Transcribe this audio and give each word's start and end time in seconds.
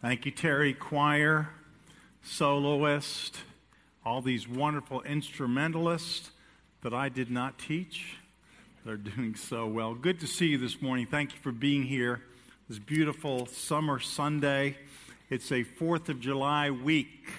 Thank 0.00 0.26
you, 0.26 0.30
Terry 0.30 0.74
Choir, 0.74 1.48
soloist, 2.22 3.36
all 4.06 4.22
these 4.22 4.46
wonderful 4.46 5.02
instrumentalists 5.02 6.30
that 6.82 6.94
I 6.94 7.08
did 7.08 7.32
not 7.32 7.58
teach. 7.58 8.14
They're 8.84 8.96
doing 8.96 9.34
so 9.34 9.66
well. 9.66 9.94
Good 9.94 10.20
to 10.20 10.28
see 10.28 10.46
you 10.46 10.58
this 10.58 10.80
morning. 10.80 11.06
Thank 11.06 11.32
you 11.32 11.40
for 11.42 11.50
being 11.50 11.82
here 11.82 12.22
this 12.68 12.78
beautiful 12.78 13.46
summer 13.46 13.98
Sunday. 13.98 14.76
It's 15.30 15.50
a 15.50 15.64
4th 15.64 16.08
of 16.08 16.20
July 16.20 16.70
week. 16.70 17.32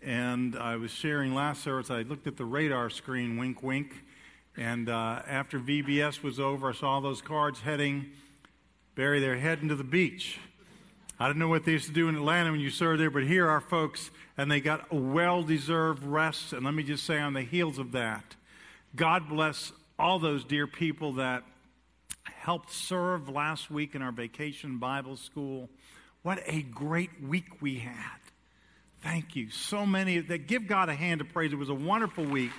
And 0.00 0.54
I 0.54 0.76
was 0.76 0.92
sharing 0.92 1.34
last 1.34 1.64
service, 1.64 1.90
I 1.90 2.02
looked 2.02 2.28
at 2.28 2.36
the 2.36 2.44
radar 2.44 2.88
screen, 2.88 3.36
wink, 3.36 3.64
wink. 3.64 4.04
And 4.56 4.88
uh, 4.88 5.22
after 5.26 5.58
VBS 5.58 6.22
was 6.22 6.38
over, 6.38 6.68
I 6.68 6.72
saw 6.72 7.00
those 7.00 7.20
cards 7.20 7.62
heading, 7.62 8.12
bury 8.94 9.18
their 9.18 9.38
head 9.38 9.58
into 9.60 9.74
the 9.74 9.82
beach. 9.82 10.38
I 11.18 11.26
don't 11.26 11.38
know 11.38 11.48
what 11.48 11.64
they 11.64 11.72
used 11.72 11.86
to 11.86 11.92
do 11.92 12.08
in 12.08 12.16
Atlanta 12.16 12.50
when 12.50 12.60
you 12.60 12.70
served 12.70 13.00
there, 13.00 13.10
but 13.10 13.22
here 13.22 13.48
are 13.48 13.60
folks, 13.60 14.10
and 14.36 14.50
they 14.50 14.60
got 14.60 14.86
a 14.90 14.96
well 14.96 15.44
deserved 15.44 16.02
rest. 16.02 16.52
And 16.52 16.64
let 16.64 16.74
me 16.74 16.82
just 16.82 17.04
say, 17.04 17.18
on 17.18 17.34
the 17.34 17.42
heels 17.42 17.78
of 17.78 17.92
that, 17.92 18.34
God 18.96 19.28
bless 19.28 19.72
all 19.96 20.18
those 20.18 20.44
dear 20.44 20.66
people 20.66 21.14
that 21.14 21.44
helped 22.24 22.72
serve 22.72 23.28
last 23.28 23.70
week 23.70 23.94
in 23.94 24.02
our 24.02 24.12
vacation 24.12 24.78
Bible 24.78 25.16
school. 25.16 25.68
What 26.22 26.42
a 26.46 26.62
great 26.62 27.22
week 27.22 27.60
we 27.60 27.78
had. 27.78 28.18
Thank 29.02 29.36
you. 29.36 29.50
So 29.50 29.86
many 29.86 30.18
that 30.18 30.46
give 30.46 30.66
God 30.66 30.88
a 30.88 30.94
hand 30.94 31.20
of 31.20 31.28
praise. 31.32 31.52
It 31.52 31.56
was 31.56 31.68
a 31.68 31.74
wonderful 31.74 32.24
week. 32.24 32.50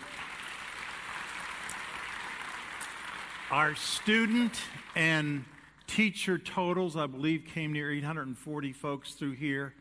Our 3.51 3.75
student 3.75 4.53
and 4.95 5.43
teacher 5.87 6.37
totals, 6.37 6.95
I 6.95 7.07
believe, 7.07 7.45
came 7.53 7.73
near 7.73 7.91
840 7.91 8.73
folks 8.73 9.13
through 9.13 9.33
here. 9.33 9.73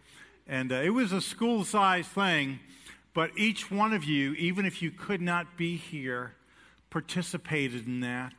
And 0.47 0.73
uh, 0.73 0.77
it 0.77 0.91
was 0.91 1.13
a 1.13 1.21
school 1.21 1.65
sized 1.65 2.09
thing, 2.09 2.61
but 3.15 3.31
each 3.37 3.71
one 3.71 3.93
of 3.93 4.05
you, 4.05 4.35
even 4.35 4.67
if 4.67 4.83
you 4.83 4.91
could 4.91 5.21
not 5.21 5.57
be 5.57 5.77
here, 5.77 6.35
participated 6.91 7.87
in 7.87 8.01
that. 8.01 8.35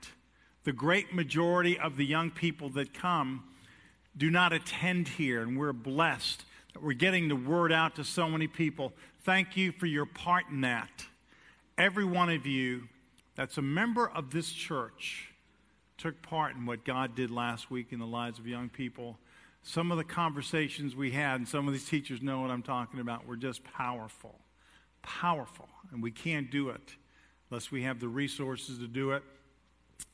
The 0.63 0.73
great 0.73 1.13
majority 1.13 1.77
of 1.77 1.97
the 1.97 2.05
young 2.05 2.31
people 2.31 2.69
that 2.69 2.93
come 2.93 3.43
do 4.17 4.29
not 4.29 4.53
attend 4.53 5.07
here, 5.07 5.41
and 5.41 5.57
we're 5.57 5.73
blessed 5.73 6.45
that 6.73 6.83
we're 6.83 6.93
getting 6.93 7.27
the 7.27 7.35
word 7.35 7.71
out 7.71 7.95
to 7.95 8.03
so 8.03 8.29
many 8.29 8.47
people. 8.47 8.93
Thank 9.23 9.55
you 9.55 9.71
for 9.71 9.85
your 9.85 10.05
part 10.05 10.45
in 10.51 10.61
that. 10.61 11.05
Every 11.77 12.05
one 12.05 12.29
of 12.29 12.45
you 12.45 12.87
that's 13.35 13.57
a 13.57 13.61
member 13.61 14.09
of 14.09 14.31
this 14.31 14.51
church 14.51 15.33
took 15.97 16.21
part 16.21 16.55
in 16.55 16.65
what 16.65 16.85
God 16.85 17.15
did 17.15 17.31
last 17.31 17.71
week 17.71 17.87
in 17.91 17.99
the 17.99 18.05
lives 18.05 18.39
of 18.39 18.47
young 18.47 18.69
people. 18.69 19.17
Some 19.63 19.91
of 19.91 19.97
the 19.97 20.03
conversations 20.03 20.95
we 20.95 21.11
had, 21.11 21.35
and 21.35 21.47
some 21.47 21.67
of 21.67 21.73
these 21.73 21.87
teachers 21.87 22.21
know 22.21 22.41
what 22.41 22.51
I'm 22.51 22.63
talking 22.63 22.99
about, 22.99 23.25
were 23.25 23.37
just 23.37 23.63
powerful. 23.63 24.39
Powerful. 25.01 25.69
And 25.91 26.03
we 26.03 26.11
can't 26.11 26.51
do 26.51 26.69
it 26.69 26.95
unless 27.49 27.71
we 27.71 27.83
have 27.83 27.99
the 27.99 28.07
resources 28.07 28.79
to 28.79 28.87
do 28.87 29.11
it. 29.11 29.23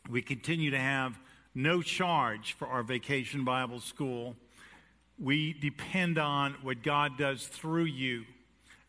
We 0.10 0.22
continue 0.22 0.72
to 0.72 0.80
have 0.80 1.20
no 1.54 1.82
charge 1.82 2.54
for 2.54 2.68
our 2.68 2.84
vacation 2.84 3.44
Bible 3.44 3.80
school 3.80 4.36
we 5.22 5.54
depend 5.54 6.18
on 6.18 6.56
what 6.64 6.82
God 6.82 7.18
does 7.18 7.46
through 7.46 7.86
you. 7.86 8.26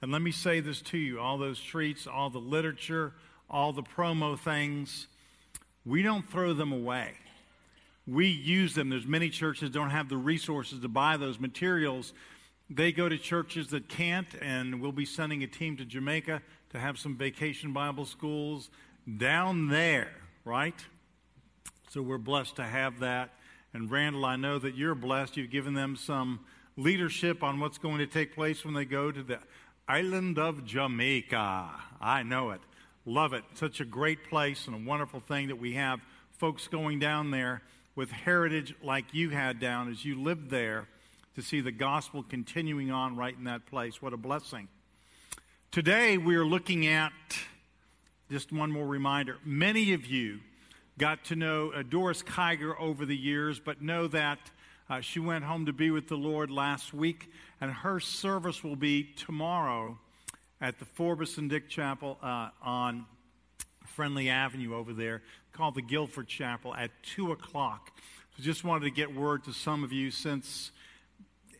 And 0.00 0.10
let 0.10 0.22
me 0.22 0.32
say 0.32 0.60
this 0.60 0.80
to 0.82 0.98
you 0.98 1.20
all 1.20 1.36
those 1.36 1.60
treats, 1.60 2.06
all 2.06 2.30
the 2.30 2.38
literature, 2.38 3.12
all 3.50 3.72
the 3.72 3.82
promo 3.82 4.38
things, 4.38 5.08
we 5.84 6.02
don't 6.02 6.28
throw 6.30 6.52
them 6.52 6.72
away. 6.72 7.12
We 8.06 8.26
use 8.28 8.74
them. 8.74 8.88
There's 8.88 9.06
many 9.06 9.30
churches 9.30 9.70
don't 9.70 9.90
have 9.90 10.08
the 10.08 10.16
resources 10.16 10.80
to 10.80 10.88
buy 10.88 11.16
those 11.16 11.38
materials. 11.38 12.12
They 12.68 12.90
go 12.90 13.08
to 13.08 13.18
churches 13.18 13.68
that 13.68 13.88
can't, 13.88 14.28
and 14.40 14.80
we'll 14.80 14.92
be 14.92 15.04
sending 15.04 15.42
a 15.42 15.46
team 15.46 15.76
to 15.76 15.84
Jamaica 15.84 16.42
to 16.70 16.78
have 16.78 16.98
some 16.98 17.16
vacation 17.16 17.72
Bible 17.72 18.04
schools 18.04 18.70
down 19.18 19.68
there, 19.68 20.10
right? 20.44 20.74
So 21.90 22.02
we're 22.02 22.18
blessed 22.18 22.56
to 22.56 22.64
have 22.64 23.00
that. 23.00 23.30
And 23.74 23.90
Randall, 23.90 24.24
I 24.24 24.36
know 24.36 24.58
that 24.58 24.74
you're 24.74 24.94
blessed. 24.94 25.36
You've 25.36 25.50
given 25.50 25.74
them 25.74 25.96
some 25.96 26.40
leadership 26.76 27.42
on 27.42 27.60
what's 27.60 27.78
going 27.78 27.98
to 27.98 28.06
take 28.06 28.34
place 28.34 28.64
when 28.64 28.74
they 28.74 28.84
go 28.84 29.12
to 29.12 29.22
the 29.22 29.38
island 29.88 30.38
of 30.38 30.64
Jamaica. 30.64 31.70
I 32.00 32.22
know 32.22 32.50
it. 32.50 32.60
Love 33.04 33.32
it. 33.32 33.42
Such 33.54 33.80
a 33.80 33.84
great 33.84 34.28
place 34.30 34.68
and 34.68 34.76
a 34.76 34.88
wonderful 34.88 35.18
thing 35.18 35.48
that 35.48 35.58
we 35.58 35.74
have 35.74 35.98
folks 36.38 36.68
going 36.68 37.00
down 37.00 37.32
there 37.32 37.60
with 37.96 38.12
heritage 38.12 38.74
like 38.80 39.06
you 39.12 39.30
had 39.30 39.58
down 39.58 39.90
as 39.90 40.04
you 40.04 40.22
lived 40.22 40.50
there 40.50 40.86
to 41.34 41.42
see 41.42 41.60
the 41.60 41.72
gospel 41.72 42.22
continuing 42.22 42.92
on 42.92 43.16
right 43.16 43.36
in 43.36 43.42
that 43.44 43.66
place. 43.66 44.00
What 44.00 44.12
a 44.12 44.16
blessing. 44.16 44.68
Today 45.72 46.16
we 46.16 46.36
are 46.36 46.44
looking 46.44 46.86
at 46.86 47.12
just 48.30 48.52
one 48.52 48.70
more 48.70 48.86
reminder. 48.86 49.38
Many 49.44 49.94
of 49.94 50.06
you 50.06 50.38
got 50.96 51.24
to 51.24 51.34
know 51.34 51.72
uh, 51.72 51.82
Doris 51.82 52.22
Kiger 52.22 52.78
over 52.78 53.04
the 53.04 53.16
years, 53.16 53.58
but 53.58 53.82
know 53.82 54.06
that 54.08 54.38
uh, 54.88 55.00
she 55.00 55.18
went 55.18 55.42
home 55.42 55.66
to 55.66 55.72
be 55.72 55.90
with 55.90 56.06
the 56.06 56.16
Lord 56.16 56.52
last 56.52 56.94
week, 56.94 57.32
and 57.60 57.72
her 57.72 57.98
service 57.98 58.62
will 58.62 58.76
be 58.76 59.02
tomorrow 59.02 59.98
at 60.62 60.78
the 60.78 60.84
Forbis 60.84 61.38
and 61.38 61.50
Dick 61.50 61.68
Chapel 61.68 62.16
uh, 62.22 62.48
on 62.62 63.04
Friendly 63.84 64.30
Avenue 64.30 64.76
over 64.76 64.92
there, 64.92 65.20
called 65.52 65.74
the 65.74 65.82
Guilford 65.82 66.28
Chapel 66.28 66.72
at 66.74 66.92
2 67.02 67.32
o'clock. 67.32 67.90
So 68.36 68.44
just 68.44 68.62
wanted 68.62 68.84
to 68.84 68.92
get 68.92 69.12
word 69.12 69.42
to 69.44 69.52
some 69.52 69.82
of 69.82 69.92
you 69.92 70.12
since 70.12 70.70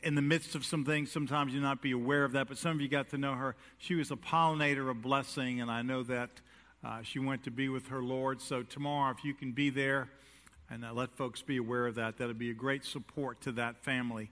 in 0.04 0.14
the 0.14 0.22
midst 0.22 0.54
of 0.54 0.64
some 0.64 0.84
things, 0.84 1.10
sometimes 1.12 1.52
you 1.52 1.60
not 1.60 1.82
be 1.82 1.92
aware 1.92 2.24
of 2.24 2.32
that, 2.32 2.48
but 2.48 2.58
some 2.58 2.72
of 2.72 2.80
you 2.80 2.88
got 2.88 3.10
to 3.10 3.18
know 3.18 3.34
her. 3.34 3.54
She 3.78 3.94
was 3.94 4.10
a 4.10 4.16
pollinator 4.16 4.88
of 4.90 5.02
blessing, 5.02 5.60
and 5.60 5.70
I 5.70 5.82
know 5.82 6.02
that 6.04 6.30
uh, 6.84 7.02
she 7.02 7.18
went 7.18 7.44
to 7.44 7.50
be 7.50 7.68
with 7.68 7.88
her 7.88 8.02
Lord. 8.02 8.40
So, 8.40 8.62
tomorrow, 8.62 9.14
if 9.16 9.24
you 9.24 9.32
can 9.32 9.52
be 9.52 9.70
there 9.70 10.08
and 10.70 10.84
uh, 10.84 10.92
let 10.92 11.12
folks 11.12 11.40
be 11.40 11.56
aware 11.56 11.86
of 11.86 11.94
that, 11.96 12.18
that'll 12.18 12.34
be 12.34 12.50
a 12.50 12.54
great 12.54 12.84
support 12.84 13.40
to 13.42 13.52
that 13.52 13.84
family. 13.84 14.30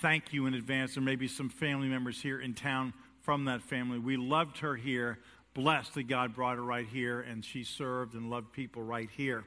Thank 0.00 0.34
you 0.34 0.44
in 0.44 0.52
advance. 0.52 0.94
There 0.94 1.02
may 1.02 1.16
be 1.16 1.28
some 1.28 1.48
family 1.48 1.88
members 1.88 2.20
here 2.20 2.38
in 2.38 2.52
town 2.52 2.92
from 3.26 3.46
that 3.46 3.60
family. 3.60 3.98
We 3.98 4.16
loved 4.16 4.58
her 4.58 4.76
here. 4.76 5.18
Blessed 5.52 5.94
that 5.94 6.04
God 6.04 6.32
brought 6.32 6.58
her 6.58 6.62
right 6.62 6.86
here, 6.86 7.20
and 7.20 7.44
she 7.44 7.64
served 7.64 8.14
and 8.14 8.30
loved 8.30 8.52
people 8.52 8.84
right 8.84 9.10
here. 9.16 9.42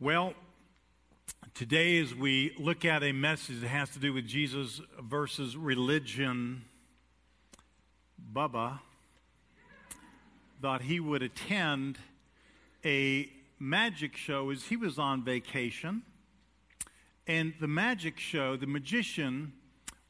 Well, 0.00 0.34
today, 1.54 2.00
as 2.00 2.16
we 2.16 2.56
look 2.58 2.84
at 2.84 3.04
a 3.04 3.12
message 3.12 3.60
that 3.60 3.68
has 3.68 3.90
to 3.90 4.00
do 4.00 4.12
with 4.12 4.26
Jesus 4.26 4.80
versus 5.00 5.56
religion, 5.56 6.64
Bubba 8.34 8.80
thought 10.60 10.82
he 10.82 10.98
would 10.98 11.22
attend 11.22 11.98
a 12.84 13.30
magic 13.60 14.16
show 14.16 14.50
as 14.50 14.64
he 14.64 14.76
was 14.76 14.98
on 14.98 15.22
vacation. 15.22 16.02
And 17.28 17.54
the 17.60 17.68
magic 17.68 18.18
show, 18.18 18.56
the 18.56 18.66
magician 18.66 19.52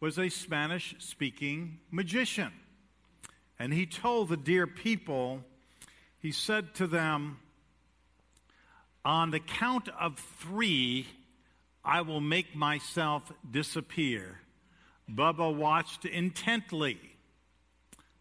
was 0.00 0.18
a 0.18 0.28
Spanish 0.28 0.94
speaking 0.98 1.78
magician. 1.90 2.52
And 3.58 3.72
he 3.72 3.86
told 3.86 4.28
the 4.28 4.36
dear 4.36 4.66
people, 4.66 5.42
he 6.20 6.30
said 6.30 6.74
to 6.74 6.86
them, 6.86 7.38
On 9.04 9.30
the 9.30 9.40
count 9.40 9.88
of 10.00 10.18
three, 10.38 11.06
I 11.84 12.02
will 12.02 12.20
make 12.20 12.54
myself 12.54 13.32
disappear. 13.50 14.40
Bubba 15.10 15.54
watched 15.54 16.04
intently. 16.04 16.98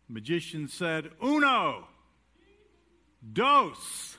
The 0.07 0.13
magician 0.13 0.67
said, 0.67 1.11
Uno. 1.23 1.87
Dos. 3.33 4.17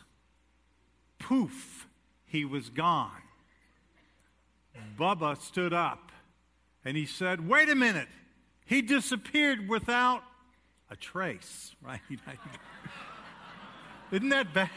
Poof, 1.18 1.86
he 2.26 2.44
was 2.44 2.68
gone. 2.68 3.10
Bubba 4.98 5.40
stood 5.40 5.72
up 5.72 6.07
and 6.88 6.96
he 6.96 7.04
said, 7.04 7.46
Wait 7.46 7.68
a 7.68 7.74
minute. 7.74 8.08
He 8.64 8.80
disappeared 8.80 9.68
without 9.68 10.22
a 10.90 10.96
trace, 10.96 11.76
right? 11.82 12.00
Isn't 14.10 14.30
that 14.30 14.54
bad? 14.54 14.70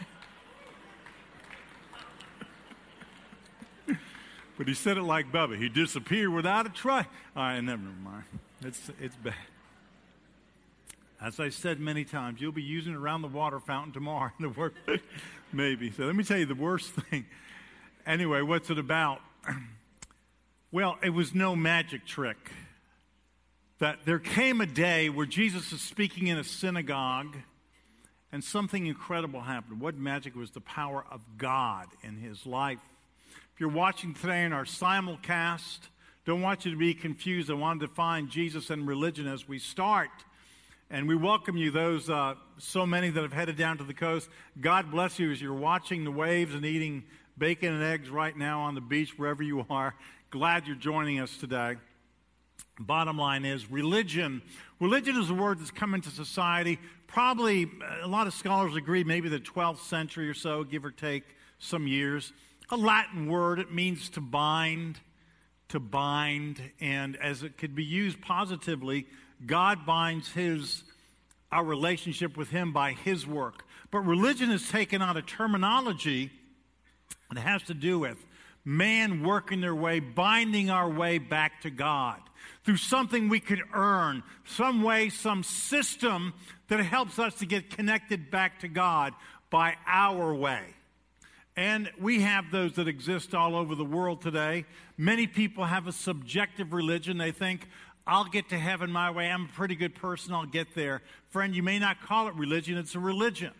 but 4.57 4.67
he 4.67 4.73
said 4.73 4.97
it 4.97 5.03
like 5.03 5.31
Bubba. 5.31 5.57
He 5.57 5.69
disappeared 5.69 6.33
without 6.33 6.65
a 6.65 6.69
trace. 6.69 7.05
All 7.33 7.43
right, 7.43 7.61
never 7.61 7.81
mind. 7.81 8.25
It's, 8.61 8.91
it's 8.99 9.15
bad. 9.15 9.33
As 11.21 11.39
I 11.39 11.47
said 11.47 11.79
many 11.79 12.03
times, 12.03 12.41
you'll 12.41 12.51
be 12.51 12.61
using 12.61 12.91
it 12.91 12.97
around 12.97 13.21
the 13.21 13.29
water 13.29 13.61
fountain 13.61 13.93
tomorrow. 13.93 14.31
In 14.37 14.43
the 14.43 14.49
worst, 14.49 14.75
maybe. 15.53 15.91
So 15.91 16.03
let 16.03 16.17
me 16.17 16.25
tell 16.25 16.39
you 16.39 16.45
the 16.45 16.55
worst 16.55 16.91
thing. 16.91 17.25
Anyway, 18.05 18.41
what's 18.41 18.69
it 18.69 18.79
about? 18.79 19.21
Well, 20.73 20.97
it 21.03 21.09
was 21.09 21.35
no 21.35 21.53
magic 21.53 22.05
trick. 22.05 22.37
That 23.79 24.05
there 24.05 24.19
came 24.19 24.61
a 24.61 24.65
day 24.65 25.09
where 25.09 25.25
Jesus 25.25 25.73
is 25.73 25.81
speaking 25.81 26.27
in 26.27 26.37
a 26.37 26.45
synagogue 26.45 27.35
and 28.31 28.41
something 28.41 28.85
incredible 28.85 29.41
happened. 29.41 29.81
What 29.81 29.97
magic 29.97 30.33
was 30.33 30.51
the 30.51 30.61
power 30.61 31.03
of 31.11 31.19
God 31.37 31.87
in 32.03 32.15
his 32.15 32.45
life. 32.45 32.79
If 33.53 33.59
you're 33.59 33.67
watching 33.67 34.13
today 34.13 34.45
in 34.45 34.53
our 34.53 34.63
simulcast, 34.63 35.79
Don't 36.23 36.41
want 36.41 36.65
you 36.65 36.71
to 36.71 36.77
be 36.77 36.93
confused. 36.93 37.49
I 37.49 37.55
want 37.55 37.79
to 37.81 37.87
define 37.87 38.29
Jesus 38.29 38.69
and 38.69 38.87
religion 38.87 39.27
as 39.27 39.47
we 39.47 39.57
start. 39.59 40.11
And 40.91 41.07
we 41.07 41.15
welcome 41.15 41.57
you, 41.57 41.71
those 41.71 42.09
uh, 42.09 42.35
so 42.59 42.85
many 42.85 43.09
that 43.09 43.21
have 43.21 43.33
headed 43.33 43.57
down 43.57 43.79
to 43.79 43.83
the 43.83 43.93
coast. 43.93 44.29
God 44.59 44.91
bless 44.91 45.17
you 45.17 45.31
as 45.31 45.41
you're 45.41 45.53
watching 45.53 46.03
the 46.03 46.11
waves 46.11 46.53
and 46.53 46.63
eating 46.63 47.03
bacon 47.37 47.73
and 47.73 47.83
eggs 47.83 48.09
right 48.09 48.37
now 48.37 48.61
on 48.61 48.75
the 48.75 48.81
beach, 48.81 49.17
wherever 49.17 49.41
you 49.41 49.65
are. 49.69 49.95
Glad 50.31 50.65
you're 50.65 50.77
joining 50.77 51.19
us 51.19 51.35
today. 51.35 51.75
Bottom 52.79 53.17
line 53.17 53.43
is 53.43 53.69
religion. 53.69 54.41
Religion 54.79 55.17
is 55.17 55.29
a 55.29 55.33
word 55.33 55.59
that's 55.59 55.71
come 55.71 55.93
into 55.93 56.09
society. 56.09 56.79
Probably 57.05 57.65
uh, 57.65 58.05
a 58.05 58.07
lot 58.07 58.27
of 58.27 58.33
scholars 58.33 58.77
agree, 58.77 59.03
maybe 59.03 59.27
the 59.27 59.41
12th 59.41 59.79
century 59.79 60.29
or 60.29 60.33
so, 60.33 60.63
give 60.63 60.85
or 60.85 60.91
take 60.91 61.35
some 61.59 61.85
years. 61.85 62.31
A 62.69 62.77
Latin 62.77 63.27
word, 63.27 63.59
it 63.59 63.73
means 63.73 64.09
to 64.11 64.21
bind, 64.21 65.01
to 65.67 65.81
bind, 65.81 66.61
and 66.79 67.17
as 67.17 67.43
it 67.43 67.57
could 67.57 67.75
be 67.75 67.83
used 67.83 68.21
positively, 68.21 69.07
God 69.45 69.85
binds 69.85 70.31
his 70.31 70.85
our 71.51 71.65
relationship 71.65 72.37
with 72.37 72.51
him 72.51 72.71
by 72.71 72.93
his 72.93 73.27
work. 73.27 73.65
But 73.91 73.99
religion 74.05 74.49
has 74.49 74.69
taken 74.69 75.01
on 75.01 75.17
a 75.17 75.21
terminology 75.21 76.31
that 77.33 77.41
has 77.41 77.63
to 77.63 77.73
do 77.73 77.99
with 77.99 78.17
man 78.63 79.23
working 79.23 79.61
their 79.61 79.75
way, 79.75 79.99
binding 79.99 80.69
our 80.69 80.89
way 80.89 81.17
back 81.17 81.61
to 81.61 81.69
God 81.69 82.19
through 82.63 82.77
something 82.77 83.29
we 83.29 83.39
could 83.39 83.61
earn, 83.73 84.23
some 84.45 84.83
way, 84.83 85.09
some 85.09 85.43
system 85.43 86.33
that 86.67 86.79
helps 86.79 87.19
us 87.19 87.35
to 87.35 87.45
get 87.45 87.69
connected 87.69 88.29
back 88.29 88.59
to 88.59 88.67
God 88.67 89.13
by 89.49 89.75
our 89.87 90.33
way. 90.33 90.63
And 91.57 91.91
we 91.99 92.21
have 92.21 92.45
those 92.51 92.73
that 92.73 92.87
exist 92.87 93.35
all 93.35 93.55
over 93.55 93.75
the 93.75 93.85
world 93.85 94.21
today. 94.21 94.65
Many 94.97 95.27
people 95.27 95.65
have 95.65 95.87
a 95.87 95.91
subjective 95.91 96.71
religion. 96.71 97.17
They 97.17 97.31
think, 97.31 97.67
I'll 98.07 98.25
get 98.25 98.49
to 98.49 98.57
heaven 98.57 98.91
my 98.91 99.11
way. 99.11 99.29
I'm 99.29 99.45
a 99.45 99.49
pretty 99.49 99.75
good 99.75 99.95
person. 99.95 100.33
I'll 100.33 100.45
get 100.45 100.73
there. 100.75 101.01
Friend, 101.29 101.53
you 101.53 101.61
may 101.61 101.77
not 101.77 102.01
call 102.01 102.27
it 102.27 102.35
religion, 102.35 102.77
it's 102.77 102.95
a 102.95 102.99
religion. 102.99 103.51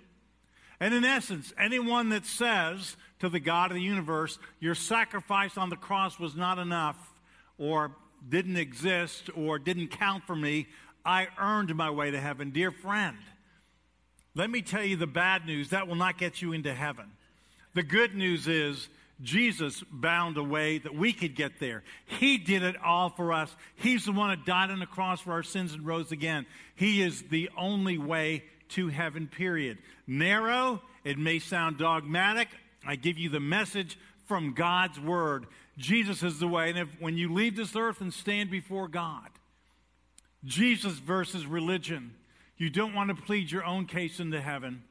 And 0.82 0.96
in 0.96 1.06
essence, 1.06 1.54
anyone 1.60 2.10
that 2.10 2.26
says 2.26 2.98
to 3.20 3.30
the 3.30 3.40
God 3.40 3.70
of 3.70 3.76
the 3.76 3.84
universe, 3.84 4.40
your 4.60 4.74
sacrifice 4.74 5.56
on 5.56 5.70
the 5.70 5.76
cross 5.76 6.20
was 6.20 6.36
not 6.36 6.58
enough, 6.58 6.98
or 7.60 7.92
didn't 8.28 8.58
exist 8.58 9.30
or 9.36 9.60
didn't 9.60 9.90
count 9.90 10.26
for 10.26 10.36
me. 10.36 10.68
I 11.06 11.28
earned 11.40 11.76
my 11.76 11.92
way 11.92 12.10
to 12.10 12.20
heaven. 12.20 12.50
Dear 12.50 12.72
friend, 12.72 13.18
let 14.34 14.50
me 14.50 14.64
tell 14.64 14.84
you 14.84 14.96
the 14.96 15.06
bad 15.06 15.46
news 15.46 15.70
that 15.70 15.88
will 15.88 15.96
not 15.96 16.18
get 16.18 16.42
you 16.42 16.52
into 16.52 16.74
heaven. 16.74 17.12
The 17.76 17.84
good 17.84 18.16
news 18.16 18.48
is 18.48 18.90
Jesus 19.22 19.84
bound 19.92 20.38
a 20.38 20.44
way 20.44 20.80
that 20.80 20.96
we 20.96 21.14
could 21.14 21.36
get 21.36 21.60
there. 21.60 21.84
He 22.06 22.40
did 22.40 22.64
it 22.64 22.76
all 22.84 23.10
for 23.10 23.34
us. 23.34 23.56
He's 23.76 24.06
the 24.06 24.12
one 24.12 24.32
that 24.32 24.48
died 24.48 24.72
on 24.72 24.80
the 24.80 24.88
cross 24.88 25.22
for 25.22 25.34
our 25.34 25.44
sins 25.44 25.74
and 25.74 25.86
rose 25.86 26.12
again. 26.12 26.48
He 26.76 27.04
is 27.04 27.22
the 27.30 27.52
only 27.56 28.00
way 28.00 28.44
to 28.72 28.90
heaven, 28.90 29.28
period. 29.28 29.78
Narrow, 30.08 30.82
it 31.04 31.18
may 31.18 31.40
sound 31.40 31.78
dogmatic. 31.78 32.50
I 32.86 32.96
give 32.96 33.18
you 33.18 33.30
the 33.30 33.40
message 33.40 33.98
from 34.28 34.54
God's 34.54 35.00
word. 35.00 35.46
Jesus 35.78 36.24
is 36.24 36.40
the 36.40 36.48
way. 36.48 36.70
And 36.70 36.80
if, 36.80 36.88
when 37.00 37.18
you 37.18 37.34
leave 37.34 37.56
this 37.56 37.76
earth 37.76 38.02
and 38.02 38.14
stand 38.14 38.50
before 38.50 38.88
God, 38.88 39.30
Jesus 40.44 40.94
versus 40.94 41.46
religion, 41.46 42.14
you 42.58 42.70
don't 42.70 42.94
want 42.94 43.16
to 43.16 43.22
plead 43.22 43.52
your 43.52 43.64
own 43.64 43.86
case 43.86 44.20
into 44.20 44.42
heaven. 44.42 44.84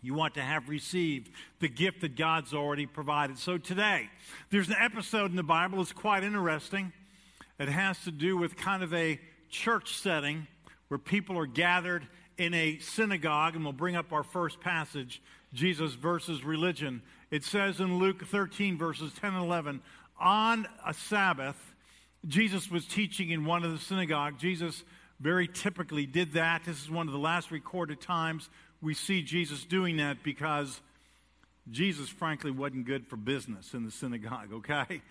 You 0.00 0.14
want 0.14 0.34
to 0.34 0.42
have 0.42 0.68
received 0.68 1.30
the 1.60 1.68
gift 1.68 2.02
that 2.02 2.16
God's 2.16 2.54
already 2.54 2.86
provided. 2.86 3.38
So 3.38 3.58
today, 3.58 4.08
there's 4.50 4.68
an 4.68 4.76
episode 4.78 5.30
in 5.30 5.36
the 5.36 5.42
Bible 5.42 5.78
that's 5.78 5.92
quite 5.92 6.22
interesting. 6.22 6.92
It 7.58 7.68
has 7.68 7.98
to 8.04 8.12
do 8.12 8.36
with 8.36 8.56
kind 8.56 8.82
of 8.82 8.94
a 8.94 9.18
church 9.50 9.94
setting 9.98 10.46
where 10.88 10.98
people 10.98 11.36
are 11.38 11.46
gathered 11.46 12.06
in 12.38 12.54
a 12.54 12.78
synagogue, 12.78 13.54
and 13.54 13.64
we'll 13.64 13.72
bring 13.72 13.96
up 13.96 14.12
our 14.12 14.22
first 14.22 14.60
passage 14.60 15.20
Jesus 15.52 15.94
versus 15.94 16.44
religion. 16.44 17.02
It 17.30 17.44
says 17.44 17.80
in 17.80 17.98
Luke 17.98 18.24
13, 18.26 18.78
verses 18.78 19.12
10 19.20 19.34
and 19.34 19.44
11, 19.44 19.82
on 20.18 20.66
a 20.86 20.94
Sabbath, 20.94 21.56
Jesus 22.26 22.70
was 22.70 22.86
teaching 22.86 23.30
in 23.30 23.44
one 23.44 23.64
of 23.64 23.72
the 23.72 23.78
synagogues. 23.78 24.40
Jesus 24.40 24.84
very 25.20 25.48
typically 25.48 26.06
did 26.06 26.32
that. 26.32 26.64
This 26.64 26.82
is 26.82 26.90
one 26.90 27.06
of 27.06 27.12
the 27.12 27.18
last 27.18 27.50
recorded 27.50 28.00
times 28.00 28.48
we 28.80 28.94
see 28.94 29.22
Jesus 29.22 29.64
doing 29.64 29.96
that 29.96 30.22
because 30.22 30.80
Jesus, 31.70 32.08
frankly, 32.08 32.50
wasn't 32.50 32.86
good 32.86 33.06
for 33.06 33.16
business 33.16 33.74
in 33.74 33.84
the 33.84 33.90
synagogue, 33.90 34.48
okay? 34.52 35.02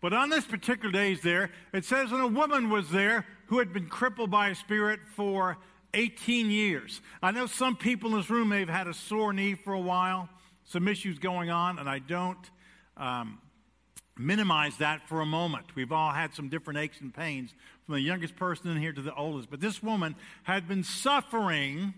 But 0.00 0.12
on 0.12 0.30
this 0.30 0.44
particular 0.44 0.92
day, 0.92 1.10
he's 1.10 1.22
there, 1.22 1.50
it 1.72 1.84
says, 1.84 2.12
and 2.12 2.22
a 2.22 2.28
woman 2.28 2.70
was 2.70 2.90
there 2.90 3.26
who 3.46 3.58
had 3.58 3.72
been 3.72 3.88
crippled 3.88 4.30
by 4.30 4.50
a 4.50 4.54
spirit 4.54 5.00
for 5.16 5.58
18 5.94 6.50
years. 6.50 7.00
I 7.22 7.30
know 7.30 7.46
some 7.46 7.76
people 7.76 8.10
in 8.10 8.16
this 8.16 8.30
room 8.30 8.50
may 8.50 8.60
have 8.60 8.68
had 8.68 8.86
a 8.86 8.94
sore 8.94 9.32
knee 9.32 9.54
for 9.54 9.72
a 9.72 9.80
while 9.80 10.28
some 10.68 10.86
issues 10.86 11.18
going 11.18 11.50
on, 11.50 11.78
and 11.78 11.88
I 11.88 11.98
don't 11.98 12.50
um, 12.96 13.38
minimize 14.18 14.76
that 14.78 15.08
for 15.08 15.22
a 15.22 15.26
moment. 15.26 15.64
We've 15.74 15.92
all 15.92 16.12
had 16.12 16.34
some 16.34 16.48
different 16.48 16.78
aches 16.78 17.00
and 17.00 17.12
pains, 17.12 17.54
from 17.86 17.94
the 17.94 18.02
youngest 18.02 18.36
person 18.36 18.70
in 18.70 18.76
here 18.76 18.92
to 18.92 19.00
the 19.00 19.14
oldest. 19.14 19.50
But 19.50 19.60
this 19.60 19.82
woman 19.82 20.14
had 20.42 20.68
been 20.68 20.84
suffering, 20.84 21.94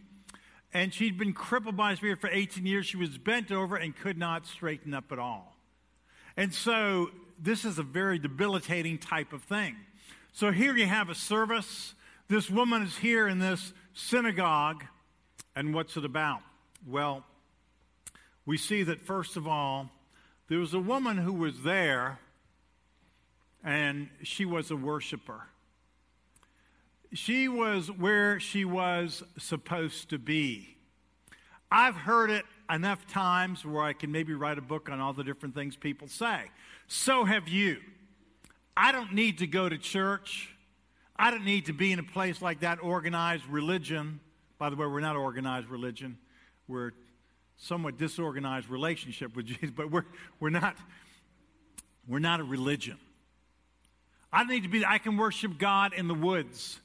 and 0.73 0.95
she'd 0.95 1.19
been 1.19 1.33
crippled 1.33 1.77
by 1.77 1.93
a 1.93 1.97
spirit 1.97 2.21
for 2.21 2.31
18 2.31 2.65
years. 2.65 2.87
She 2.87 2.97
was 2.97 3.19
bent 3.19 3.51
over 3.51 3.75
and 3.75 3.97
could 3.97 4.17
not 4.17 4.47
straighten 4.47 4.95
up 4.95 5.11
at 5.11 5.19
all. 5.19 5.57
And 6.37 6.55
so, 6.55 7.11
this 7.43 7.65
is 7.65 7.79
a 7.79 7.83
very 7.83 8.21
debilitating 8.21 8.99
type 8.99 9.33
of 9.33 9.43
thing. 9.43 9.75
So, 10.33 10.53
here 10.53 10.77
you 10.77 10.87
have 10.87 11.09
a 11.09 11.15
service. 11.15 11.95
This 12.29 12.49
woman 12.49 12.83
is 12.83 12.97
here 12.99 13.27
in 13.27 13.41
this 13.41 13.73
synagogue, 14.01 14.85
and 15.55 15.75
what's 15.75 15.97
it 15.97 16.05
about? 16.05 16.41
Well, 16.87 17.25
we 18.47 18.57
see 18.57 18.83
that, 18.85 19.01
first 19.01 19.37
of 19.37 19.47
all, 19.47 19.91
there 20.49 20.59
was 20.59 20.75
a 20.75 20.81
woman 20.81 21.19
who 21.19 21.33
was 21.33 21.63
there 21.63 22.19
and 23.63 24.09
she 24.23 24.45
was 24.45 24.71
a 24.71 24.77
worshiper. 24.77 25.43
She 27.13 27.49
was 27.49 27.91
where 27.91 28.41
she 28.41 28.65
was 28.65 29.23
supposed 29.39 30.11
to 30.11 30.19
be. 30.19 30.77
I've 31.71 31.95
heard 31.95 32.31
it 32.31 32.45
enough 32.73 33.07
times 33.07 33.65
where 33.65 33.83
I 33.83 33.93
can 33.93 34.11
maybe 34.11 34.33
write 34.33 34.59
a 34.59 34.63
book 34.63 34.89
on 34.89 35.01
all 35.01 35.13
the 35.13 35.25
different 35.25 35.55
things 35.55 35.77
people 35.77 36.09
say. 36.09 36.51
So 36.89 37.25
have 37.25 37.49
you. 37.49 37.79
I 38.77 38.93
don't 38.93 39.13
need 39.13 39.39
to 39.39 39.47
go 39.47 39.69
to 39.69 39.77
church. 39.77 40.55
I 41.21 41.31
don't 41.31 41.45
need 41.45 41.67
to 41.67 41.75
be 41.75 41.93
in 41.93 41.99
a 41.99 42.03
place 42.03 42.41
like 42.41 42.61
that, 42.61 42.83
organized 42.83 43.45
religion. 43.47 44.21
By 44.57 44.71
the 44.71 44.77
way, 44.77 44.87
we're 44.87 45.01
not 45.01 45.17
organized 45.17 45.69
religion. 45.69 46.17
We're 46.67 46.93
somewhat 47.59 47.99
disorganized 47.99 48.71
relationship 48.71 49.37
with 49.37 49.45
Jesus, 49.47 49.71
but 49.71 49.91
we're, 49.91 50.07
we're, 50.41 50.49
not, 50.49 50.77
we're 52.09 52.21
not 52.21 52.41
a 52.41 52.43
religion. 52.45 52.97
I 54.33 54.39
don't 54.39 54.49
need 54.49 54.63
to 54.63 54.71
be, 54.71 54.83
I 54.83 54.97
can 54.97 55.19
worship 55.19 55.59
God 55.59 55.93
in 55.93 56.09
the 56.09 56.15
woods. 56.15 56.81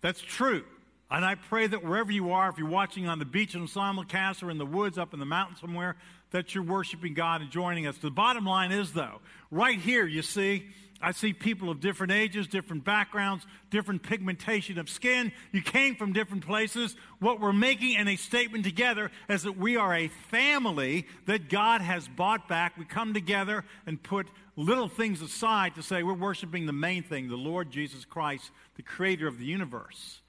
That's 0.00 0.20
true. 0.20 0.64
And 1.08 1.24
I 1.24 1.36
pray 1.36 1.68
that 1.68 1.84
wherever 1.84 2.10
you 2.10 2.32
are, 2.32 2.48
if 2.48 2.58
you're 2.58 2.66
watching 2.66 3.06
on 3.06 3.20
the 3.20 3.24
beach 3.24 3.54
in 3.54 3.68
simulcast 3.68 4.42
or 4.42 4.50
in 4.50 4.58
the 4.58 4.66
woods 4.66 4.98
up 4.98 5.14
in 5.14 5.20
the 5.20 5.26
mountain 5.26 5.54
somewhere, 5.56 5.94
that 6.32 6.52
you're 6.52 6.64
worshiping 6.64 7.14
God 7.14 7.42
and 7.42 7.50
joining 7.50 7.86
us. 7.86 7.96
The 7.98 8.10
bottom 8.10 8.44
line 8.44 8.72
is, 8.72 8.92
though, 8.92 9.20
right 9.52 9.78
here, 9.78 10.04
you 10.04 10.22
see, 10.22 10.66
I 11.02 11.10
see 11.12 11.32
people 11.32 11.68
of 11.68 11.80
different 11.80 12.12
ages, 12.12 12.46
different 12.46 12.84
backgrounds, 12.84 13.44
different 13.70 14.04
pigmentation 14.04 14.78
of 14.78 14.88
skin. 14.88 15.32
You 15.50 15.60
came 15.60 15.96
from 15.96 16.12
different 16.12 16.46
places. 16.46 16.94
What 17.18 17.40
we're 17.40 17.52
making 17.52 17.94
in 17.94 18.06
a 18.06 18.16
statement 18.16 18.64
together 18.64 19.10
is 19.28 19.42
that 19.42 19.58
we 19.58 19.76
are 19.76 19.94
a 19.94 20.08
family 20.30 21.06
that 21.26 21.50
God 21.50 21.80
has 21.80 22.06
bought 22.06 22.48
back. 22.48 22.78
We 22.78 22.84
come 22.84 23.12
together 23.12 23.64
and 23.84 24.02
put 24.02 24.28
little 24.56 24.88
things 24.88 25.20
aside 25.20 25.74
to 25.74 25.82
say 25.82 26.02
we're 26.02 26.14
worshiping 26.14 26.66
the 26.66 26.72
main 26.72 27.02
thing, 27.02 27.28
the 27.28 27.36
Lord 27.36 27.70
Jesus 27.70 28.04
Christ, 28.04 28.52
the 28.76 28.82
creator 28.82 29.26
of 29.26 29.38
the 29.38 29.44
universe. 29.44 30.21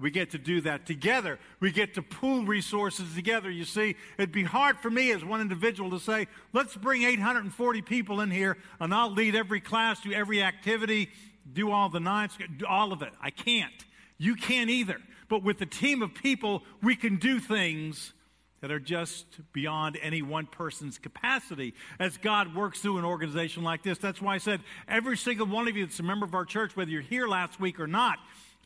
We 0.00 0.10
get 0.10 0.30
to 0.30 0.38
do 0.38 0.60
that 0.60 0.86
together. 0.86 1.38
We 1.58 1.72
get 1.72 1.94
to 1.94 2.02
pool 2.02 2.44
resources 2.44 3.14
together. 3.14 3.50
You 3.50 3.64
see, 3.64 3.96
it'd 4.16 4.32
be 4.32 4.44
hard 4.44 4.78
for 4.78 4.90
me 4.90 5.10
as 5.10 5.24
one 5.24 5.40
individual 5.40 5.90
to 5.90 5.98
say, 5.98 6.28
let's 6.52 6.76
bring 6.76 7.02
840 7.02 7.82
people 7.82 8.20
in 8.20 8.30
here 8.30 8.58
and 8.78 8.94
I'll 8.94 9.12
lead 9.12 9.34
every 9.34 9.60
class, 9.60 10.00
do 10.00 10.12
every 10.12 10.42
activity, 10.42 11.10
do 11.52 11.72
all 11.72 11.88
the 11.88 12.00
nights, 12.00 12.38
all 12.68 12.92
of 12.92 13.02
it. 13.02 13.12
I 13.20 13.30
can't. 13.30 13.72
You 14.18 14.36
can't 14.36 14.70
either. 14.70 14.98
But 15.28 15.42
with 15.42 15.60
a 15.62 15.66
team 15.66 16.02
of 16.02 16.14
people, 16.14 16.62
we 16.82 16.94
can 16.94 17.16
do 17.16 17.40
things 17.40 18.12
that 18.60 18.70
are 18.70 18.80
just 18.80 19.26
beyond 19.52 19.98
any 20.02 20.22
one 20.22 20.46
person's 20.46 20.98
capacity 20.98 21.74
as 21.98 22.16
God 22.16 22.54
works 22.54 22.80
through 22.80 22.98
an 22.98 23.04
organization 23.04 23.62
like 23.62 23.82
this. 23.82 23.98
That's 23.98 24.20
why 24.20 24.34
I 24.34 24.38
said 24.38 24.60
every 24.88 25.16
single 25.16 25.46
one 25.46 25.68
of 25.68 25.76
you 25.76 25.86
that's 25.86 26.00
a 26.00 26.04
member 26.04 26.26
of 26.26 26.34
our 26.34 26.44
church, 26.44 26.76
whether 26.76 26.90
you're 26.90 27.00
here 27.00 27.28
last 27.28 27.60
week 27.60 27.78
or 27.78 27.86
not, 27.86 28.18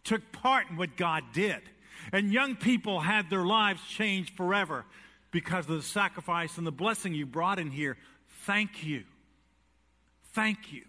took 0.04 0.32
part 0.32 0.70
in 0.70 0.76
what 0.76 0.96
God 0.96 1.24
did. 1.32 1.60
And 2.12 2.32
young 2.32 2.56
people 2.56 3.00
had 3.00 3.30
their 3.30 3.44
lives 3.44 3.80
changed 3.88 4.36
forever 4.36 4.84
because 5.30 5.68
of 5.68 5.76
the 5.76 5.82
sacrifice 5.82 6.58
and 6.58 6.66
the 6.66 6.72
blessing 6.72 7.14
you 7.14 7.26
brought 7.26 7.58
in 7.58 7.70
here. 7.70 7.96
Thank 8.44 8.84
you. 8.84 9.04
Thank 10.32 10.72
you. 10.72 10.82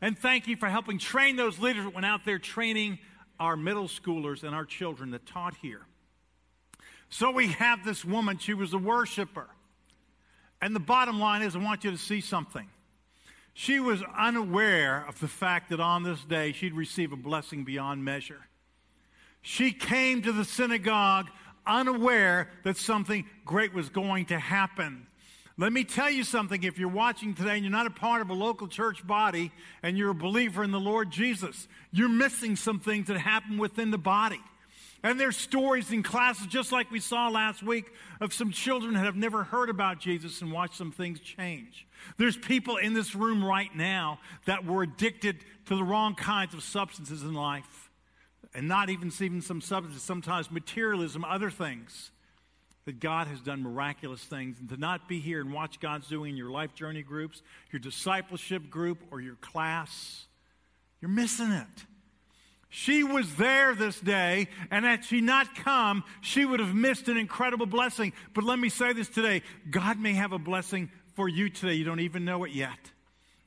And 0.00 0.18
thank 0.18 0.48
you 0.48 0.56
for 0.56 0.68
helping 0.68 0.98
train 0.98 1.36
those 1.36 1.58
leaders 1.58 1.84
that 1.84 1.94
went 1.94 2.06
out 2.06 2.24
there 2.24 2.38
training 2.38 2.98
our 3.38 3.56
middle 3.56 3.88
schoolers 3.88 4.42
and 4.42 4.54
our 4.54 4.64
children 4.64 5.10
that 5.10 5.26
taught 5.26 5.54
here. 5.56 5.82
So 7.08 7.30
we 7.30 7.48
have 7.48 7.84
this 7.84 8.04
woman, 8.04 8.38
she 8.38 8.54
was 8.54 8.72
a 8.72 8.78
worshiper. 8.78 9.48
And 10.62 10.74
the 10.74 10.80
bottom 10.80 11.18
line 11.18 11.42
is, 11.42 11.56
I 11.56 11.58
want 11.58 11.84
you 11.84 11.90
to 11.90 11.98
see 11.98 12.20
something. 12.20 12.68
She 13.54 13.80
was 13.80 14.02
unaware 14.16 15.04
of 15.06 15.20
the 15.20 15.28
fact 15.28 15.70
that 15.70 15.80
on 15.80 16.02
this 16.02 16.24
day 16.24 16.52
she'd 16.52 16.74
receive 16.74 17.12
a 17.12 17.16
blessing 17.16 17.64
beyond 17.64 18.04
measure. 18.04 18.46
She 19.42 19.72
came 19.72 20.22
to 20.22 20.32
the 20.32 20.44
synagogue 20.44 21.26
unaware 21.66 22.48
that 22.64 22.76
something 22.76 23.24
great 23.44 23.74
was 23.74 23.88
going 23.88 24.26
to 24.26 24.38
happen. 24.38 25.06
Let 25.56 25.72
me 25.72 25.84
tell 25.84 26.10
you 26.10 26.24
something. 26.24 26.62
If 26.62 26.78
you're 26.78 26.88
watching 26.88 27.34
today 27.34 27.54
and 27.54 27.62
you're 27.62 27.70
not 27.70 27.86
a 27.86 27.90
part 27.90 28.22
of 28.22 28.30
a 28.30 28.34
local 28.34 28.66
church 28.66 29.06
body 29.06 29.52
and 29.82 29.98
you're 29.98 30.10
a 30.10 30.14
believer 30.14 30.64
in 30.64 30.70
the 30.70 30.80
Lord 30.80 31.10
Jesus, 31.10 31.68
you're 31.90 32.08
missing 32.08 32.56
some 32.56 32.80
things 32.80 33.08
that 33.08 33.18
happen 33.18 33.58
within 33.58 33.90
the 33.90 33.98
body. 33.98 34.40
And 35.02 35.18
there's 35.18 35.36
stories 35.36 35.92
in 35.92 36.02
classes, 36.02 36.46
just 36.46 36.72
like 36.72 36.90
we 36.90 37.00
saw 37.00 37.28
last 37.28 37.62
week, 37.62 37.90
of 38.20 38.34
some 38.34 38.50
children 38.50 38.94
that 38.94 39.04
have 39.04 39.16
never 39.16 39.44
heard 39.44 39.70
about 39.70 39.98
Jesus 39.98 40.42
and 40.42 40.52
watched 40.52 40.76
some 40.76 40.92
things 40.92 41.20
change. 41.20 41.86
There's 42.18 42.36
people 42.36 42.76
in 42.76 42.92
this 42.92 43.14
room 43.14 43.42
right 43.42 43.74
now 43.74 44.18
that 44.44 44.66
were 44.66 44.82
addicted 44.82 45.38
to 45.66 45.76
the 45.76 45.84
wrong 45.84 46.14
kinds 46.14 46.52
of 46.52 46.62
substances 46.62 47.22
in 47.22 47.32
life. 47.32 47.90
And 48.52 48.68
not 48.68 48.90
even 48.90 49.12
even 49.20 49.40
some 49.40 49.60
substances, 49.60 50.02
sometimes 50.02 50.50
materialism, 50.50 51.24
other 51.24 51.50
things. 51.50 52.10
That 52.86 52.98
God 52.98 53.26
has 53.26 53.40
done 53.40 53.62
miraculous 53.62 54.22
things. 54.22 54.58
And 54.58 54.68
to 54.70 54.76
not 54.76 55.08
be 55.08 55.20
here 55.20 55.40
and 55.40 55.52
watch 55.52 55.80
God's 55.80 56.08
doing 56.08 56.32
in 56.32 56.36
your 56.36 56.50
life 56.50 56.74
journey 56.74 57.02
groups, 57.02 57.42
your 57.72 57.80
discipleship 57.80 58.68
group, 58.68 58.98
or 59.10 59.20
your 59.20 59.36
class, 59.36 60.26
you're 61.00 61.10
missing 61.10 61.52
it. 61.52 61.84
She 62.72 63.02
was 63.02 63.34
there 63.34 63.74
this 63.74 63.98
day, 63.98 64.46
and 64.70 64.84
had 64.84 65.04
she 65.04 65.20
not 65.20 65.56
come, 65.56 66.04
she 66.20 66.44
would 66.44 66.60
have 66.60 66.72
missed 66.72 67.08
an 67.08 67.16
incredible 67.16 67.66
blessing. 67.66 68.12
But 68.32 68.44
let 68.44 68.60
me 68.60 68.68
say 68.68 68.92
this 68.92 69.08
today 69.08 69.42
God 69.68 69.98
may 69.98 70.14
have 70.14 70.32
a 70.32 70.38
blessing 70.38 70.90
for 71.14 71.28
you 71.28 71.50
today. 71.50 71.74
You 71.74 71.84
don't 71.84 72.00
even 72.00 72.24
know 72.24 72.44
it 72.44 72.52
yet. 72.52 72.78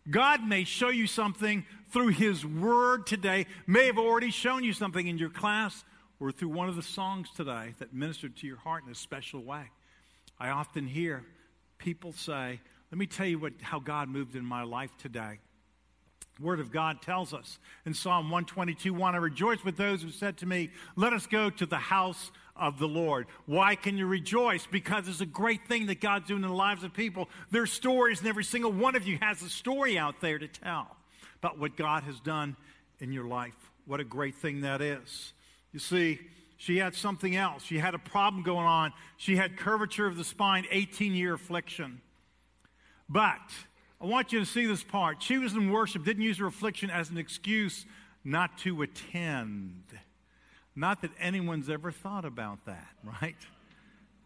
God 0.10 0.46
may 0.46 0.66
show 0.66 0.90
you 0.90 1.08
something 1.08 1.66
through 1.92 2.10
His 2.10 2.46
Word 2.46 3.08
today, 3.08 3.46
may 3.66 3.86
have 3.86 3.98
already 3.98 4.30
shown 4.30 4.66
you 4.66 4.74
something 4.74 5.08
in 5.08 5.18
your 5.18 5.30
class 5.30 5.86
or 6.20 6.34
through 6.34 6.50
one 6.50 6.68
of 6.68 6.76
the 6.76 6.84
songs 6.84 7.30
today 7.34 7.76
that 7.80 7.94
ministered 7.94 8.36
to 8.38 8.48
your 8.48 8.58
heart 8.58 8.84
in 8.86 8.92
a 8.92 8.96
special 8.96 9.42
way. 9.42 9.72
I 10.38 10.50
often 10.50 10.86
hear 10.86 11.24
people 11.78 12.12
say, 12.12 12.60
Let 12.92 12.98
me 12.98 13.06
tell 13.06 13.26
you 13.26 13.40
what, 13.40 13.54
how 13.62 13.80
God 13.80 14.10
moved 14.10 14.36
in 14.36 14.44
my 14.44 14.64
life 14.64 14.92
today. 14.98 15.40
Word 16.40 16.60
of 16.60 16.72
God 16.72 17.02
tells 17.02 17.34
us 17.34 17.60
in 17.86 17.94
Psalm 17.94 18.26
122 18.26 18.94
1 18.94 19.16
I 19.16 19.18
rejoice 19.18 19.64
with 19.64 19.78
those 19.78 20.02
who 20.02 20.10
said 20.10 20.38
to 20.38 20.46
me, 20.46 20.72
Let 20.96 21.14
us 21.14 21.28
go 21.28 21.50
to 21.52 21.66
the 21.66 21.78
house 21.78 22.32
of 22.56 22.80
the 22.80 22.88
Lord. 22.88 23.28
Why 23.46 23.76
can 23.76 23.98
you 23.98 24.08
rejoice? 24.08 24.66
Because 24.66 25.08
it's 25.08 25.22
a 25.22 25.26
great 25.26 25.68
thing 25.68 25.88
that 25.88 26.02
God's 26.02 26.28
doing 26.28 26.44
in 26.44 26.50
the 26.50 26.56
lives 26.56 26.84
of 26.84 26.94
people. 26.94 27.30
There's 27.52 27.72
stories, 27.72 28.20
and 28.20 28.28
every 28.28 28.44
single 28.44 28.72
one 28.72 28.96
of 28.96 29.08
you 29.08 29.18
has 29.22 29.42
a 29.42 29.50
story 29.50 29.98
out 29.98 30.22
there 30.22 30.40
to 30.40 30.48
tell 30.48 30.96
about 31.40 31.60
what 31.60 31.78
God 31.78 32.04
has 32.04 32.20
done 32.20 32.56
in 33.00 33.12
your 33.12 33.26
life. 33.26 33.54
What 33.86 34.00
a 34.00 34.06
great 34.06 34.36
thing 34.36 34.62
that 34.62 34.82
is. 34.82 35.34
You 35.72 35.80
see, 35.80 36.20
she 36.58 36.78
had 36.78 36.96
something 36.96 37.36
else. 37.36 37.64
She 37.64 37.78
had 37.78 37.94
a 37.94 38.00
problem 38.00 38.44
going 38.44 38.66
on. 38.66 38.94
She 39.18 39.36
had 39.36 39.58
curvature 39.58 40.08
of 40.08 40.16
the 40.16 40.24
spine, 40.24 40.66
18 40.72 41.14
year 41.14 41.34
affliction. 41.34 42.02
But 43.10 43.42
I 44.04 44.06
want 44.06 44.34
you 44.34 44.40
to 44.40 44.46
see 44.46 44.66
this 44.66 44.84
part. 44.84 45.24
She 45.24 45.38
was 45.38 45.54
in 45.54 45.72
worship, 45.72 46.04
didn't 46.04 46.24
use 46.24 46.38
her 46.40 46.46
affliction 46.46 46.90
as 46.90 47.10
an 47.10 47.18
excuse 47.18 47.86
not 48.26 48.58
to 48.60 48.82
attend. 48.82 49.82
Not 50.76 51.02
that 51.04 51.12
anyone's 51.22 51.70
ever 51.70 51.90
thought 51.90 52.26
about 52.26 52.66
that, 52.66 52.90
right? 53.22 53.38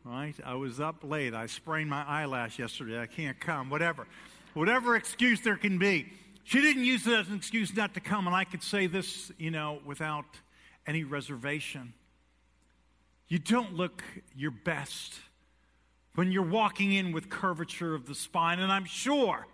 Right? 0.04 0.34
I 0.44 0.56
was 0.56 0.80
up 0.80 1.04
late. 1.04 1.36
I 1.36 1.46
sprained 1.46 1.92
my 1.92 2.04
eyelash 2.04 2.58
yesterday. 2.58 3.00
I 3.00 3.06
can't 3.06 3.40
come. 3.40 3.70
Whatever. 3.70 4.08
Whatever 4.56 4.96
excuse 4.96 5.42
there 5.42 5.58
can 5.58 5.78
be. 5.78 6.08
She 6.44 6.60
didn't 6.60 6.84
use 6.84 7.06
it 7.06 7.14
as 7.14 7.28
an 7.28 7.36
excuse 7.36 7.76
not 7.76 7.94
to 7.94 8.00
come. 8.00 8.26
And 8.26 8.36
I 8.36 8.46
could 8.46 8.64
say 8.64 8.88
this, 8.88 9.32
you 9.38 9.52
know, 9.52 9.80
without 9.86 10.26
any 10.88 11.04
reservation. 11.04 11.94
You 13.28 13.38
don't 13.38 13.76
look 13.76 14.02
your 14.36 14.52
best 14.52 15.14
when 16.16 16.32
you're 16.32 16.42
walking 16.42 16.94
in 16.94 17.12
with 17.12 17.30
curvature 17.30 17.94
of 17.94 18.08
the 18.08 18.16
spine. 18.16 18.60
And 18.60 18.72
I'm 18.72 18.86
sure 18.86 19.46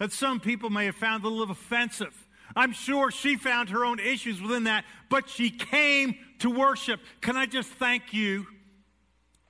that 0.00 0.12
some 0.12 0.40
people 0.40 0.70
may 0.70 0.86
have 0.86 0.96
found 0.96 1.22
a 1.24 1.28
little 1.28 1.52
offensive. 1.52 2.26
I'm 2.56 2.72
sure 2.72 3.10
she 3.10 3.36
found 3.36 3.68
her 3.68 3.84
own 3.84 4.00
issues 4.00 4.40
within 4.40 4.64
that, 4.64 4.84
but 5.10 5.28
she 5.28 5.50
came 5.50 6.16
to 6.40 6.50
worship. 6.50 7.00
Can 7.20 7.36
I 7.36 7.46
just 7.46 7.68
thank 7.68 8.12
you 8.12 8.46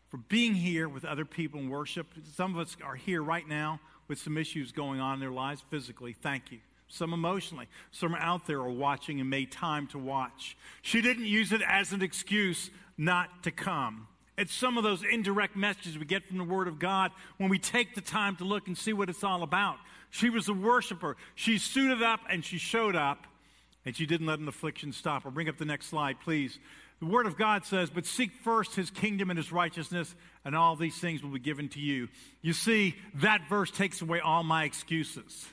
for 0.09 0.19
being 0.19 0.54
here 0.54 0.88
with 0.88 1.04
other 1.04 1.25
people 1.25 1.61
in 1.61 1.71
worship? 1.71 2.09
Some 2.35 2.54
of 2.54 2.61
us 2.61 2.76
are 2.85 2.97
here 2.97 3.23
right 3.23 3.47
now 3.49 3.80
with 4.09 4.19
some 4.19 4.37
issues 4.37 4.73
going 4.73 4.99
on 4.99 5.14
in 5.14 5.21
their 5.21 5.30
lives 5.30 5.62
physically. 5.71 6.12
Thank 6.12 6.50
you. 6.50 6.59
Some 6.88 7.12
emotionally. 7.12 7.69
Some 7.92 8.16
out 8.16 8.49
there 8.49 8.59
are 8.59 8.69
watching 8.69 9.21
and 9.21 9.30
made 9.30 9.52
time 9.52 9.87
to 9.88 9.99
watch. 9.99 10.57
She 10.83 11.00
didn't 11.00 11.26
use 11.26 11.52
it 11.52 11.62
as 11.62 11.92
an 11.92 12.02
excuse 12.02 12.71
not 12.99 13.45
to 13.45 13.52
come. 13.52 14.09
It's 14.40 14.54
some 14.54 14.78
of 14.78 14.85
those 14.85 15.04
indirect 15.04 15.54
messages 15.54 15.99
we 15.99 16.06
get 16.06 16.26
from 16.26 16.38
the 16.38 16.44
Word 16.44 16.66
of 16.66 16.78
God 16.78 17.12
when 17.37 17.50
we 17.50 17.59
take 17.59 17.94
the 17.94 18.00
time 18.00 18.37
to 18.37 18.44
look 18.44 18.68
and 18.68 18.78
see 18.78 18.94
what 18.94 19.11
it's 19.11 19.23
all 19.23 19.42
about. 19.42 19.76
She 20.09 20.30
was 20.30 20.49
a 20.49 20.54
worshiper. 20.54 21.18
She 21.35 21.59
suited 21.59 22.02
up 22.02 22.20
and 22.30 22.42
she 22.42 22.56
showed 22.56 22.97
up, 22.97 23.26
and 23.85 23.94
she 23.94 24.06
didn't 24.06 24.26
let 24.26 24.38
an 24.38 24.49
affliction 24.49 24.92
stop 24.92 25.25
her. 25.25 25.30
Bring 25.30 25.50
up 25.50 25.59
the 25.59 25.66
next 25.66 25.88
slide, 25.88 26.16
please. 26.25 26.59
The 27.00 27.06
Word 27.06 27.26
of 27.26 27.37
God 27.37 27.66
says, 27.66 27.90
But 27.90 28.06
seek 28.06 28.32
first 28.42 28.75
His 28.75 28.90
kingdom 28.90 29.28
and 29.28 29.37
His 29.37 29.52
righteousness, 29.52 30.14
and 30.42 30.56
all 30.56 30.75
these 30.75 30.97
things 30.97 31.23
will 31.23 31.32
be 31.32 31.38
given 31.38 31.68
to 31.70 31.78
you. 31.78 32.09
You 32.40 32.54
see, 32.54 32.97
that 33.16 33.42
verse 33.47 33.70
takes 33.70 34.00
away 34.00 34.20
all 34.20 34.42
my 34.42 34.64
excuses, 34.64 35.47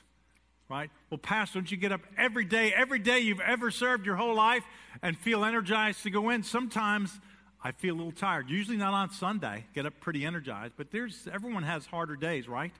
right? 0.70 0.90
Well, 1.10 1.18
Pastor, 1.18 1.58
don't 1.58 1.70
you 1.70 1.76
get 1.76 1.92
up 1.92 2.00
every 2.16 2.46
day, 2.46 2.72
every 2.72 3.00
day 3.00 3.18
you've 3.18 3.40
ever 3.40 3.70
served 3.70 4.06
your 4.06 4.16
whole 4.16 4.34
life, 4.34 4.64
and 5.02 5.14
feel 5.14 5.44
energized 5.44 6.04
to 6.04 6.10
go 6.10 6.30
in? 6.30 6.42
Sometimes 6.42 7.20
I 7.62 7.72
feel 7.72 7.94
a 7.94 7.96
little 7.96 8.12
tired. 8.12 8.48
Usually 8.48 8.76
not 8.76 8.94
on 8.94 9.10
Sunday, 9.10 9.64
get 9.74 9.84
up 9.84 9.94
pretty 10.00 10.24
energized, 10.24 10.74
but 10.76 10.90
there's 10.90 11.26
everyone 11.32 11.64
has 11.64 11.86
harder 11.86 12.16
days, 12.16 12.48
right? 12.48 12.72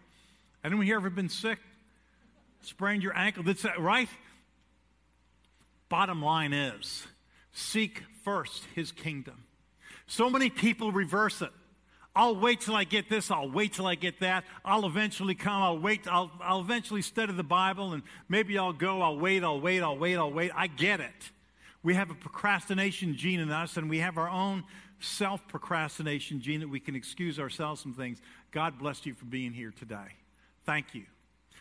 Anyone 0.64 0.86
here 0.86 0.96
ever 0.96 1.10
been 1.10 1.28
sick? 1.28 1.58
Sprained 2.62 3.02
your 3.02 3.16
ankle? 3.16 3.42
That's 3.42 3.64
right? 3.78 4.08
Bottom 5.88 6.22
line 6.22 6.52
is 6.52 7.06
seek 7.52 8.02
first 8.24 8.64
his 8.74 8.92
kingdom. 8.92 9.44
So 10.06 10.30
many 10.30 10.50
people 10.50 10.92
reverse 10.92 11.42
it. 11.42 11.50
I'll 12.14 12.36
wait 12.36 12.62
till 12.62 12.74
I 12.74 12.84
get 12.84 13.08
this. 13.08 13.30
I'll 13.30 13.50
wait 13.50 13.74
till 13.74 13.86
I 13.86 13.94
get 13.94 14.20
that. 14.20 14.44
I'll 14.64 14.86
eventually 14.86 15.34
come. 15.34 15.62
I'll 15.62 15.78
wait. 15.78 16.08
I'll, 16.08 16.30
I'll 16.40 16.60
eventually 16.60 17.02
study 17.02 17.32
the 17.32 17.44
Bible 17.44 17.92
and 17.92 18.02
maybe 18.28 18.58
I'll 18.58 18.72
go. 18.72 19.02
I'll 19.02 19.18
wait. 19.18 19.44
I'll 19.44 19.60
wait. 19.60 19.82
I'll 19.82 19.96
wait. 19.96 20.16
I'll 20.16 20.32
wait. 20.32 20.50
I 20.54 20.66
get 20.66 21.00
it. 21.00 21.30
We 21.82 21.94
have 21.94 22.10
a 22.10 22.14
procrastination 22.14 23.16
gene 23.16 23.40
in 23.40 23.50
us 23.50 23.76
and 23.76 23.88
we 23.88 23.98
have 23.98 24.18
our 24.18 24.28
own 24.28 24.64
self 25.00 25.46
procrastination 25.48 26.40
gene 26.40 26.60
that 26.60 26.68
we 26.68 26.80
can 26.80 26.96
excuse 26.96 27.38
ourselves 27.38 27.82
from 27.82 27.94
things. 27.94 28.20
God 28.50 28.78
bless 28.78 29.06
you 29.06 29.14
for 29.14 29.26
being 29.26 29.52
here 29.52 29.72
today. 29.76 30.16
Thank 30.64 30.94
you. 30.94 31.04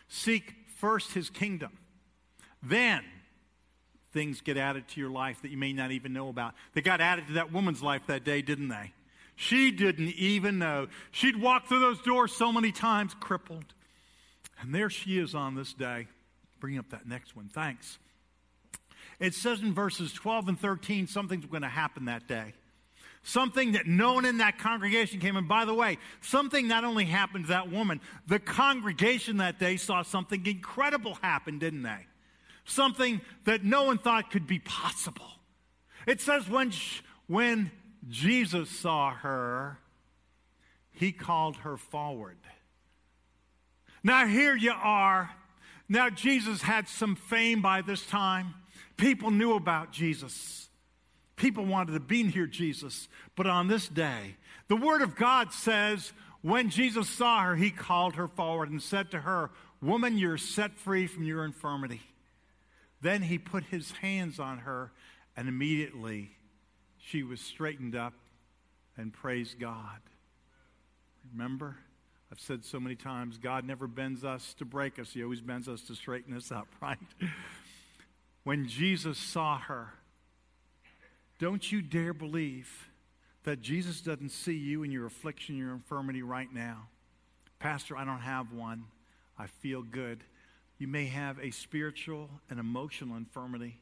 Seek 0.08 0.56
first 0.78 1.14
his 1.14 1.30
kingdom. 1.30 1.78
Then 2.64 3.04
things 4.12 4.42
get 4.42 4.58
added 4.58 4.88
to 4.90 5.00
your 5.00 5.10
life 5.10 5.42
that 5.44 5.52
you 5.52 5.58
may 5.58 5.74
not 5.74 5.92
even 5.92 6.14
know 6.14 6.30
about. 6.30 6.56
They 6.74 6.82
got 6.82 7.02
added 7.02 7.28
to 7.28 7.34
that 7.34 7.52
woman's 7.52 7.84
life 7.84 8.02
that 8.08 8.24
day, 8.24 8.42
didn't 8.42 8.70
they? 8.70 8.94
She 9.36 9.70
didn't 9.70 10.10
even 10.10 10.58
know. 10.58 10.88
She'd 11.12 11.40
walked 11.40 11.68
through 11.68 11.82
those 11.82 12.02
doors 12.02 12.32
so 12.32 12.52
many 12.52 12.72
times, 12.72 13.14
crippled. 13.20 13.76
And 14.60 14.74
there 14.74 14.90
she 14.90 15.20
is 15.20 15.36
on 15.36 15.54
this 15.54 15.74
day. 15.74 16.08
Bring 16.60 16.80
up 16.80 16.90
that 16.90 17.08
next 17.08 17.36
one. 17.36 17.48
Thanks. 17.48 18.00
It 19.20 19.34
says 19.34 19.62
in 19.62 19.74
verses 19.74 20.14
12 20.14 20.50
and 20.50 20.60
13 20.60 21.08
something's 21.08 21.46
going 21.46 21.64
to 21.64 21.70
happen 21.70 22.06
that 22.06 22.28
day. 22.28 22.54
Something 23.24 23.74
that 23.74 23.88
no 23.88 24.14
one 24.14 24.26
in 24.26 24.38
that 24.38 24.58
congregation 24.58 25.20
came. 25.20 25.36
And 25.36 25.48
by 25.48 25.66
the 25.66 25.74
way, 25.74 25.98
something 26.22 26.68
not 26.68 26.86
only 26.86 27.06
happened 27.06 27.46
to 27.46 27.50
that 27.50 27.70
woman, 27.70 28.00
the 28.28 28.40
congregation 28.40 29.38
that 29.38 29.60
day 29.60 29.76
saw 29.76 30.04
something 30.04 30.46
incredible 30.46 31.16
happen, 31.16 31.60
didn't 31.60 31.84
they? 31.84 32.08
Something 32.64 33.22
that 33.46 33.64
no 33.64 33.84
one 33.84 33.98
thought 33.98 34.32
could 34.32 34.48
be 34.48 34.60
possible. 34.60 35.28
It 36.06 36.22
says 36.22 36.48
when, 36.50 36.72
when 37.28 37.72
Jesus 38.08 38.70
saw 38.70 39.14
her, 39.14 39.78
he 40.94 41.12
called 41.12 41.58
her 41.58 41.78
forward. 41.78 42.38
Now, 44.04 44.26
here 44.26 44.56
you 44.56 44.72
are. 44.72 45.32
Now, 45.90 46.10
Jesus 46.10 46.62
had 46.62 46.88
some 46.88 47.16
fame 47.16 47.62
by 47.62 47.82
this 47.82 48.06
time. 48.06 48.54
People 48.98 49.32
knew 49.32 49.54
about 49.54 49.92
Jesus. 49.92 50.70
People 51.36 51.66
wanted 51.66 51.94
to 51.94 52.00
be 52.00 52.24
near 52.24 52.48
Jesus. 52.48 53.08
But 53.36 53.48
on 53.48 53.68
this 53.68 53.88
day, 53.88 54.36
the 54.68 54.76
Word 54.76 55.02
of 55.02 55.16
God 55.16 55.54
says, 55.54 56.12
when 56.42 56.70
Jesus 56.70 57.10
saw 57.10 57.44
her, 57.44 57.56
he 57.56 57.72
called 57.72 58.16
her 58.16 58.28
forward 58.28 58.70
and 58.70 58.82
said 58.82 59.12
to 59.12 59.22
her, 59.22 59.52
Woman, 59.82 60.18
you're 60.18 60.38
set 60.38 60.78
free 60.78 61.06
from 61.06 61.24
your 61.24 61.46
infirmity. 61.46 62.02
Then 63.02 63.22
he 63.22 63.38
put 63.38 63.66
his 63.66 63.92
hands 63.92 64.40
on 64.40 64.60
her, 64.60 64.92
and 65.36 65.48
immediately 65.48 66.32
she 67.00 67.22
was 67.22 67.40
straightened 67.40 67.96
up 67.96 68.14
and 68.98 69.14
praised 69.14 69.60
God. 69.60 70.00
Remember? 71.32 71.78
I've 72.32 72.40
said 72.40 72.66
so 72.66 72.80
many 72.80 72.96
times 72.96 73.38
God 73.38 73.66
never 73.66 73.88
bends 73.88 74.26
us 74.26 74.54
to 74.56 74.66
break 74.66 75.00
us, 75.00 75.14
He 75.14 75.24
always 75.24 75.42
bends 75.42 75.68
us 75.68 75.82
to 75.84 75.96
straighten 75.96 76.36
us 76.36 76.52
up, 76.52 76.68
right? 76.82 76.98
When 78.48 78.66
Jesus 78.66 79.18
saw 79.18 79.58
her, 79.60 79.90
don't 81.38 81.70
you 81.70 81.82
dare 81.82 82.14
believe 82.14 82.88
that 83.44 83.60
Jesus 83.60 84.00
doesn't 84.00 84.30
see 84.30 84.56
you 84.56 84.84
in 84.84 84.92
your 84.94 85.06
affliction, 85.06 85.58
your 85.58 85.74
infirmity 85.74 86.22
right 86.22 86.48
now. 86.54 86.88
Pastor, 87.60 87.98
I 87.98 88.06
don't 88.06 88.22
have 88.22 88.54
one. 88.54 88.86
I 89.38 89.48
feel 89.48 89.82
good. 89.82 90.24
You 90.78 90.88
may 90.88 91.08
have 91.08 91.38
a 91.40 91.52
spiritual 91.52 92.30
and 92.50 92.58
emotional 92.58 93.18
infirmity. 93.18 93.82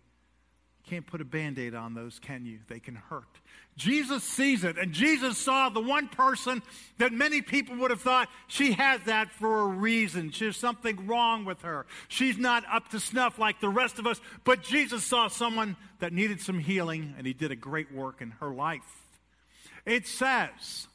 Can't 0.88 1.08
put 1.08 1.20
a 1.20 1.25
band 1.25 1.58
aid 1.58 1.74
on 1.74 1.96
those, 1.96 2.20
can 2.20 2.46
you? 2.46 2.60
They 2.68 2.80
can 2.80 2.96
hurt. 2.96 3.24
Jesus 3.75 4.24
sees 4.24 4.63
it, 4.63 4.77
and 4.77 4.94
Jesus 4.94 5.38
saw 5.38 5.70
the 5.70 5.82
one 5.82 6.08
person 6.08 6.62
that 7.00 7.12
many 7.12 7.42
people 7.42 7.75
would 7.77 7.89
have 7.89 8.01
thought 8.01 8.30
she 8.48 8.74
has 8.74 9.01
that 9.06 9.32
for 9.32 9.62
a 9.62 9.65
reason. 9.65 10.32
There's 10.38 10.58
something 10.58 11.08
wrong 11.08 11.44
with 11.44 11.63
her. 11.63 11.86
She's 12.08 12.38
not 12.38 12.63
up 12.72 12.89
to 12.89 13.00
snuff 13.00 13.39
like 13.39 13.60
the 13.60 13.70
rest 13.70 13.98
of 13.98 14.06
us, 14.06 14.22
but 14.44 14.62
Jesus 14.62 15.04
saw 15.04 15.27
someone 15.27 15.75
that 16.00 16.13
needed 16.13 16.39
some 16.39 16.60
healing, 16.60 17.15
and 17.18 17.25
he 17.25 17.34
did 17.34 17.51
a 17.51 17.56
great 17.56 17.92
work 17.92 18.22
in 18.22 18.32
her 18.39 18.54
life. 18.54 19.04
It 19.86 20.08
says, 20.08 20.88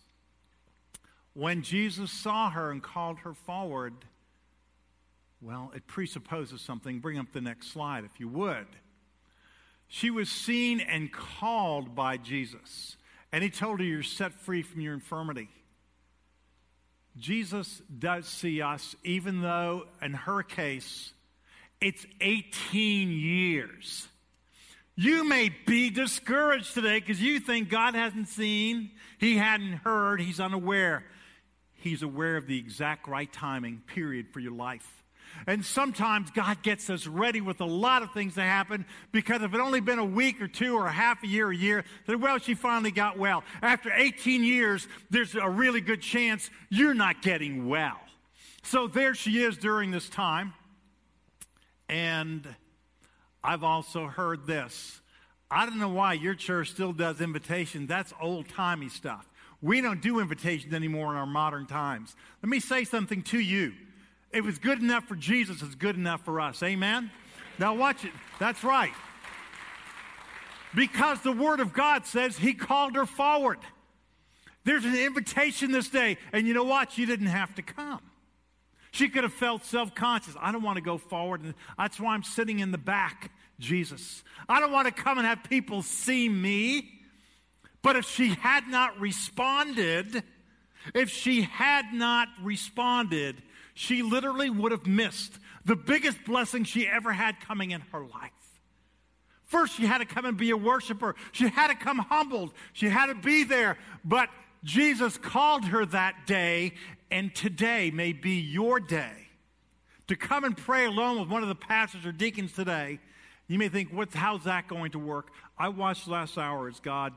when 1.34 1.62
Jesus 1.62 2.10
saw 2.10 2.50
her 2.50 2.70
and 2.70 2.82
called 2.82 3.18
her 3.20 3.34
forward, 3.34 3.94
well, 5.42 5.72
it 5.74 5.86
presupposes 5.86 6.60
something. 6.60 7.00
Bring 7.00 7.18
up 7.18 7.32
the 7.32 7.40
next 7.40 7.72
slide, 7.72 8.04
if 8.04 8.20
you 8.20 8.28
would. 8.28 8.66
She 9.92 10.08
was 10.08 10.30
seen 10.30 10.78
and 10.78 11.12
called 11.12 11.96
by 11.96 12.16
Jesus, 12.16 12.96
and 13.32 13.42
he 13.42 13.50
told 13.50 13.80
her, 13.80 13.84
You're 13.84 14.04
set 14.04 14.32
free 14.32 14.62
from 14.62 14.80
your 14.80 14.94
infirmity. 14.94 15.48
Jesus 17.18 17.82
does 17.98 18.28
see 18.28 18.62
us, 18.62 18.94
even 19.02 19.42
though 19.42 19.86
in 20.00 20.14
her 20.14 20.44
case, 20.44 21.12
it's 21.80 22.06
18 22.20 23.10
years. 23.10 24.06
You 24.94 25.24
may 25.24 25.50
be 25.66 25.90
discouraged 25.90 26.72
today 26.72 27.00
because 27.00 27.20
you 27.20 27.40
think 27.40 27.68
God 27.68 27.96
hasn't 27.96 28.28
seen, 28.28 28.92
He 29.18 29.38
hadn't 29.38 29.78
heard, 29.78 30.20
He's 30.20 30.38
unaware. 30.38 31.04
He's 31.72 32.02
aware 32.04 32.36
of 32.36 32.46
the 32.46 32.58
exact 32.58 33.08
right 33.08 33.32
timing, 33.32 33.82
period, 33.88 34.28
for 34.32 34.38
your 34.38 34.52
life. 34.52 34.99
And 35.46 35.64
sometimes 35.64 36.30
God 36.30 36.62
gets 36.62 36.90
us 36.90 37.06
ready 37.06 37.40
with 37.40 37.60
a 37.60 37.66
lot 37.66 38.02
of 38.02 38.12
things 38.12 38.34
to 38.34 38.42
happen 38.42 38.84
because 39.12 39.42
if 39.42 39.54
it 39.54 39.60
only 39.60 39.80
been 39.80 39.98
a 39.98 40.04
week 40.04 40.40
or 40.40 40.48
two 40.48 40.76
or 40.76 40.86
a 40.86 40.92
half 40.92 41.22
a 41.22 41.26
year 41.26 41.50
a 41.50 41.56
year, 41.56 41.84
then 42.06 42.20
well, 42.20 42.38
she 42.38 42.54
finally 42.54 42.90
got 42.90 43.18
well. 43.18 43.44
After 43.62 43.90
18 43.92 44.44
years, 44.44 44.86
there's 45.10 45.34
a 45.34 45.48
really 45.48 45.80
good 45.80 46.02
chance 46.02 46.50
you're 46.68 46.94
not 46.94 47.22
getting 47.22 47.68
well. 47.68 47.98
So 48.62 48.86
there 48.86 49.14
she 49.14 49.42
is 49.42 49.56
during 49.56 49.90
this 49.90 50.08
time. 50.08 50.52
And 51.88 52.46
I've 53.42 53.64
also 53.64 54.06
heard 54.06 54.46
this. 54.46 55.00
I 55.50 55.66
don't 55.66 55.78
know 55.78 55.88
why 55.88 56.12
your 56.12 56.34
church 56.34 56.70
still 56.70 56.92
does 56.92 57.20
invitations. 57.20 57.88
That's 57.88 58.12
old 58.20 58.48
timey 58.48 58.88
stuff. 58.88 59.26
We 59.62 59.80
don't 59.80 60.00
do 60.00 60.20
invitations 60.20 60.72
anymore 60.72 61.10
in 61.10 61.18
our 61.18 61.26
modern 61.26 61.66
times. 61.66 62.14
Let 62.42 62.48
me 62.48 62.60
say 62.60 62.84
something 62.84 63.22
to 63.22 63.38
you. 63.38 63.72
It 64.32 64.44
was 64.44 64.58
good 64.58 64.80
enough 64.80 65.04
for 65.08 65.16
Jesus, 65.16 65.62
it's 65.62 65.74
good 65.74 65.96
enough 65.96 66.24
for 66.24 66.40
us. 66.40 66.62
Amen? 66.62 67.10
Now, 67.58 67.74
watch 67.74 68.04
it. 68.04 68.12
That's 68.38 68.62
right. 68.62 68.92
Because 70.74 71.20
the 71.20 71.32
Word 71.32 71.60
of 71.60 71.72
God 71.72 72.06
says 72.06 72.38
He 72.38 72.54
called 72.54 72.94
her 72.94 73.06
forward. 73.06 73.58
There's 74.64 74.84
an 74.84 74.94
invitation 74.94 75.72
this 75.72 75.88
day, 75.88 76.16
and 76.32 76.46
you 76.46 76.54
know 76.54 76.64
what? 76.64 76.92
She 76.92 77.06
didn't 77.06 77.26
have 77.26 77.54
to 77.56 77.62
come. 77.62 78.00
She 78.92 79.08
could 79.08 79.24
have 79.24 79.32
felt 79.32 79.64
self 79.64 79.94
conscious. 79.94 80.34
I 80.40 80.52
don't 80.52 80.62
want 80.62 80.76
to 80.76 80.82
go 80.82 80.98
forward, 80.98 81.42
and 81.42 81.54
that's 81.78 81.98
why 81.98 82.14
I'm 82.14 82.22
sitting 82.22 82.58
in 82.60 82.70
the 82.70 82.78
back, 82.78 83.32
Jesus. 83.58 84.22
I 84.48 84.60
don't 84.60 84.72
want 84.72 84.86
to 84.86 85.02
come 85.02 85.18
and 85.18 85.26
have 85.26 85.44
people 85.44 85.82
see 85.82 86.28
me. 86.28 86.88
But 87.82 87.96
if 87.96 88.04
she 88.04 88.28
had 88.28 88.68
not 88.68 89.00
responded, 89.00 90.22
if 90.94 91.10
she 91.10 91.42
had 91.42 91.94
not 91.94 92.28
responded, 92.42 93.42
she 93.80 94.02
literally 94.02 94.50
would 94.50 94.72
have 94.72 94.86
missed 94.86 95.38
the 95.64 95.74
biggest 95.74 96.22
blessing 96.26 96.64
she 96.64 96.86
ever 96.86 97.14
had 97.14 97.40
coming 97.40 97.70
in 97.70 97.80
her 97.92 98.04
life. 98.04 98.60
First, 99.46 99.74
she 99.74 99.86
had 99.86 99.98
to 99.98 100.04
come 100.04 100.26
and 100.26 100.36
be 100.36 100.50
a 100.50 100.56
worshiper. 100.56 101.14
She 101.32 101.48
had 101.48 101.68
to 101.68 101.74
come 101.74 101.96
humbled. 101.96 102.52
She 102.74 102.90
had 102.90 103.06
to 103.06 103.14
be 103.14 103.42
there. 103.42 103.78
But 104.04 104.28
Jesus 104.64 105.16
called 105.16 105.64
her 105.64 105.86
that 105.86 106.26
day, 106.26 106.74
and 107.10 107.34
today 107.34 107.90
may 107.90 108.12
be 108.12 108.32
your 108.32 108.80
day 108.80 109.28
to 110.08 110.14
come 110.14 110.44
and 110.44 110.54
pray 110.54 110.84
alone 110.84 111.18
with 111.18 111.30
one 111.30 111.42
of 111.42 111.48
the 111.48 111.54
pastors 111.54 112.04
or 112.04 112.12
deacons 112.12 112.52
today. 112.52 113.00
You 113.48 113.58
may 113.58 113.70
think, 113.70 113.94
What's, 113.94 114.14
how's 114.14 114.44
that 114.44 114.68
going 114.68 114.90
to 114.90 114.98
work? 114.98 115.28
I 115.56 115.70
watched 115.70 116.06
last 116.06 116.36
hour 116.36 116.68
as 116.68 116.80
God 116.80 117.14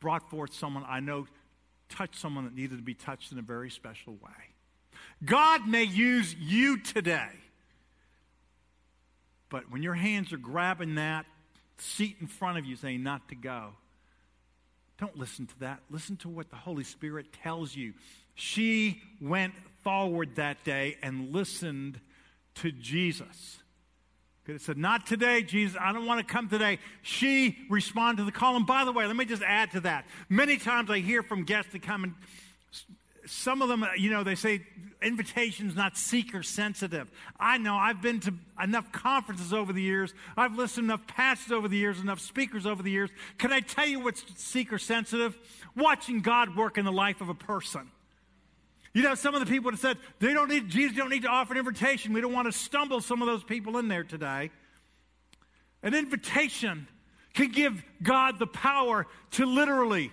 brought 0.00 0.28
forth 0.28 0.52
someone 0.52 0.84
I 0.86 1.00
know 1.00 1.26
touched 1.88 2.16
someone 2.16 2.44
that 2.44 2.54
needed 2.54 2.76
to 2.76 2.84
be 2.84 2.92
touched 2.92 3.32
in 3.32 3.38
a 3.38 3.42
very 3.42 3.70
special 3.70 4.12
way. 4.12 4.55
God 5.24 5.66
may 5.66 5.84
use 5.84 6.34
you 6.38 6.78
today. 6.78 7.30
But 9.48 9.70
when 9.70 9.82
your 9.82 9.94
hands 9.94 10.32
are 10.32 10.38
grabbing 10.38 10.96
that 10.96 11.26
seat 11.78 12.16
in 12.20 12.26
front 12.26 12.58
of 12.58 12.64
you 12.64 12.76
saying 12.76 13.02
not 13.02 13.28
to 13.28 13.34
go, 13.34 13.70
don't 14.98 15.16
listen 15.16 15.46
to 15.46 15.58
that. 15.60 15.80
Listen 15.90 16.16
to 16.18 16.28
what 16.28 16.50
the 16.50 16.56
Holy 16.56 16.84
Spirit 16.84 17.32
tells 17.42 17.76
you. 17.76 17.94
She 18.34 19.02
went 19.20 19.54
forward 19.82 20.36
that 20.36 20.64
day 20.64 20.96
and 21.02 21.32
listened 21.32 22.00
to 22.56 22.72
Jesus. 22.72 23.58
It 24.46 24.60
said, 24.60 24.78
Not 24.78 25.06
today, 25.06 25.42
Jesus. 25.42 25.76
I 25.80 25.92
don't 25.92 26.06
want 26.06 26.26
to 26.26 26.32
come 26.32 26.48
today. 26.48 26.78
She 27.02 27.56
responded 27.68 28.18
to 28.18 28.24
the 28.24 28.32
call. 28.32 28.56
And 28.56 28.66
by 28.66 28.84
the 28.84 28.92
way, 28.92 29.06
let 29.06 29.16
me 29.16 29.24
just 29.24 29.42
add 29.42 29.72
to 29.72 29.80
that. 29.80 30.06
Many 30.28 30.56
times 30.56 30.90
I 30.90 31.00
hear 31.00 31.22
from 31.22 31.44
guests 31.44 31.72
that 31.72 31.82
come 31.82 32.04
and 32.04 32.14
some 33.26 33.62
of 33.62 33.68
them, 33.68 33.82
uh, 33.82 33.88
you 33.96 34.10
know, 34.10 34.24
they 34.24 34.34
say 34.34 34.62
invitation's 35.02 35.76
not 35.76 35.96
seeker 35.96 36.42
sensitive. 36.42 37.10
I 37.38 37.58
know 37.58 37.74
I've 37.74 38.00
been 38.00 38.20
to 38.20 38.34
enough 38.62 38.90
conferences 38.92 39.52
over 39.52 39.72
the 39.72 39.82
years. 39.82 40.14
I've 40.36 40.56
listened 40.56 40.88
to 40.88 40.94
enough 40.94 41.06
pastors 41.06 41.52
over 41.52 41.68
the 41.68 41.76
years, 41.76 42.00
enough 42.00 42.20
speakers 42.20 42.66
over 42.66 42.82
the 42.82 42.90
years. 42.90 43.10
Can 43.38 43.52
I 43.52 43.60
tell 43.60 43.86
you 43.86 44.00
what's 44.00 44.24
seeker 44.36 44.78
sensitive? 44.78 45.36
Watching 45.76 46.20
God 46.20 46.56
work 46.56 46.78
in 46.78 46.84
the 46.84 46.92
life 46.92 47.20
of 47.20 47.28
a 47.28 47.34
person. 47.34 47.90
You 48.94 49.02
know, 49.02 49.14
some 49.14 49.34
of 49.34 49.40
the 49.40 49.46
people 49.46 49.70
have 49.70 49.80
said 49.80 49.98
they 50.20 50.32
don't 50.32 50.48
need 50.48 50.70
Jesus 50.70 50.96
don't 50.96 51.10
need 51.10 51.22
to 51.22 51.28
offer 51.28 51.52
an 51.52 51.58
invitation. 51.58 52.14
We 52.14 52.22
don't 52.22 52.32
want 52.32 52.50
to 52.50 52.58
stumble 52.58 53.02
some 53.02 53.20
of 53.20 53.26
those 53.26 53.44
people 53.44 53.76
in 53.76 53.88
there 53.88 54.04
today. 54.04 54.50
An 55.82 55.94
invitation 55.94 56.88
can 57.34 57.50
give 57.50 57.84
God 58.02 58.38
the 58.38 58.46
power 58.46 59.06
to 59.32 59.44
literally 59.44 60.10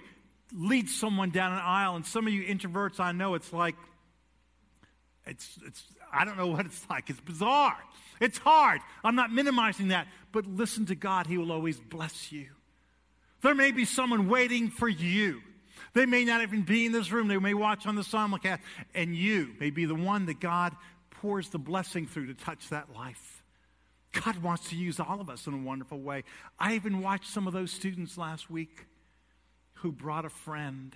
lead 0.55 0.89
someone 0.89 1.31
down 1.31 1.53
an 1.53 1.59
aisle, 1.59 1.95
and 1.95 2.05
some 2.05 2.27
of 2.27 2.33
you 2.33 2.43
introverts, 2.43 2.99
I 2.99 3.11
know 3.11 3.33
it's 3.35 3.51
like, 3.51 3.75
it's, 5.25 5.57
it's, 5.65 5.83
I 6.11 6.25
don't 6.25 6.37
know 6.37 6.47
what 6.55 6.65
it's 6.65 6.85
like. 6.89 7.09
It's 7.09 7.21
bizarre. 7.21 7.77
It's 8.19 8.37
hard. 8.37 8.81
I'm 9.03 9.15
not 9.15 9.31
minimizing 9.31 9.89
that, 9.89 10.07
but 10.31 10.45
listen 10.45 10.85
to 10.87 10.95
God. 10.95 11.27
He 11.27 11.37
will 11.37 11.51
always 11.51 11.79
bless 11.79 12.31
you. 12.31 12.47
There 13.41 13.55
may 13.55 13.71
be 13.71 13.85
someone 13.85 14.29
waiting 14.29 14.69
for 14.69 14.87
you. 14.87 15.41
They 15.93 16.05
may 16.05 16.23
not 16.23 16.41
even 16.41 16.61
be 16.61 16.85
in 16.85 16.91
this 16.91 17.11
room. 17.11 17.27
They 17.27 17.37
may 17.37 17.53
watch 17.53 17.85
on 17.85 17.95
the 17.95 18.01
simulcast, 18.01 18.59
and 18.95 19.15
you 19.15 19.53
may 19.59 19.69
be 19.69 19.85
the 19.85 19.95
one 19.95 20.25
that 20.27 20.39
God 20.39 20.75
pours 21.11 21.49
the 21.49 21.59
blessing 21.59 22.07
through 22.07 22.27
to 22.27 22.33
touch 22.33 22.69
that 22.69 22.93
life. 22.93 23.43
God 24.13 24.37
wants 24.37 24.69
to 24.69 24.75
use 24.75 24.99
all 24.99 25.19
of 25.19 25.29
us 25.29 25.47
in 25.47 25.53
a 25.53 25.57
wonderful 25.57 25.99
way. 25.99 26.23
I 26.59 26.75
even 26.75 27.01
watched 27.01 27.31
some 27.31 27.47
of 27.47 27.53
those 27.53 27.71
students 27.71 28.17
last 28.17 28.49
week 28.49 28.85
who 29.83 29.91
brought 29.91 30.23
a 30.23 30.29
friend 30.29 30.95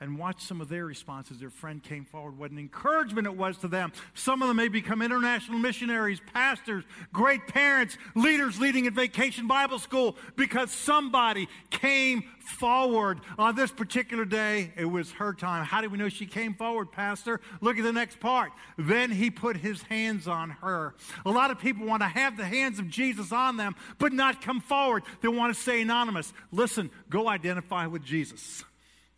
and 0.00 0.18
watch 0.18 0.42
some 0.42 0.60
of 0.60 0.68
their 0.68 0.86
responses. 0.86 1.38
Their 1.38 1.50
friend 1.50 1.82
came 1.82 2.04
forward. 2.04 2.38
What 2.38 2.50
an 2.50 2.58
encouragement 2.58 3.26
it 3.26 3.36
was 3.36 3.58
to 3.58 3.68
them. 3.68 3.92
Some 4.14 4.40
of 4.40 4.48
them 4.48 4.56
may 4.56 4.68
become 4.68 5.02
international 5.02 5.58
missionaries, 5.58 6.20
pastors, 6.32 6.84
great 7.12 7.46
parents, 7.46 7.98
leaders 8.14 8.58
leading 8.58 8.86
in 8.86 8.94
vacation 8.94 9.46
Bible 9.46 9.78
school 9.78 10.16
because 10.36 10.70
somebody 10.70 11.48
came 11.68 12.24
forward 12.40 13.20
on 13.38 13.54
this 13.54 13.70
particular 13.70 14.24
day. 14.24 14.72
It 14.76 14.86
was 14.86 15.12
her 15.12 15.34
time. 15.34 15.64
How 15.64 15.82
do 15.82 15.90
we 15.90 15.98
know 15.98 16.08
she 16.08 16.26
came 16.26 16.54
forward, 16.54 16.90
Pastor? 16.92 17.40
Look 17.60 17.78
at 17.78 17.84
the 17.84 17.92
next 17.92 18.20
part. 18.20 18.52
Then 18.78 19.10
he 19.10 19.30
put 19.30 19.56
his 19.56 19.82
hands 19.82 20.26
on 20.26 20.50
her. 20.50 20.94
A 21.26 21.30
lot 21.30 21.50
of 21.50 21.58
people 21.58 21.86
want 21.86 22.02
to 22.02 22.08
have 22.08 22.36
the 22.36 22.44
hands 22.44 22.78
of 22.78 22.88
Jesus 22.88 23.32
on 23.32 23.58
them, 23.58 23.76
but 23.98 24.12
not 24.12 24.40
come 24.40 24.60
forward. 24.60 25.02
They 25.20 25.28
want 25.28 25.54
to 25.54 25.60
stay 25.60 25.82
anonymous. 25.82 26.32
Listen, 26.50 26.90
go 27.10 27.28
identify 27.28 27.86
with 27.86 28.02
Jesus. 28.02 28.64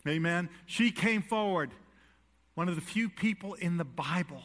Amen. 0.07 0.49
She 0.67 0.91
came 0.91 1.23
forward, 1.23 1.71
one 2.55 2.69
of 2.69 2.75
the 2.75 2.81
few 2.81 3.09
people 3.09 3.55
in 3.55 3.77
the 3.77 3.85
Bible. 3.85 4.43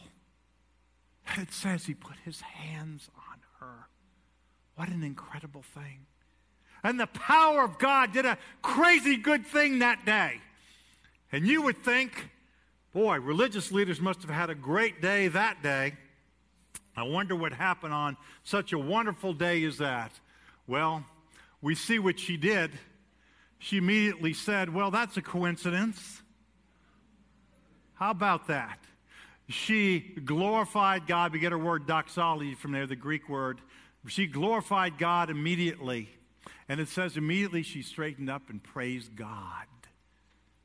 It 1.36 1.52
says 1.52 1.84
he 1.84 1.94
put 1.94 2.16
his 2.24 2.40
hands 2.40 3.08
on 3.16 3.38
her. 3.60 3.88
What 4.76 4.88
an 4.88 5.02
incredible 5.02 5.62
thing. 5.62 6.06
And 6.84 6.98
the 6.98 7.08
power 7.08 7.64
of 7.64 7.78
God 7.78 8.12
did 8.12 8.24
a 8.24 8.38
crazy 8.62 9.16
good 9.16 9.44
thing 9.46 9.80
that 9.80 10.06
day. 10.06 10.40
And 11.32 11.46
you 11.46 11.62
would 11.62 11.78
think, 11.84 12.30
boy, 12.92 13.18
religious 13.18 13.72
leaders 13.72 14.00
must 14.00 14.22
have 14.22 14.30
had 14.30 14.48
a 14.48 14.54
great 14.54 15.02
day 15.02 15.28
that 15.28 15.62
day. 15.62 15.94
I 16.96 17.02
wonder 17.02 17.36
what 17.36 17.52
happened 17.52 17.92
on 17.92 18.16
such 18.44 18.72
a 18.72 18.78
wonderful 18.78 19.32
day 19.32 19.62
as 19.64 19.78
that. 19.78 20.12
Well, 20.66 21.04
we 21.60 21.74
see 21.74 21.98
what 21.98 22.18
she 22.18 22.36
did. 22.36 22.70
She 23.58 23.76
immediately 23.78 24.32
said, 24.32 24.72
Well, 24.72 24.90
that's 24.90 25.16
a 25.16 25.22
coincidence. 25.22 26.22
How 27.94 28.10
about 28.10 28.46
that? 28.46 28.78
She 29.48 30.00
glorified 30.24 31.06
God. 31.06 31.32
We 31.32 31.38
get 31.38 31.52
her 31.52 31.58
word 31.58 31.86
doxology 31.86 32.54
from 32.54 32.72
there, 32.72 32.86
the 32.86 32.96
Greek 32.96 33.28
word. 33.28 33.60
She 34.06 34.26
glorified 34.26 34.98
God 34.98 35.30
immediately. 35.30 36.08
And 36.68 36.80
it 36.80 36.88
says 36.88 37.16
immediately 37.16 37.62
she 37.62 37.82
straightened 37.82 38.30
up 38.30 38.50
and 38.50 38.62
praised 38.62 39.16
God. 39.16 39.66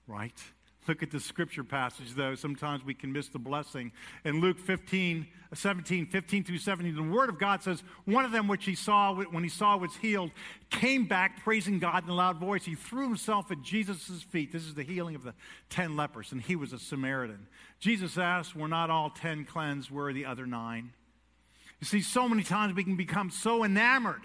Right? 0.06 0.38
Look 0.88 1.02
at 1.02 1.12
the 1.12 1.20
scripture 1.20 1.64
passage, 1.64 2.14
though. 2.14 2.36
Sometimes 2.36 2.84
we 2.84 2.94
can 2.94 3.14
miss 3.14 3.30
the 3.30 3.40
blessing. 3.40 3.92
In 4.26 4.42
Luke 4.42 4.60
15, 4.60 5.26
17, 5.54 6.08
15 6.08 6.44
through 6.44 6.58
17, 6.58 6.96
the 6.96 7.04
word 7.04 7.30
of 7.30 7.40
God 7.40 7.64
says, 7.64 7.84
One 8.06 8.26
of 8.26 8.32
them 8.32 8.48
which 8.48 8.66
he 8.66 8.76
saw, 8.76 9.14
when 9.16 9.44
he 9.44 9.50
saw 9.50 9.78
was 9.78 9.96
healed, 9.96 10.32
came 10.70 11.06
back 11.06 11.44
praising 11.44 11.80
God 11.80 12.04
in 12.04 12.10
a 12.10 12.16
loud 12.16 12.38
voice. 12.38 12.66
He 12.66 12.76
threw 12.76 13.04
himself 13.04 13.50
at 13.52 13.62
Jesus' 13.62 14.24
feet. 14.24 14.52
This 14.52 14.64
is 14.64 14.74
the 14.74 14.84
healing 14.84 15.16
of 15.16 15.24
the 15.24 15.34
ten 15.70 15.96
lepers, 15.96 16.32
and 16.32 16.42
he 16.42 16.56
was 16.56 16.74
a 16.74 16.80
Samaritan. 16.80 17.48
Jesus 17.80 18.18
asked, 18.18 18.56
Were 18.56 18.68
not 18.68 18.90
all 18.90 19.10
ten 19.10 19.46
cleansed? 19.46 19.90
Where 19.90 20.08
are 20.08 20.14
the 20.14 20.26
other 20.26 20.46
nine? 20.46 20.92
You 21.80 21.86
see, 21.86 22.02
so 22.02 22.28
many 22.28 22.44
times 22.44 22.74
we 22.74 22.84
can 22.84 22.96
become 22.96 23.30
so 23.30 23.64
enamored 23.64 24.22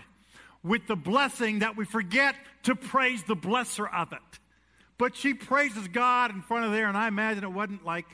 with 0.62 0.86
the 0.86 0.96
blessing 0.96 1.60
that 1.60 1.76
we 1.76 1.84
forget 1.84 2.34
to 2.64 2.74
praise 2.74 3.22
the 3.22 3.36
blesser 3.36 3.92
of 3.92 4.12
it. 4.12 4.18
But 4.98 5.16
she 5.16 5.32
praises 5.32 5.88
God 5.88 6.30
in 6.30 6.42
front 6.42 6.66
of 6.66 6.72
there, 6.72 6.88
and 6.88 6.96
I 6.96 7.08
imagine 7.08 7.44
it 7.44 7.52
wasn't 7.52 7.84
like, 7.84 8.06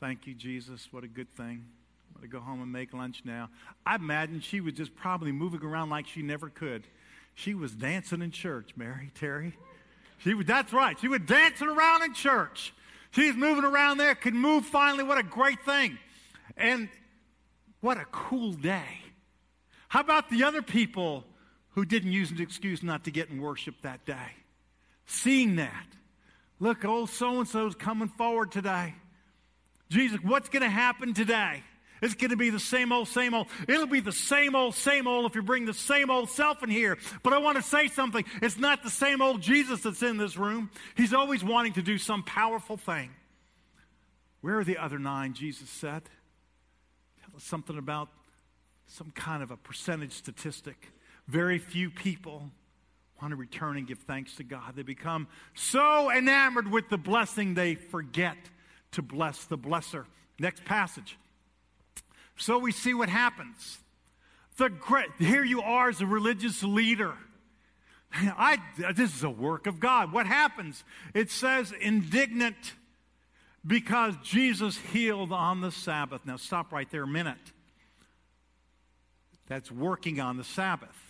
thank 0.00 0.26
you, 0.26 0.34
Jesus, 0.34 0.88
what 0.92 1.04
a 1.04 1.08
good 1.08 1.34
thing. 1.34 1.64
I'm 2.14 2.20
going 2.20 2.30
to 2.30 2.36
go 2.36 2.40
home 2.40 2.62
and 2.62 2.72
make 2.72 2.94
lunch 2.94 3.22
now. 3.24 3.50
I 3.84 3.96
imagine 3.96 4.40
she 4.40 4.60
was 4.60 4.74
just 4.74 4.94
probably 4.94 5.32
moving 5.32 5.62
around 5.62 5.90
like 5.90 6.06
she 6.06 6.22
never 6.22 6.48
could. 6.48 6.86
She 7.34 7.54
was 7.54 7.72
dancing 7.72 8.22
in 8.22 8.30
church, 8.30 8.70
Mary, 8.76 9.10
Terry. 9.14 9.56
She 10.18 10.32
was, 10.32 10.46
that's 10.46 10.72
right. 10.72 10.98
She 10.98 11.08
was 11.08 11.20
dancing 11.26 11.68
around 11.68 12.04
in 12.04 12.14
church. 12.14 12.72
She's 13.10 13.34
moving 13.34 13.64
around 13.64 13.98
there, 13.98 14.14
could 14.14 14.34
move 14.34 14.64
finally. 14.64 15.02
What 15.02 15.18
a 15.18 15.22
great 15.22 15.62
thing. 15.64 15.98
And 16.56 16.88
what 17.80 17.98
a 17.98 18.04
cool 18.06 18.52
day. 18.52 19.00
How 19.88 20.00
about 20.00 20.30
the 20.30 20.44
other 20.44 20.62
people 20.62 21.24
who 21.76 21.84
didn't 21.84 22.10
use 22.10 22.30
an 22.30 22.40
excuse 22.40 22.82
not 22.82 23.04
to 23.04 23.10
get 23.10 23.28
in 23.28 23.40
worship 23.40 23.74
that 23.82 24.04
day. 24.06 24.32
Seeing 25.06 25.56
that. 25.56 25.86
Look, 26.58 26.84
old 26.84 27.10
so 27.10 27.38
and 27.38 27.48
so's 27.48 27.74
coming 27.74 28.08
forward 28.08 28.50
today. 28.50 28.94
Jesus, 29.88 30.18
what's 30.22 30.48
going 30.48 30.62
to 30.62 30.68
happen 30.68 31.14
today? 31.14 31.62
It's 32.02 32.14
going 32.14 32.30
to 32.30 32.36
be 32.36 32.50
the 32.50 32.60
same 32.60 32.92
old, 32.92 33.08
same 33.08 33.32
old. 33.32 33.46
It'll 33.68 33.86
be 33.86 34.00
the 34.00 34.12
same 34.12 34.54
old, 34.54 34.74
same 34.74 35.06
old 35.06 35.26
if 35.26 35.34
you 35.34 35.42
bring 35.42 35.64
the 35.64 35.74
same 35.74 36.10
old 36.10 36.28
self 36.28 36.62
in 36.62 36.68
here. 36.68 36.98
But 37.22 37.32
I 37.32 37.38
want 37.38 37.56
to 37.56 37.62
say 37.62 37.88
something. 37.88 38.24
It's 38.42 38.58
not 38.58 38.82
the 38.82 38.90
same 38.90 39.22
old 39.22 39.40
Jesus 39.40 39.82
that's 39.82 40.02
in 40.02 40.16
this 40.16 40.36
room. 40.36 40.70
He's 40.96 41.14
always 41.14 41.42
wanting 41.42 41.74
to 41.74 41.82
do 41.82 41.96
some 41.98 42.22
powerful 42.22 42.76
thing. 42.76 43.10
Where 44.42 44.58
are 44.58 44.64
the 44.64 44.78
other 44.78 44.98
nine? 44.98 45.32
Jesus 45.32 45.70
said. 45.70 46.02
Tell 47.24 47.36
us 47.36 47.44
something 47.44 47.78
about 47.78 48.08
some 48.86 49.10
kind 49.10 49.42
of 49.42 49.50
a 49.50 49.56
percentage 49.56 50.12
statistic 50.12 50.92
very 51.28 51.58
few 51.58 51.90
people 51.90 52.50
want 53.20 53.32
to 53.32 53.36
return 53.36 53.76
and 53.76 53.86
give 53.86 53.98
thanks 54.00 54.36
to 54.36 54.44
God. 54.44 54.74
They 54.76 54.82
become 54.82 55.28
so 55.54 56.10
enamored 56.10 56.70
with 56.70 56.88
the 56.88 56.98
blessing, 56.98 57.54
they 57.54 57.74
forget 57.74 58.36
to 58.92 59.02
bless 59.02 59.44
the 59.44 59.58
blesser. 59.58 60.04
Next 60.38 60.64
passage. 60.64 61.16
So 62.36 62.58
we 62.58 62.72
see 62.72 62.94
what 62.94 63.08
happens. 63.08 63.78
The 64.58 64.68
great, 64.68 65.08
here 65.18 65.44
you 65.44 65.62
are 65.62 65.88
as 65.88 66.00
a 66.00 66.06
religious 66.06 66.62
leader. 66.62 67.14
I, 68.12 68.58
this 68.94 69.14
is 69.14 69.22
a 69.22 69.30
work 69.30 69.66
of 69.66 69.80
God. 69.80 70.12
What 70.12 70.26
happens? 70.26 70.84
It 71.14 71.30
says 71.30 71.72
indignant 71.80 72.74
because 73.66 74.14
Jesus 74.22 74.78
healed 74.78 75.32
on 75.32 75.60
the 75.60 75.72
Sabbath. 75.72 76.24
Now, 76.24 76.36
stop 76.36 76.72
right 76.72 76.90
there 76.90 77.02
a 77.02 77.08
minute. 77.08 77.36
That's 79.48 79.70
working 79.70 80.20
on 80.20 80.36
the 80.36 80.44
Sabbath. 80.44 81.05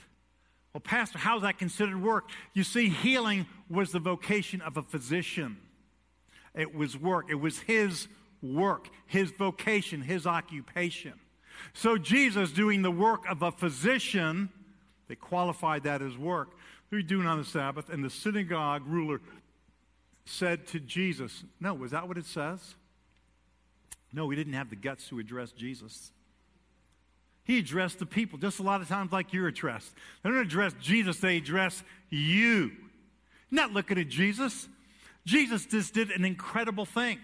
Well, 0.76 0.82
Pastor, 0.82 1.16
how's 1.16 1.40
that 1.40 1.56
considered 1.56 2.02
work? 2.02 2.28
You 2.52 2.62
see, 2.62 2.90
healing 2.90 3.46
was 3.70 3.92
the 3.92 3.98
vocation 3.98 4.60
of 4.60 4.76
a 4.76 4.82
physician. 4.82 5.56
It 6.54 6.74
was 6.74 6.98
work. 6.98 7.30
It 7.30 7.36
was 7.36 7.60
his 7.60 8.08
work, 8.42 8.90
his 9.06 9.30
vocation, 9.30 10.02
his 10.02 10.26
occupation. 10.26 11.14
So 11.72 11.96
Jesus 11.96 12.50
doing 12.50 12.82
the 12.82 12.90
work 12.90 13.24
of 13.26 13.40
a 13.40 13.52
physician, 13.52 14.50
they 15.08 15.14
qualified 15.14 15.84
that 15.84 16.02
as 16.02 16.18
work. 16.18 16.50
What 16.90 16.96
are 16.96 16.98
you 16.98 17.06
doing 17.06 17.26
on 17.26 17.38
the 17.38 17.44
Sabbath? 17.46 17.88
And 17.88 18.04
the 18.04 18.10
synagogue 18.10 18.82
ruler 18.86 19.22
said 20.26 20.66
to 20.66 20.78
Jesus, 20.78 21.42
No, 21.58 21.72
was 21.72 21.92
that 21.92 22.06
what 22.06 22.18
it 22.18 22.26
says? 22.26 22.74
No, 24.12 24.26
we 24.26 24.36
didn't 24.36 24.52
have 24.52 24.68
the 24.68 24.76
guts 24.76 25.08
to 25.08 25.20
address 25.20 25.52
Jesus. 25.52 26.12
He 27.46 27.58
addressed 27.58 28.00
the 28.00 28.06
people 28.06 28.38
just 28.38 28.58
a 28.58 28.62
lot 28.62 28.80
of 28.80 28.88
times 28.88 29.12
like 29.12 29.32
you're 29.32 29.46
addressed. 29.46 29.94
They 30.22 30.30
don't 30.30 30.38
address 30.38 30.74
Jesus, 30.80 31.18
they 31.18 31.36
address 31.36 31.82
you. 32.10 32.72
Not 33.50 33.72
looking 33.72 33.98
at 33.98 34.08
Jesus. 34.08 34.68
Jesus 35.24 35.64
just 35.66 35.94
did 35.94 36.10
an 36.10 36.24
incredible 36.24 36.84
thing. 36.84 37.18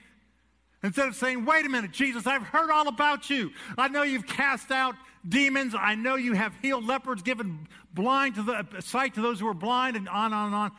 Instead 0.84 1.08
of 1.08 1.16
saying, 1.16 1.44
wait 1.44 1.66
a 1.66 1.68
minute, 1.68 1.92
Jesus, 1.92 2.26
I've 2.26 2.42
heard 2.42 2.70
all 2.70 2.88
about 2.88 3.30
you. 3.30 3.50
I 3.78 3.88
know 3.88 4.02
you've 4.02 4.26
cast 4.26 4.70
out 4.70 4.94
demons. 5.28 5.74
I 5.78 5.94
know 5.94 6.16
you 6.16 6.32
have 6.32 6.52
healed 6.62 6.86
lepers, 6.86 7.22
given 7.22 7.68
blind 7.92 8.36
to 8.36 8.42
the 8.42 8.80
sight 8.80 9.14
to 9.14 9.22
those 9.22 9.40
who 9.40 9.48
are 9.48 9.54
blind, 9.54 9.96
and 9.96 10.08
on 10.08 10.26
and 10.26 10.34
on 10.34 10.46
and 10.46 10.54
on. 10.54 10.72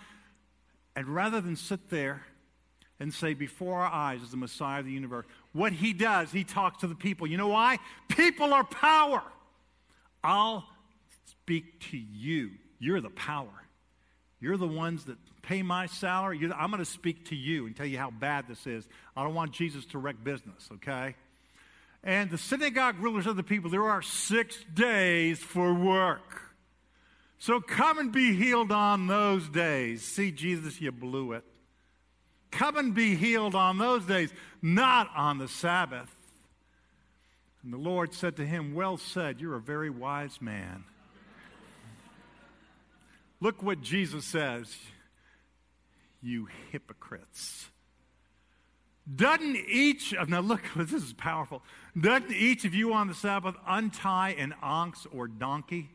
And 0.95 1.08
rather 1.08 1.41
than 1.41 1.56
sit 1.56 1.89
there 1.89 2.23
and 2.99 3.13
say, 3.13 3.34
before 3.34 3.82
our 3.82 3.91
eyes 3.91 4.21
is 4.21 4.32
the 4.32 4.38
Messiah 4.38 4.79
of 4.79 4.86
the 4.86 4.91
universe, 4.91 5.25
what 5.53 5.71
he 5.73 5.93
does, 5.93 6.32
he 6.32 6.43
talks 6.43 6.82
to 6.82 6.88
the 6.88 6.95
people. 6.95 7.25
You 7.27 7.38
know 7.38 7.47
why? 7.47 7.79
People 8.10 8.53
are 8.53 8.63
power. 8.63 9.23
I'll 10.23 10.65
speak 11.25 11.79
to 11.91 11.97
you. 11.97 12.51
You're 12.79 13.01
the 13.01 13.09
power. 13.09 13.49
You're 14.39 14.57
the 14.57 14.67
ones 14.67 15.05
that 15.05 15.17
pay 15.41 15.62
my 15.62 15.86
salary. 15.86 16.38
You're, 16.38 16.53
I'm 16.53 16.69
going 16.69 16.83
to 16.83 16.89
speak 16.89 17.29
to 17.29 17.36
you 17.36 17.65
and 17.65 17.75
tell 17.75 17.86
you 17.86 17.97
how 17.97 18.12
bad 18.12 18.47
this 18.47 18.67
is. 18.67 18.88
I 19.15 19.23
don't 19.23 19.36
want 19.36 19.51
Jesus 19.51 19.86
to 19.88 19.97
wreck 19.97 20.23
business, 20.23 20.69
okay? 20.73 21.15
And 22.03 22.29
the 22.29 22.38
synagogue 22.38 22.99
rulers 22.99 23.25
of 23.25 23.36
the 23.36 23.43
people, 23.43 23.69
there 23.69 23.89
are 23.89 24.01
six 24.01 24.57
days 24.73 25.39
for 25.39 25.73
work. 25.73 26.41
So 27.39 27.59
come 27.59 27.99
and 27.99 28.12
be 28.12 28.36
healed 28.36 28.71
on 28.71 29.07
those 29.07 29.47
days. 29.49 30.03
See, 30.03 30.31
Jesus, 30.31 30.79
you 30.79 30.91
blew 30.91 31.33
it. 31.33 31.43
Come 32.51 32.77
and 32.77 32.93
be 32.93 33.15
healed 33.15 33.55
on 33.55 33.77
those 33.77 34.05
days, 34.05 34.31
not 34.62 35.09
on 35.15 35.39
the 35.39 35.47
Sabbath. 35.47 36.09
And 37.63 37.71
the 37.71 37.78
Lord 37.78 38.13
said 38.13 38.36
to 38.38 38.45
him, 38.45 38.73
Well 38.73 38.97
said, 38.97 39.39
you're 39.39 39.56
a 39.56 39.62
very 39.62 39.89
wise 39.89 40.41
man. 40.41 40.84
Look 43.39 43.63
what 43.63 43.82
Jesus 43.82 44.26
says, 44.26 44.73
you 46.21 46.47
hypocrites. 46.71 47.67
Doesn't 49.13 49.58
each 49.67 50.13
of, 50.13 50.30
now 50.30 50.39
look, 50.39 50.62
this 50.76 50.93
is 50.93 51.13
powerful. 51.13 51.62
Doesn't 51.99 52.32
each 52.32 52.65
of 52.65 52.73
you 52.73 52.93
on 52.93 53.08
the 53.08 53.13
Sabbath 53.13 53.56
untie 53.67 54.32
an 54.32 54.54
ox 54.62 55.06
or 55.13 55.28
donkey? 55.28 55.89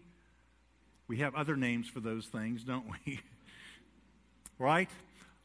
We 1.07 1.19
have 1.19 1.35
other 1.35 1.57
names 1.57 1.89
for 1.89 2.01
those 2.01 2.27
things, 2.27 2.65
don't 2.65 2.85
we? 3.07 3.21
right? 4.59 4.91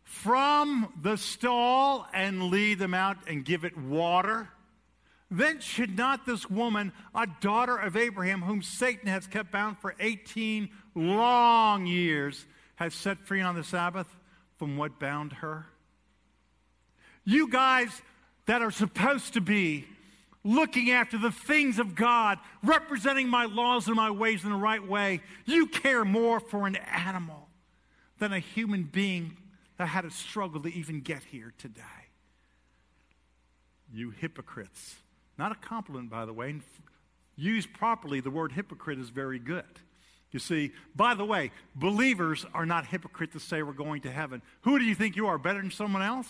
From 0.04 0.92
the 1.02 1.16
stall 1.16 2.06
and 2.14 2.44
lead 2.44 2.80
them 2.80 2.94
out 2.94 3.18
and 3.28 3.46
give 3.46 3.64
it 3.64 3.78
water? 3.78 4.50
Then 5.34 5.62
should 5.62 5.98
not 5.98 6.28
this 6.28 6.48
woman, 6.48 6.94
a 7.16 7.26
daughter 7.42 7.76
of 7.76 7.98
Abraham, 7.98 8.44
whom 8.44 8.62
Satan 8.62 9.08
has 9.08 9.26
kept 9.26 9.52
bound 9.52 9.80
for 9.80 9.96
18 10.00 10.70
long 10.94 11.88
years, 11.88 12.46
have 12.76 12.94
set 12.94 13.18
free 13.18 13.42
on 13.42 13.56
the 13.56 13.64
Sabbath 13.64 14.06
from 14.58 14.78
what 14.78 15.00
bound 15.00 15.34
her? 15.34 15.66
You 17.26 17.50
guys 17.50 17.90
that 18.46 18.62
are 18.62 18.70
supposed 18.70 19.34
to 19.34 19.42
be 19.42 19.88
looking 20.44 20.92
after 20.92 21.18
the 21.18 21.32
things 21.32 21.80
of 21.80 21.96
God, 21.96 22.38
representing 22.64 23.28
my 23.28 23.46
laws 23.46 23.88
and 23.88 23.96
my 23.96 24.12
ways 24.12 24.44
in 24.44 24.52
the 24.52 24.56
right 24.56 24.88
way, 24.88 25.22
you 25.46 25.66
care 25.66 26.06
more 26.06 26.40
for 26.40 26.68
an 26.68 26.76
animal 26.76 27.48
than 28.20 28.34
a 28.34 28.40
human 28.40 28.84
being 28.84 29.36
that 29.80 29.88
had 29.88 30.06
a 30.06 30.12
struggle 30.12 30.62
to 30.62 30.72
even 30.72 31.02
get 31.02 31.24
here 31.24 31.54
today. 31.58 31.82
You 33.92 34.12
hypocrites. 34.12 34.98
Not 35.38 35.52
a 35.52 35.56
compliment, 35.56 36.10
by 36.10 36.26
the 36.26 36.34
way. 36.34 36.56
Used 37.36 37.74
properly, 37.74 38.20
the 38.20 38.30
word 38.30 38.52
hypocrite 38.52 39.00
is 39.00 39.10
very 39.10 39.40
good. 39.40 39.64
You 40.32 40.40
see, 40.40 40.72
by 40.96 41.14
the 41.14 41.26
way, 41.26 41.52
believers 41.76 42.46
are 42.54 42.66
not 42.66 42.88
hypocrites 42.88 43.34
to 43.34 43.40
say 43.40 43.62
we're 43.62 43.74
going 43.74 44.02
to 44.02 44.12
heaven. 44.12 44.42
Who 44.62 44.80
do 44.80 44.86
you 44.86 44.96
think 44.96 45.16
you 45.16 45.28
are, 45.28 45.38
better 45.38 45.62
than 45.62 45.72
someone 45.72 46.02
else? 46.02 46.28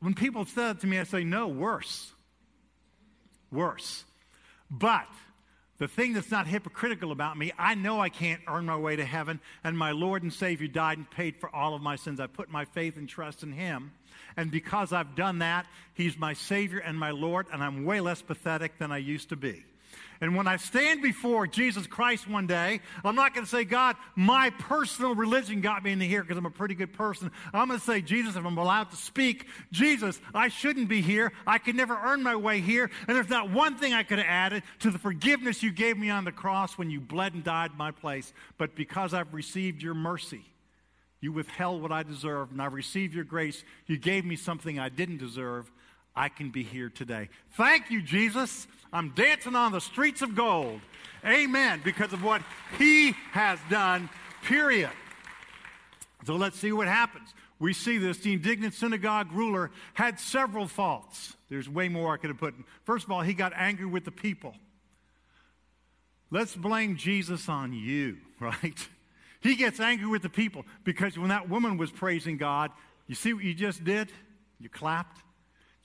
When 0.00 0.14
people 0.14 0.44
say 0.44 0.62
that 0.62 0.80
to 0.80 0.86
me, 0.86 0.98
I 0.98 1.04
say, 1.04 1.24
no, 1.24 1.48
worse. 1.48 2.12
Worse. 3.50 4.04
But 4.70 5.08
the 5.78 5.88
thing 5.88 6.12
that's 6.12 6.30
not 6.30 6.46
hypocritical 6.48 7.12
about 7.12 7.38
me, 7.38 7.52
I 7.56 7.74
know 7.76 8.00
I 8.00 8.08
can't 8.08 8.40
earn 8.48 8.66
my 8.66 8.76
way 8.76 8.96
to 8.96 9.04
heaven, 9.04 9.40
and 9.62 9.78
my 9.78 9.92
Lord 9.92 10.24
and 10.24 10.32
Savior 10.32 10.66
died 10.66 10.98
and 10.98 11.08
paid 11.08 11.36
for 11.36 11.54
all 11.54 11.74
of 11.74 11.82
my 11.82 11.94
sins. 11.94 12.18
I 12.18 12.26
put 12.26 12.50
my 12.50 12.64
faith 12.64 12.96
and 12.96 13.08
trust 13.08 13.44
in 13.44 13.52
Him. 13.52 13.92
And 14.36 14.50
because 14.50 14.92
I've 14.92 15.14
done 15.14 15.38
that, 15.38 15.66
He's 15.94 16.18
my 16.18 16.32
Savior 16.32 16.78
and 16.80 16.98
my 16.98 17.12
Lord, 17.12 17.46
and 17.52 17.62
I'm 17.62 17.84
way 17.84 18.00
less 18.00 18.20
pathetic 18.20 18.78
than 18.78 18.90
I 18.90 18.98
used 18.98 19.28
to 19.28 19.36
be. 19.36 19.64
And 20.20 20.36
when 20.36 20.48
I 20.48 20.56
stand 20.56 21.00
before 21.00 21.46
Jesus 21.46 21.86
Christ 21.86 22.28
one 22.28 22.46
day, 22.46 22.80
I'm 23.04 23.14
not 23.14 23.34
going 23.34 23.44
to 23.44 23.50
say, 23.50 23.64
God, 23.64 23.96
my 24.16 24.50
personal 24.50 25.14
religion 25.14 25.60
got 25.60 25.84
me 25.84 25.92
into 25.92 26.06
here 26.06 26.22
because 26.22 26.36
I'm 26.36 26.46
a 26.46 26.50
pretty 26.50 26.74
good 26.74 26.92
person. 26.92 27.30
I'm 27.52 27.68
going 27.68 27.78
to 27.78 27.84
say, 27.86 28.00
Jesus, 28.00 28.34
if 28.34 28.44
I'm 28.44 28.58
allowed 28.58 28.90
to 28.90 28.96
speak, 28.96 29.46
Jesus, 29.70 30.20
I 30.34 30.48
shouldn't 30.48 30.88
be 30.88 31.02
here. 31.02 31.32
I 31.46 31.58
could 31.58 31.76
never 31.76 31.96
earn 31.96 32.22
my 32.22 32.36
way 32.36 32.60
here. 32.60 32.90
And 33.06 33.16
there's 33.16 33.28
not 33.28 33.50
one 33.50 33.76
thing 33.76 33.94
I 33.94 34.02
could 34.02 34.18
have 34.18 34.26
added 34.26 34.64
to 34.80 34.90
the 34.90 34.98
forgiveness 34.98 35.62
you 35.62 35.70
gave 35.70 35.96
me 35.96 36.10
on 36.10 36.24
the 36.24 36.32
cross 36.32 36.76
when 36.76 36.90
you 36.90 37.00
bled 37.00 37.34
and 37.34 37.44
died 37.44 37.70
in 37.72 37.76
my 37.76 37.92
place. 37.92 38.32
But 38.56 38.74
because 38.74 39.14
I've 39.14 39.32
received 39.32 39.82
your 39.82 39.94
mercy, 39.94 40.44
you 41.20 41.32
withheld 41.32 41.82
what 41.82 41.92
I 41.92 42.02
deserved, 42.02 42.52
and 42.52 42.62
I've 42.62 42.74
received 42.74 43.14
your 43.14 43.24
grace. 43.24 43.64
You 43.86 43.98
gave 43.98 44.24
me 44.24 44.36
something 44.36 44.78
I 44.78 44.88
didn't 44.88 45.18
deserve. 45.18 45.70
I 46.14 46.28
can 46.28 46.50
be 46.50 46.64
here 46.64 46.88
today. 46.88 47.28
Thank 47.52 47.90
you, 47.90 48.02
Jesus. 48.02 48.66
I'm 48.92 49.10
dancing 49.10 49.54
on 49.54 49.72
the 49.72 49.80
streets 49.80 50.22
of 50.22 50.34
gold. 50.34 50.80
Amen. 51.24 51.80
Because 51.84 52.12
of 52.12 52.22
what 52.22 52.42
he 52.78 53.12
has 53.32 53.58
done, 53.68 54.08
period. 54.42 54.90
So 56.24 56.36
let's 56.36 56.58
see 56.58 56.72
what 56.72 56.88
happens. 56.88 57.34
We 57.58 57.72
see 57.72 57.98
this. 57.98 58.18
The 58.18 58.32
indignant 58.32 58.74
synagogue 58.74 59.32
ruler 59.32 59.70
had 59.94 60.20
several 60.20 60.66
faults. 60.66 61.36
There's 61.48 61.68
way 61.68 61.88
more 61.88 62.14
I 62.14 62.16
could 62.16 62.30
have 62.30 62.38
put. 62.38 62.54
In. 62.54 62.64
First 62.84 63.04
of 63.04 63.12
all, 63.12 63.20
he 63.20 63.34
got 63.34 63.52
angry 63.54 63.86
with 63.86 64.04
the 64.04 64.12
people. 64.12 64.54
Let's 66.30 66.54
blame 66.54 66.96
Jesus 66.96 67.48
on 67.48 67.72
you, 67.72 68.18
right? 68.40 68.88
He 69.40 69.56
gets 69.56 69.80
angry 69.80 70.08
with 70.08 70.22
the 70.22 70.28
people 70.28 70.64
because 70.84 71.18
when 71.18 71.28
that 71.28 71.48
woman 71.48 71.78
was 71.78 71.90
praising 71.90 72.36
God, 72.36 72.70
you 73.06 73.14
see 73.14 73.32
what 73.32 73.44
you 73.44 73.54
just 73.54 73.84
did? 73.84 74.10
You 74.58 74.68
clapped. 74.68 75.22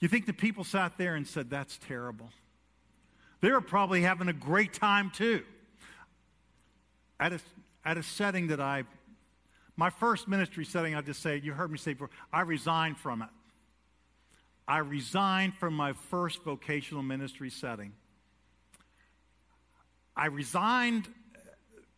You 0.00 0.08
think 0.08 0.26
the 0.26 0.32
people 0.32 0.64
sat 0.64 0.98
there 0.98 1.14
and 1.14 1.26
said, 1.26 1.48
That's 1.48 1.78
terrible? 1.78 2.30
They 3.44 3.52
were 3.52 3.60
probably 3.60 4.00
having 4.00 4.28
a 4.28 4.32
great 4.32 4.72
time 4.72 5.10
too. 5.10 5.42
At 7.20 7.34
a, 7.34 7.40
at 7.84 7.98
a 7.98 8.02
setting 8.02 8.46
that 8.46 8.58
I, 8.58 8.84
my 9.76 9.90
first 9.90 10.28
ministry 10.28 10.64
setting, 10.64 10.94
I 10.94 11.02
just 11.02 11.20
say, 11.20 11.42
you 11.44 11.52
heard 11.52 11.70
me 11.70 11.76
say 11.76 11.92
before, 11.92 12.08
I 12.32 12.40
resigned 12.40 12.96
from 12.96 13.20
it. 13.20 13.28
I 14.66 14.78
resigned 14.78 15.56
from 15.56 15.74
my 15.74 15.92
first 15.92 16.42
vocational 16.42 17.02
ministry 17.02 17.50
setting. 17.50 17.92
I 20.16 20.28
resigned 20.28 21.06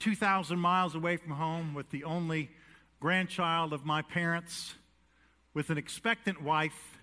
2,000 0.01 0.59
miles 0.59 0.97
away 0.97 1.17
from 1.17 1.31
home 1.31 1.75
with 1.75 1.91
the 1.91 2.03
only 2.03 2.51
grandchild 2.99 3.73
of 3.73 3.85
my 3.85 4.03
parents, 4.03 4.75
with 5.55 5.71
an 5.71 5.79
expectant 5.79 6.43
wife 6.43 6.99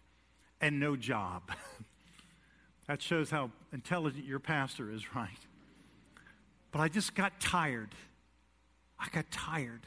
and 0.60 0.82
no 0.82 0.98
job. 0.98 1.44
that 2.90 3.02
shows 3.02 3.30
how 3.30 3.50
intelligent 3.74 4.26
your 4.26 4.40
pastor 4.40 4.92
is, 4.92 5.16
right? 5.16 5.30
But 6.72 6.80
I 6.80 6.88
just 6.88 7.16
got 7.16 7.40
tired. 7.40 7.90
I 9.00 9.08
got 9.12 9.30
tired 9.32 9.82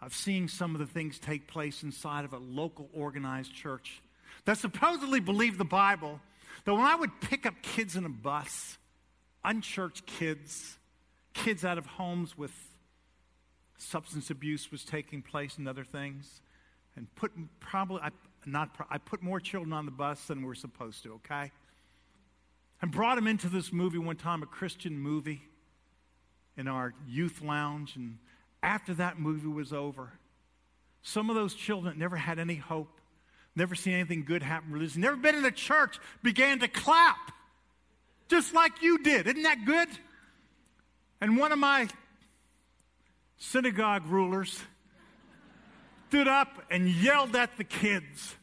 of 0.00 0.14
seeing 0.14 0.48
some 0.48 0.74
of 0.74 0.78
the 0.78 0.86
things 0.86 1.18
take 1.18 1.46
place 1.46 1.82
inside 1.82 2.24
of 2.24 2.32
a 2.32 2.38
local 2.38 2.88
organized 2.92 3.54
church 3.54 4.02
that 4.44 4.58
supposedly 4.58 5.20
believed 5.20 5.58
the 5.58 5.64
Bible. 5.64 6.20
That 6.64 6.74
when 6.74 6.84
I 6.84 6.94
would 6.94 7.20
pick 7.20 7.46
up 7.46 7.54
kids 7.62 7.96
in 7.96 8.04
a 8.04 8.10
bus, 8.10 8.78
unchurched 9.44 10.06
kids, 10.06 10.78
kids 11.34 11.64
out 11.64 11.78
of 11.78 11.86
homes 11.86 12.36
with 12.36 12.52
substance 13.78 14.30
abuse 14.30 14.72
was 14.72 14.84
taking 14.84 15.22
place 15.22 15.58
and 15.58 15.68
other 15.68 15.84
things, 15.84 16.40
and 16.96 17.12
put 17.14 17.32
probably 17.60 18.00
I, 18.02 18.10
not, 18.46 18.70
I 18.90 18.98
put 18.98 19.22
more 19.22 19.40
children 19.40 19.72
on 19.72 19.84
the 19.84 19.92
bus 19.92 20.24
than 20.26 20.42
we're 20.42 20.54
supposed 20.54 21.02
to, 21.02 21.14
okay? 21.14 21.52
And 22.82 22.92
brought 22.92 23.16
him 23.16 23.26
into 23.26 23.48
this 23.48 23.72
movie 23.72 23.98
one 23.98 24.16
time, 24.16 24.42
a 24.42 24.46
Christian 24.46 24.98
movie, 24.98 25.42
in 26.56 26.68
our 26.68 26.94
youth 27.06 27.42
lounge. 27.42 27.96
And 27.96 28.18
after 28.62 28.94
that 28.94 29.18
movie 29.18 29.48
was 29.48 29.72
over, 29.72 30.12
some 31.02 31.30
of 31.30 31.36
those 31.36 31.54
children 31.54 31.98
never 31.98 32.16
had 32.16 32.38
any 32.38 32.56
hope, 32.56 33.00
never 33.54 33.74
seen 33.74 33.94
anything 33.94 34.24
good 34.24 34.42
happen 34.42 34.72
religion, 34.72 35.00
never 35.00 35.16
been 35.16 35.34
in 35.34 35.44
a 35.44 35.50
church, 35.50 35.98
began 36.22 36.58
to 36.60 36.68
clap, 36.68 37.32
just 38.28 38.54
like 38.54 38.82
you 38.82 38.98
did. 38.98 39.26
Isn't 39.26 39.42
that 39.44 39.64
good? 39.64 39.88
And 41.20 41.38
one 41.38 41.52
of 41.52 41.58
my 41.58 41.88
synagogue 43.38 44.06
rulers, 44.06 44.60
stood 46.08 46.28
up 46.28 46.62
and 46.70 46.88
yelled 46.88 47.36
at 47.36 47.56
the 47.56 47.64
kids, 47.64 48.34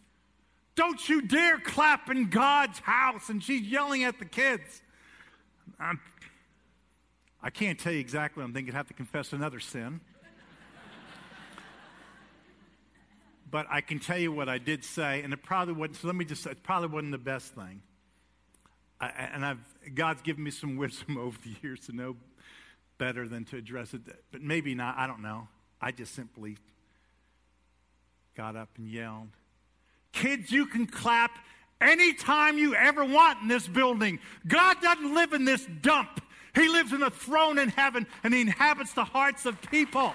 Don't 0.75 1.07
you 1.07 1.21
dare 1.21 1.59
clap 1.59 2.09
in 2.09 2.29
God's 2.29 2.79
house. 2.79 3.29
And 3.29 3.43
she's 3.43 3.61
yelling 3.61 4.03
at 4.03 4.19
the 4.19 4.25
kids. 4.25 4.81
I'm, 5.79 5.99
I 7.41 7.49
can 7.49 7.69
not 7.69 7.79
tell 7.79 7.93
you 7.93 7.99
exactly. 7.99 8.43
I'm 8.43 8.53
thinking 8.53 8.73
I 8.73 8.77
have 8.77 8.87
to 8.87 8.93
confess 8.93 9.33
another 9.33 9.59
sin. 9.59 10.01
but 13.51 13.67
I 13.69 13.81
can 13.81 13.99
tell 13.99 14.17
you 14.17 14.31
what 14.31 14.49
I 14.49 14.57
did 14.57 14.83
say, 14.83 15.21
and 15.21 15.31
it 15.31 15.43
probably 15.43 15.75
wasn't. 15.75 15.97
So 15.97 16.07
let 16.07 16.15
me 16.15 16.25
just 16.25 16.41
say, 16.41 16.51
it 16.51 16.63
probably 16.63 16.87
wasn't 16.87 17.11
the 17.11 17.19
best 17.19 17.53
thing. 17.53 17.83
I, 18.99 19.09
and 19.33 19.45
I've 19.45 19.59
God's 19.93 20.21
given 20.23 20.43
me 20.43 20.49
some 20.49 20.75
wisdom 20.77 21.17
over 21.17 21.37
the 21.43 21.55
years 21.61 21.81
to 21.81 21.95
know 21.95 22.15
better 22.97 23.27
than 23.27 23.45
to 23.45 23.57
address 23.57 23.93
it, 23.93 24.01
but 24.31 24.41
maybe 24.41 24.73
not. 24.73 24.97
I 24.97 25.05
don't 25.05 25.21
know. 25.21 25.47
I 25.81 25.91
just 25.91 26.15
simply 26.15 26.57
got 28.35 28.55
up 28.55 28.69
and 28.77 28.89
yelled, 28.89 29.29
Kids, 30.13 30.51
you 30.51 30.65
can 30.65 30.85
clap 30.85 31.37
anytime 31.81 32.57
you 32.57 32.75
ever 32.75 33.03
want 33.03 33.41
in 33.41 33.47
this 33.47 33.67
building. 33.67 34.19
God 34.47 34.77
doesn't 34.81 35.13
live 35.13 35.33
in 35.33 35.43
this 35.43 35.67
dump. 35.81 36.21
He 36.55 36.69
lives 36.69 36.93
in 36.93 37.01
a 37.01 37.09
throne 37.09 37.57
in 37.57 37.69
heaven 37.69 38.07
and 38.23 38.33
he 38.33 38.41
inhabits 38.41 38.93
the 38.93 39.03
hearts 39.03 39.45
of 39.45 39.59
people. 39.69 40.13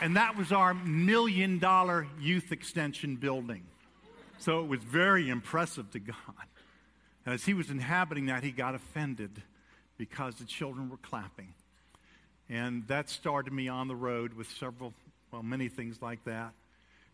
And 0.00 0.16
that 0.16 0.36
was 0.36 0.52
our 0.52 0.74
million 0.74 1.58
dollar 1.58 2.06
youth 2.20 2.52
extension 2.52 3.16
building. 3.16 3.64
So 4.38 4.60
it 4.60 4.68
was 4.68 4.80
very 4.80 5.30
impressive 5.30 5.90
to 5.92 5.98
God. 5.98 6.16
And 7.24 7.34
as 7.34 7.44
he 7.44 7.54
was 7.54 7.70
inhabiting 7.70 8.26
that, 8.26 8.44
he 8.44 8.52
got 8.52 8.74
offended 8.74 9.42
because 9.96 10.36
the 10.36 10.44
children 10.44 10.90
were 10.90 10.98
clapping. 10.98 11.54
And 12.48 12.86
that 12.88 13.08
started 13.08 13.52
me 13.52 13.68
on 13.68 13.88
the 13.88 13.96
road 13.96 14.34
with 14.34 14.48
several, 14.48 14.94
well, 15.32 15.42
many 15.42 15.68
things 15.68 16.00
like 16.00 16.24
that. 16.24 16.52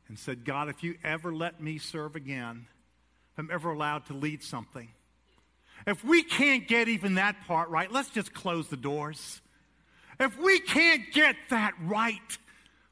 And 0.09 0.19
said, 0.19 0.45
God, 0.45 0.69
if 0.69 0.83
you 0.83 0.97
ever 1.03 1.33
let 1.35 1.61
me 1.61 1.79
serve 1.79 2.17
again, 2.17 2.67
if 3.33 3.39
I'm 3.39 3.51
ever 3.51 3.71
allowed 3.71 4.07
to 4.07 4.15
lead 4.15 4.43
something, 4.43 4.89
if 5.87 6.05
we 6.05 6.23
can't 6.23 6.69
get 6.69 6.89
even 6.89 7.15
that 7.15 7.37
part 7.47 7.71
right, 7.71 7.91
let's 7.91 8.11
just 8.11 8.35
close 8.35 8.69
the 8.69 8.77
doors. 8.77 9.41
If 10.21 10.39
we 10.39 10.61
can't 10.61 11.03
get 11.13 11.37
that 11.51 11.73
right, 11.83 12.39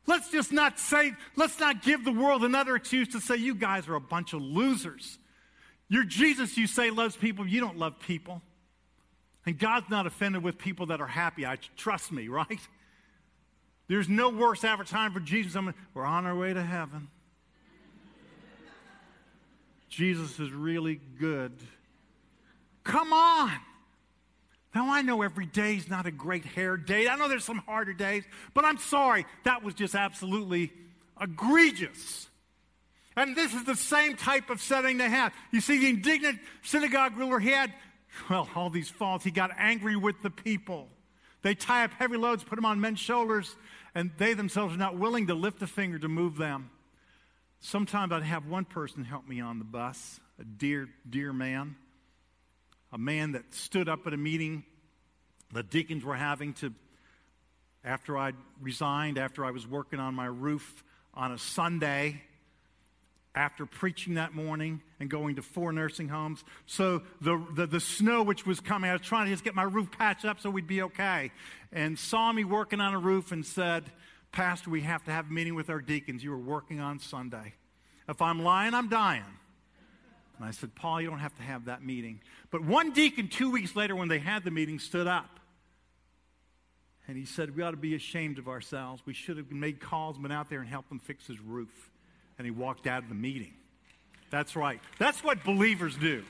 let's 0.07 0.31
just 0.31 0.51
not 0.51 0.79
say, 0.79 1.13
let's 1.37 1.61
not 1.61 1.83
give 1.83 2.05
the 2.05 2.13
world 2.13 2.43
another 2.43 2.75
excuse 2.75 3.09
to 3.09 3.21
say, 3.21 3.37
you 3.37 3.55
guys 3.55 3.87
are 3.87 3.97
a 3.97 4.01
bunch 4.01 4.33
of 4.33 4.41
losers. 4.41 5.19
Your 5.89 6.05
Jesus, 6.05 6.57
you 6.57 6.67
say, 6.67 6.91
loves 6.91 7.17
people, 7.17 7.47
you 7.47 7.61
don't 7.61 7.77
love 7.77 8.01
people. 8.01 8.41
And 9.47 9.59
God's 9.59 9.89
not 9.89 10.07
offended 10.07 10.43
with 10.43 10.59
people 10.59 10.87
that 10.87 11.01
are 11.01 11.07
happy. 11.07 11.47
I 11.47 11.57
trust 11.77 12.13
me, 12.13 12.29
right? 12.29 12.61
There's 13.89 14.09
no 14.09 14.29
worse 14.29 14.63
advertising 14.65 15.15
for 15.15 15.21
Jesus. 15.21 15.57
I 15.57 15.63
mean, 15.63 15.75
we're 15.95 16.05
on 16.05 16.27
our 16.27 16.37
way 16.37 16.53
to 16.53 16.63
heaven. 16.63 17.09
Jesus 19.89 20.39
is 20.39 20.53
really 20.53 21.01
good. 21.19 21.53
Come 22.85 23.13
on. 23.13 23.51
Now, 24.75 24.93
I 24.93 25.03
know 25.03 25.23
every 25.23 25.47
day 25.47 25.75
is 25.75 25.89
not 25.89 26.07
a 26.07 26.13
great 26.13 26.45
hair 26.45 26.77
day. 26.77 27.09
I 27.09 27.17
know 27.17 27.29
there's 27.29 27.45
some 27.45 27.59
harder 27.59 27.93
days, 27.93 28.23
but 28.55 28.65
I'm 28.65 28.79
sorry. 28.79 29.27
That 29.45 29.65
was 29.65 29.75
just 29.75 29.97
absolutely 29.97 30.73
egregious. 31.21 32.29
And 33.17 33.35
this 33.35 33.53
is 33.53 33.65
the 33.65 33.75
same 33.75 34.17
type 34.17 34.51
of 34.51 34.61
setting 34.61 34.99
they 34.99 35.11
have. 35.11 35.33
You 35.51 35.61
see, 35.61 35.79
the 35.79 35.89
indignant 35.89 36.39
synagogue 36.63 37.17
ruler, 37.17 37.41
he 37.41 37.51
had 37.51 37.75
well, 38.29 38.49
all 38.55 38.71
these 38.71 38.89
faults. 38.89 39.25
He 39.25 39.31
got 39.31 39.51
angry 39.57 39.97
with 39.97 40.23
the 40.23 40.31
people. 40.31 40.89
They 41.43 41.55
tie 41.55 41.85
up 41.85 41.93
heavy 41.93 42.17
loads, 42.17 42.45
put 42.45 42.57
them 42.57 42.67
on 42.67 42.81
men's 42.81 43.01
shoulders, 43.01 43.57
and 43.95 44.11
they 44.19 44.35
themselves 44.35 44.75
are 44.75 44.79
not 44.79 44.97
willing 44.97 45.29
to 45.29 45.35
lift 45.35 45.63
a 45.63 45.67
finger 45.67 45.99
to 45.99 46.09
move 46.09 46.37
them. 46.37 46.71
Sometimes 47.61 48.13
I'd 48.13 48.23
have 48.23 48.47
one 48.47 48.65
person 48.65 49.05
help 49.05 49.27
me 49.27 49.41
on 49.41 49.59
the 49.59 49.65
bus, 49.65 50.21
a 50.39 50.45
dear, 50.45 50.89
dear 51.09 51.33
man. 51.33 51.77
a 52.93 52.99
man 52.99 53.33
that 53.33 53.55
stood 53.55 53.89
up 53.89 54.07
at 54.07 54.13
a 54.13 54.17
meeting 54.17 54.65
the 55.53 55.63
deacons 55.63 56.05
were 56.05 56.15
having 56.15 56.53
to, 56.55 56.73
after 57.85 58.17
I'd 58.17 58.37
resigned, 58.61 59.19
after 59.19 59.45
I 59.45 59.51
was 59.51 59.67
working 59.67 59.99
on 59.99 60.15
my 60.15 60.27
roof 60.27 60.85
on 61.13 61.33
a 61.33 61.39
Sunday, 61.39 62.23
after 63.35 63.65
preaching 63.65 64.15
that 64.15 64.35
morning 64.35 64.83
and 64.99 65.09
going 65.09 65.37
to 65.37 65.43
four 65.43 65.73
nursing 65.73 66.09
homes. 66.09 66.43
So 66.67 67.03
the, 67.21 67.45
the, 67.55 67.67
the, 67.67 67.81
snow 67.81 68.23
which 68.23 68.45
was 68.45 68.59
coming, 68.59 68.91
I 68.91 68.95
was 68.95 69.03
trying 69.03 69.27
to 69.27 69.31
just 69.31 69.45
get 69.45 69.55
my 69.55 69.63
roof 69.63 69.91
patched 69.93 70.25
up 70.25 70.41
so 70.41 70.51
we'd 70.51 70.67
be 70.67 70.83
okay. 70.83 71.31
And 71.73 71.99
saw 71.99 72.33
me 72.33 72.43
working 72.43 72.81
on 72.81 72.93
a 72.93 72.99
roof 72.99 73.31
and 73.31 73.47
said, 73.47 73.85
Pastor, 74.33 74.71
we 74.71 74.81
have 74.83 75.05
to 75.05 75.13
have 75.13 75.29
a 75.29 75.33
meeting 75.33 75.55
with 75.55 75.71
our 75.71 75.81
deacons. 75.81 76.25
You 76.25 76.31
were 76.31 76.39
working 76.39 76.81
on 76.81 76.99
Sunday. 76.99 77.55
If 78.09 78.21
I'm 78.21 78.43
lying, 78.43 78.75
I'm 78.75 78.89
dying. 78.89 79.23
And 80.39 80.49
I 80.49 80.51
said, 80.53 80.75
Paul, 80.75 81.01
you 81.01 81.09
don't 81.09 81.19
have 81.19 81.35
to 81.37 81.43
have 81.43 81.67
that 81.67 81.85
meeting. 81.85 82.21
But 82.51 82.65
one 82.65 82.93
deacon, 82.93 83.29
two 83.29 83.51
weeks 83.51 83.77
later, 83.77 83.95
when 83.95 84.09
they 84.09 84.19
had 84.19 84.43
the 84.43 84.51
meeting, 84.51 84.79
stood 84.79 85.07
up. 85.07 85.39
And 87.07 87.17
he 87.17 87.25
said, 87.25 87.57
We 87.57 87.63
ought 87.63 87.73
to 87.73 87.77
be 87.77 87.95
ashamed 87.95 88.39
of 88.39 88.49
ourselves. 88.49 89.03
We 89.05 89.15
should 89.15 89.37
have 89.37 89.51
made 89.51 89.81
calls, 89.81 90.17
been 90.17 90.33
out 90.33 90.49
there 90.49 90.61
and 90.61 90.69
helped 90.69 90.91
him 90.91 90.99
fix 90.99 91.27
his 91.27 91.41
roof. 91.41 91.90
And 92.41 92.47
he 92.47 92.51
walked 92.51 92.87
out 92.87 93.03
of 93.03 93.11
the 93.11 93.15
meeting. 93.15 93.53
That's 94.31 94.57
right. 94.57 94.81
That's 94.99 95.23
what 95.23 95.45
believers 95.45 95.95
do. 95.95 96.25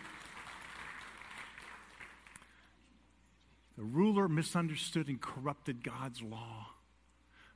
The 3.78 3.84
ruler 3.84 4.26
misunderstood 4.26 5.06
and 5.06 5.20
corrupted 5.20 5.84
God's 5.84 6.20
law. 6.20 6.66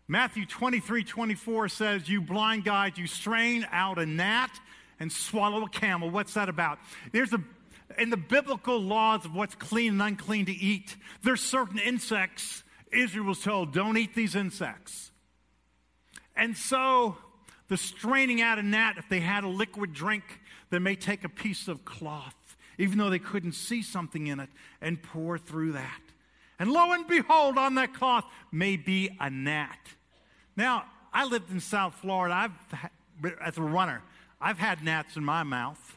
Matthew 0.07 0.47
23 0.47 1.03
24 1.03 1.69
says, 1.69 2.09
You 2.09 2.21
blind 2.21 2.65
guides, 2.65 2.97
you 2.97 3.09
strain 3.09 3.67
out 3.73 3.99
a 3.99 4.07
gnat 4.07 4.53
and 5.01 5.11
swallow 5.11 5.65
a 5.65 5.69
camel. 5.69 6.11
What's 6.11 6.35
that 6.35 6.49
about? 6.49 6.79
There's 7.11 7.33
a 7.33 7.43
in 7.99 8.11
the 8.11 8.17
biblical 8.17 8.79
laws 8.79 9.25
of 9.25 9.35
what's 9.35 9.57
clean 9.57 9.95
and 9.95 10.03
unclean 10.03 10.47
to 10.47 10.53
eat, 10.53 10.95
there's 11.25 11.41
certain 11.41 11.81
insects 11.81 12.63
Israel 12.93 13.25
was 13.25 13.41
told, 13.41 13.73
don't 13.73 13.97
eat 13.97 14.15
these 14.15 14.37
insects. 14.37 15.11
And 16.37 16.57
so 16.57 17.17
the 17.69 17.77
straining 17.77 18.43
out 18.43 18.59
a 18.59 18.63
gnat, 18.63 18.99
if 18.99 19.09
they 19.09 19.21
had 19.21 19.45
a 19.45 19.49
liquid 19.49 19.93
drink, 19.93 20.25
they 20.71 20.79
may 20.79 20.97
take 20.97 21.25
a 21.25 21.29
piece 21.29 21.69
of 21.69 21.85
cloth, 21.85 22.57
even 22.79 22.99
though 22.99 23.11
they 23.11 23.19
couldn't 23.19 23.53
see 23.53 23.83
something 23.83 24.27
in 24.27 24.41
it, 24.41 24.51
and 24.81 25.03
pour 25.03 25.39
through 25.39 25.73
that. 25.73 26.01
And 26.59 26.71
lo 26.71 26.93
and 26.93 27.07
behold, 27.07 27.59
on 27.59 27.75
that 27.77 27.95
cloth 27.95 28.25
may 28.53 28.77
be 28.77 29.11
a 29.21 29.31
gnat. 29.31 29.79
Now, 30.57 30.85
I 31.13 31.25
lived 31.25 31.51
in 31.51 31.61
South 31.61 31.95
Florida. 31.95 32.35
I've, 32.35 33.33
as 33.41 33.59
a 33.59 33.63
runner, 33.63 34.03
I've 34.41 34.59
had 34.59 34.83
gnats 34.83 35.17
in 35.17 35.25
my 35.25 35.43
mouth. 35.43 35.97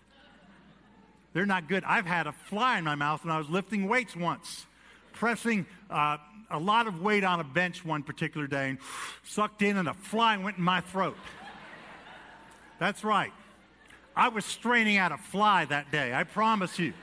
They're 1.33 1.45
not 1.45 1.67
good. 1.67 1.83
I've 1.83 2.05
had 2.05 2.25
a 2.27 2.31
fly 2.31 2.77
in 2.77 2.83
my 2.83 2.95
mouth 2.95 3.23
when 3.23 3.31
I 3.31 3.37
was 3.37 3.49
lifting 3.49 3.87
weights 3.87 4.15
once, 4.15 4.65
pressing 5.13 5.65
uh, 5.89 6.17
a 6.49 6.57
lot 6.57 6.87
of 6.87 7.01
weight 7.01 7.23
on 7.23 7.39
a 7.39 7.43
bench 7.43 7.85
one 7.85 8.03
particular 8.03 8.47
day 8.47 8.69
and 8.69 8.79
sucked 9.23 9.61
in, 9.61 9.77
and 9.77 9.87
a 9.87 9.93
fly 9.93 10.37
went 10.37 10.57
in 10.57 10.63
my 10.63 10.81
throat. 10.81 11.17
That's 12.79 13.03
right. 13.03 13.31
I 14.15 14.29
was 14.29 14.45
straining 14.45 14.97
out 14.97 15.11
a 15.11 15.17
fly 15.17 15.65
that 15.65 15.91
day, 15.91 16.13
I 16.13 16.23
promise 16.23 16.79
you. 16.79 16.93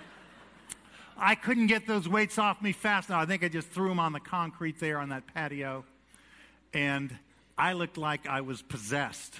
I 1.16 1.36
couldn't 1.36 1.68
get 1.68 1.86
those 1.86 2.08
weights 2.08 2.38
off 2.38 2.60
me 2.60 2.72
fast 2.72 3.08
enough. 3.08 3.22
I 3.22 3.26
think 3.26 3.44
I 3.44 3.48
just 3.48 3.68
threw 3.68 3.88
them 3.88 4.00
on 4.00 4.12
the 4.12 4.20
concrete 4.20 4.80
there 4.80 4.98
on 4.98 5.10
that 5.10 5.22
patio. 5.32 5.84
And 6.72 7.16
I 7.56 7.74
looked 7.74 7.96
like 7.96 8.26
I 8.26 8.40
was 8.40 8.62
possessed. 8.62 9.34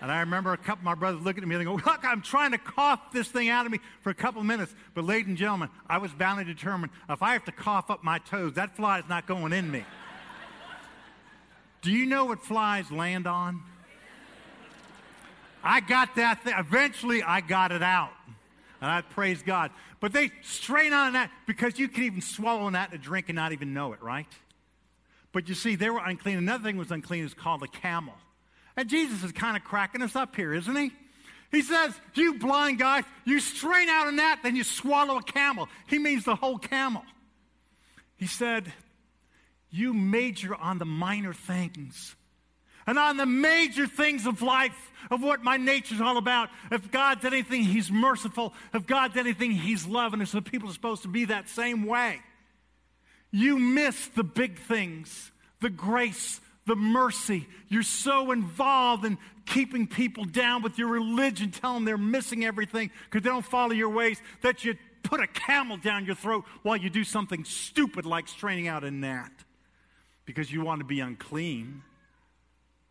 And 0.00 0.10
I 0.10 0.20
remember 0.20 0.52
a 0.52 0.56
couple 0.56 0.80
of 0.80 0.84
my 0.84 0.96
brothers 0.96 1.22
looking 1.22 1.44
at 1.44 1.48
me 1.48 1.54
and 1.54 1.64
go, 1.64 1.74
Look, 1.74 2.04
I'm 2.04 2.22
trying 2.22 2.50
to 2.50 2.58
cough 2.58 3.12
this 3.12 3.28
thing 3.28 3.48
out 3.48 3.64
of 3.64 3.70
me 3.70 3.78
for 4.00 4.10
a 4.10 4.14
couple 4.14 4.40
of 4.40 4.46
minutes. 4.46 4.74
But, 4.94 5.04
ladies 5.04 5.28
and 5.28 5.36
gentlemen, 5.36 5.68
I 5.88 5.98
was 5.98 6.10
bound 6.10 6.40
and 6.40 6.48
determined 6.48 6.90
if 7.08 7.22
I 7.22 7.34
have 7.34 7.44
to 7.44 7.52
cough 7.52 7.88
up 7.88 8.02
my 8.02 8.18
toes, 8.18 8.54
that 8.54 8.74
fly 8.74 8.98
is 8.98 9.08
not 9.08 9.28
going 9.28 9.52
in 9.52 9.70
me. 9.70 9.84
Do 11.82 11.92
you 11.92 12.06
know 12.06 12.24
what 12.24 12.42
flies 12.42 12.90
land 12.90 13.28
on? 13.28 13.62
I 15.62 15.80
got 15.80 16.16
that 16.16 16.42
thing. 16.42 16.54
Eventually, 16.56 17.22
I 17.22 17.40
got 17.40 17.72
it 17.72 17.82
out. 17.82 18.12
And 18.80 18.90
I 18.90 19.00
praise 19.02 19.42
God. 19.42 19.70
But 20.00 20.12
they 20.12 20.32
strain 20.42 20.92
on 20.92 21.12
that 21.12 21.30
because 21.46 21.78
you 21.78 21.88
can 21.88 22.04
even 22.04 22.20
swallow 22.20 22.68
that 22.70 22.90
in 22.90 22.96
a 22.96 23.02
drink 23.02 23.28
and 23.28 23.36
not 23.36 23.52
even 23.52 23.72
know 23.72 23.92
it, 23.92 24.02
right? 24.02 24.26
But 25.30 25.48
you 25.48 25.54
see, 25.54 25.76
they 25.76 25.88
were 25.88 26.00
unclean. 26.04 26.36
Another 26.36 26.64
thing 26.64 26.76
was 26.76 26.90
unclean 26.90 27.24
is 27.24 27.32
called 27.32 27.62
a 27.62 27.68
camel. 27.68 28.14
And 28.76 28.88
Jesus 28.88 29.22
is 29.22 29.32
kind 29.32 29.56
of 29.56 29.64
cracking 29.64 30.02
us 30.02 30.16
up 30.16 30.34
here, 30.34 30.52
isn't 30.52 30.76
he? 30.76 30.90
He 31.52 31.62
says, 31.62 31.94
You 32.14 32.38
blind 32.38 32.78
guys, 32.78 33.04
you 33.24 33.38
strain 33.38 33.88
out 33.88 34.08
a 34.08 34.12
gnat, 34.12 34.40
then 34.42 34.56
you 34.56 34.64
swallow 34.64 35.18
a 35.18 35.22
camel. 35.22 35.68
He 35.86 35.98
means 35.98 36.24
the 36.24 36.34
whole 36.34 36.58
camel. 36.58 37.04
He 38.16 38.26
said, 38.26 38.72
You 39.70 39.92
major 39.92 40.54
on 40.54 40.78
the 40.78 40.86
minor 40.86 41.34
things 41.34 42.16
and 42.86 42.98
on 42.98 43.16
the 43.16 43.26
major 43.26 43.86
things 43.86 44.26
of 44.26 44.42
life, 44.42 44.92
of 45.10 45.22
what 45.22 45.42
my 45.42 45.56
nature's 45.56 46.00
all 46.00 46.16
about. 46.16 46.48
If 46.70 46.90
God's 46.90 47.24
anything, 47.24 47.64
He's 47.64 47.90
merciful. 47.90 48.54
If 48.72 48.86
God's 48.86 49.16
anything, 49.16 49.52
He's 49.52 49.86
loving. 49.86 50.20
And 50.20 50.28
so 50.28 50.40
people 50.40 50.68
are 50.68 50.72
supposed 50.72 51.02
to 51.02 51.08
be 51.08 51.26
that 51.26 51.48
same 51.48 51.84
way. 51.86 52.20
You 53.30 53.58
miss 53.58 54.08
the 54.08 54.24
big 54.24 54.58
things, 54.58 55.32
the 55.60 55.70
grace, 55.70 56.40
the 56.66 56.76
mercy. 56.76 57.48
You're 57.68 57.82
so 57.82 58.30
involved 58.30 59.04
in 59.04 59.18
keeping 59.46 59.86
people 59.86 60.24
down 60.24 60.62
with 60.62 60.78
your 60.78 60.88
religion, 60.88 61.50
telling 61.50 61.78
them 61.78 61.84
they're 61.84 61.98
missing 61.98 62.44
everything 62.44 62.90
because 63.04 63.22
they 63.22 63.30
don't 63.30 63.44
follow 63.44 63.72
your 63.72 63.88
ways, 63.88 64.20
that 64.42 64.64
you 64.64 64.76
put 65.02 65.20
a 65.20 65.26
camel 65.26 65.76
down 65.76 66.04
your 66.04 66.14
throat 66.14 66.44
while 66.62 66.76
you 66.76 66.90
do 66.90 67.04
something 67.04 67.44
stupid 67.44 68.06
like 68.06 68.28
straining 68.28 68.68
out 68.68 68.84
a 68.84 68.90
gnat 68.90 69.32
because 70.24 70.52
you 70.52 70.62
want 70.62 70.80
to 70.80 70.84
be 70.84 71.00
unclean. 71.00 71.82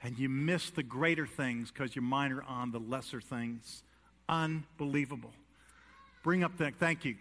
And 0.03 0.17
you 0.17 0.29
miss 0.29 0.71
the 0.71 0.83
greater 0.83 1.27
things 1.27 1.71
because 1.71 1.95
you're 1.95 2.03
minor 2.03 2.43
on 2.47 2.71
the 2.71 2.79
lesser 2.79 3.21
things. 3.21 3.83
Unbelievable. 4.27 5.33
Bring 6.23 6.43
up 6.43 6.57
that, 6.57 6.75
thank 6.75 7.05
you. 7.05 7.15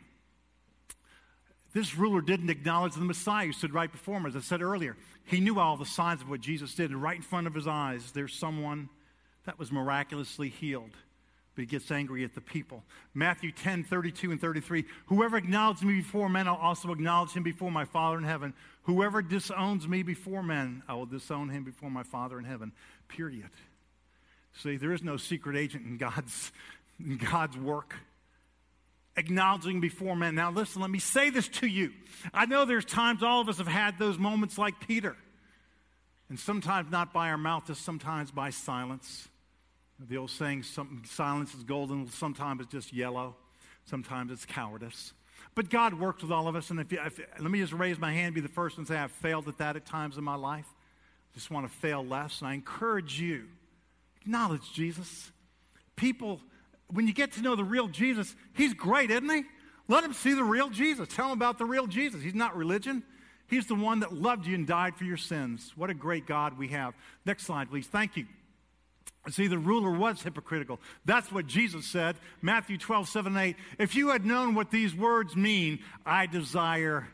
This 1.72 1.96
ruler 1.96 2.20
didn't 2.20 2.50
acknowledge 2.50 2.94
the 2.94 3.00
Messiah 3.00 3.46
who 3.46 3.52
stood 3.52 3.72
right 3.72 3.90
before 3.90 4.16
him, 4.16 4.26
as 4.26 4.34
I 4.34 4.40
said 4.40 4.60
earlier. 4.60 4.96
He 5.24 5.40
knew 5.40 5.60
all 5.60 5.76
the 5.76 5.86
signs 5.86 6.20
of 6.20 6.28
what 6.28 6.40
Jesus 6.40 6.74
did, 6.74 6.90
and 6.90 7.00
right 7.00 7.16
in 7.16 7.22
front 7.22 7.46
of 7.46 7.54
his 7.54 7.68
eyes, 7.68 8.10
there's 8.12 8.34
someone 8.34 8.88
that 9.44 9.58
was 9.58 9.70
miraculously 9.70 10.48
healed. 10.48 10.96
But 11.60 11.68
he 11.68 11.76
gets 11.78 11.90
angry 11.90 12.24
at 12.24 12.34
the 12.34 12.40
people. 12.40 12.84
Matthew 13.12 13.52
10, 13.52 13.84
32 13.84 14.30
and 14.30 14.40
33. 14.40 14.86
Whoever 15.08 15.36
acknowledges 15.36 15.82
me 15.82 15.96
before 15.96 16.30
men, 16.30 16.48
I'll 16.48 16.54
also 16.54 16.90
acknowledge 16.90 17.32
him 17.32 17.42
before 17.42 17.70
my 17.70 17.84
Father 17.84 18.16
in 18.16 18.24
heaven. 18.24 18.54
Whoever 18.84 19.20
disowns 19.20 19.86
me 19.86 20.02
before 20.02 20.42
men, 20.42 20.82
I 20.88 20.94
will 20.94 21.04
disown 21.04 21.50
him 21.50 21.62
before 21.64 21.90
my 21.90 22.02
Father 22.02 22.38
in 22.38 22.46
heaven. 22.46 22.72
Period. 23.08 23.50
See, 24.54 24.78
there 24.78 24.94
is 24.94 25.02
no 25.02 25.18
secret 25.18 25.54
agent 25.54 25.84
in 25.84 25.98
God's, 25.98 26.50
in 26.98 27.18
God's 27.18 27.58
work 27.58 27.94
acknowledging 29.18 29.80
before 29.82 30.16
men. 30.16 30.34
Now, 30.34 30.50
listen, 30.50 30.80
let 30.80 30.90
me 30.90 30.98
say 30.98 31.28
this 31.28 31.46
to 31.48 31.66
you. 31.66 31.92
I 32.32 32.46
know 32.46 32.64
there's 32.64 32.86
times 32.86 33.22
all 33.22 33.42
of 33.42 33.50
us 33.50 33.58
have 33.58 33.66
had 33.66 33.98
those 33.98 34.16
moments 34.16 34.56
like 34.56 34.80
Peter, 34.88 35.14
and 36.30 36.40
sometimes 36.40 36.90
not 36.90 37.12
by 37.12 37.28
our 37.28 37.36
mouth, 37.36 37.66
just 37.66 37.84
sometimes 37.84 38.30
by 38.30 38.48
silence. 38.48 39.28
The 40.08 40.16
old 40.16 40.30
saying, 40.30 40.64
silence 41.04 41.54
is 41.54 41.62
golden, 41.62 42.08
sometimes 42.08 42.62
it's 42.62 42.72
just 42.72 42.92
yellow, 42.92 43.36
sometimes 43.84 44.32
it's 44.32 44.46
cowardice. 44.46 45.12
But 45.54 45.68
God 45.68 45.94
works 45.94 46.22
with 46.22 46.32
all 46.32 46.48
of 46.48 46.56
us, 46.56 46.70
and 46.70 46.80
if, 46.80 46.90
you, 46.92 47.00
if 47.04 47.20
let 47.38 47.50
me 47.50 47.60
just 47.60 47.72
raise 47.72 47.98
my 47.98 48.12
hand, 48.12 48.34
be 48.34 48.40
the 48.40 48.48
first 48.48 48.78
one 48.78 48.86
to 48.86 48.92
say 48.92 48.98
I've 48.98 49.12
failed 49.12 49.48
at 49.48 49.58
that 49.58 49.76
at 49.76 49.84
times 49.84 50.16
in 50.16 50.24
my 50.24 50.36
life. 50.36 50.66
Just 51.34 51.50
want 51.50 51.66
to 51.66 51.72
fail 51.78 52.04
less, 52.04 52.40
and 52.40 52.48
I 52.48 52.54
encourage 52.54 53.20
you, 53.20 53.44
acknowledge 54.22 54.72
Jesus. 54.72 55.30
People 55.96 56.40
when 56.92 57.06
you 57.06 57.12
get 57.12 57.32
to 57.32 57.42
know 57.42 57.56
the 57.56 57.64
real 57.64 57.88
Jesus, 57.88 58.34
he's 58.54 58.74
great, 58.74 59.10
isn't 59.10 59.28
he? 59.28 59.44
Let 59.88 60.04
him 60.04 60.12
see 60.12 60.34
the 60.34 60.44
real 60.44 60.70
Jesus. 60.70 61.08
Tell 61.08 61.26
him 61.26 61.32
about 61.32 61.58
the 61.58 61.64
real 61.64 61.86
Jesus. 61.86 62.22
He's 62.22 62.34
not 62.34 62.56
religion. 62.56 63.02
He's 63.48 63.66
the 63.66 63.74
one 63.74 64.00
that 64.00 64.12
loved 64.12 64.46
you 64.46 64.54
and 64.54 64.66
died 64.66 64.96
for 64.96 65.04
your 65.04 65.16
sins. 65.16 65.72
What 65.74 65.90
a 65.90 65.94
great 65.94 66.26
God 66.26 66.56
we 66.56 66.68
have. 66.68 66.94
Next 67.26 67.44
slide, 67.44 67.70
please. 67.70 67.86
Thank 67.86 68.16
you. 68.16 68.26
See, 69.30 69.46
the 69.46 69.58
ruler 69.58 69.90
was 69.90 70.22
hypocritical. 70.22 70.80
That's 71.04 71.30
what 71.30 71.46
Jesus 71.46 71.86
said. 71.86 72.16
Matthew 72.42 72.78
12, 72.78 73.08
7, 73.08 73.36
8. 73.36 73.56
If 73.78 73.94
you 73.94 74.08
had 74.08 74.24
known 74.24 74.54
what 74.54 74.70
these 74.70 74.94
words 74.94 75.36
mean, 75.36 75.80
I 76.04 76.26
desire 76.26 77.08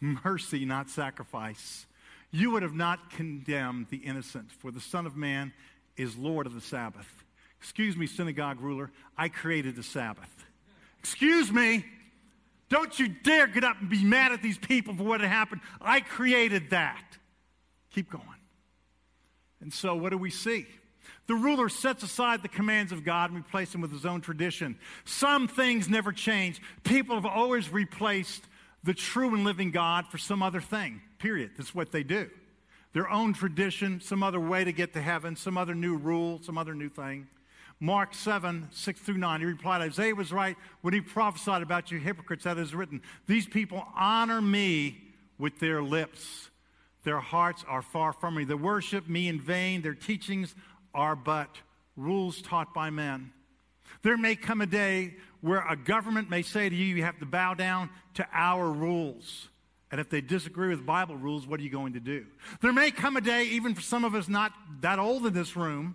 mercy, 0.00 0.64
not 0.64 0.90
sacrifice, 0.90 1.86
you 2.30 2.50
would 2.50 2.62
have 2.62 2.74
not 2.74 3.10
condemned 3.10 3.86
the 3.90 3.98
innocent, 3.98 4.50
for 4.50 4.70
the 4.70 4.80
Son 4.80 5.06
of 5.06 5.16
Man 5.16 5.52
is 5.96 6.16
Lord 6.16 6.46
of 6.46 6.54
the 6.54 6.60
Sabbath. 6.60 7.24
Excuse 7.60 7.96
me, 7.96 8.06
synagogue 8.06 8.60
ruler, 8.60 8.90
I 9.16 9.28
created 9.28 9.76
the 9.76 9.82
Sabbath. 9.82 10.28
Excuse 10.98 11.52
me, 11.52 11.84
don't 12.68 12.98
you 12.98 13.08
dare 13.08 13.46
get 13.46 13.62
up 13.62 13.80
and 13.80 13.88
be 13.88 14.02
mad 14.02 14.32
at 14.32 14.42
these 14.42 14.58
people 14.58 14.94
for 14.94 15.04
what 15.04 15.20
had 15.20 15.30
happened. 15.30 15.60
I 15.80 16.00
created 16.00 16.70
that. 16.70 17.04
Keep 17.94 18.10
going. 18.10 18.24
And 19.60 19.72
so, 19.72 19.94
what 19.94 20.10
do 20.10 20.18
we 20.18 20.30
see? 20.30 20.66
The 21.26 21.34
ruler 21.34 21.68
sets 21.68 22.02
aside 22.02 22.42
the 22.42 22.48
commands 22.48 22.92
of 22.92 23.04
God 23.04 23.30
and 23.30 23.38
replaces 23.38 23.72
them 23.72 23.80
with 23.80 23.92
his 23.92 24.04
own 24.04 24.20
tradition. 24.20 24.76
Some 25.04 25.48
things 25.48 25.88
never 25.88 26.12
change. 26.12 26.60
People 26.82 27.14
have 27.14 27.26
always 27.26 27.70
replaced 27.72 28.44
the 28.82 28.94
true 28.94 29.34
and 29.34 29.44
living 29.44 29.70
God 29.70 30.06
for 30.08 30.18
some 30.18 30.42
other 30.42 30.60
thing, 30.60 31.00
period. 31.18 31.52
That's 31.56 31.74
what 31.74 31.90
they 31.92 32.02
do. 32.02 32.28
Their 32.92 33.10
own 33.10 33.32
tradition, 33.32 34.00
some 34.00 34.22
other 34.22 34.38
way 34.38 34.64
to 34.64 34.72
get 34.72 34.92
to 34.92 35.00
heaven, 35.00 35.34
some 35.34 35.56
other 35.56 35.74
new 35.74 35.96
rule, 35.96 36.40
some 36.42 36.58
other 36.58 36.74
new 36.74 36.90
thing. 36.90 37.26
Mark 37.80 38.14
7, 38.14 38.68
6 38.70 39.00
through 39.00 39.18
9, 39.18 39.40
he 39.40 39.46
replied, 39.46 39.80
Isaiah 39.80 40.14
was 40.14 40.32
right 40.32 40.56
when 40.82 40.94
he 40.94 41.00
prophesied 41.00 41.62
about 41.62 41.90
you 41.90 41.98
hypocrites 41.98 42.44
that 42.44 42.56
is 42.56 42.74
written, 42.74 43.02
These 43.26 43.46
people 43.46 43.84
honor 43.96 44.40
me 44.40 44.98
with 45.38 45.58
their 45.58 45.82
lips. 45.82 46.50
Their 47.02 47.20
hearts 47.20 47.64
are 47.68 47.82
far 47.82 48.12
from 48.12 48.36
me. 48.36 48.44
They 48.44 48.54
worship 48.54 49.08
me 49.08 49.28
in 49.28 49.40
vain. 49.40 49.82
Their 49.82 49.94
teachings 49.94 50.54
are 50.94 51.16
but 51.16 51.58
rules 51.96 52.40
taught 52.42 52.72
by 52.74 52.90
men. 52.90 53.32
There 54.02 54.16
may 54.16 54.36
come 54.36 54.60
a 54.60 54.66
day 54.66 55.14
where 55.40 55.64
a 55.68 55.76
government 55.76 56.30
may 56.30 56.42
say 56.42 56.68
to 56.68 56.74
you, 56.74 56.96
you 56.96 57.04
have 57.04 57.18
to 57.18 57.26
bow 57.26 57.54
down 57.54 57.90
to 58.14 58.26
our 58.32 58.70
rules. 58.70 59.48
And 59.90 60.00
if 60.00 60.10
they 60.10 60.20
disagree 60.20 60.68
with 60.68 60.84
Bible 60.84 61.16
rules, 61.16 61.46
what 61.46 61.60
are 61.60 61.62
you 61.62 61.70
going 61.70 61.92
to 61.92 62.00
do? 62.00 62.26
There 62.60 62.72
may 62.72 62.90
come 62.90 63.16
a 63.16 63.20
day, 63.20 63.44
even 63.44 63.74
for 63.74 63.80
some 63.80 64.04
of 64.04 64.14
us 64.14 64.28
not 64.28 64.52
that 64.80 64.98
old 64.98 65.26
in 65.26 65.32
this 65.32 65.56
room, 65.56 65.94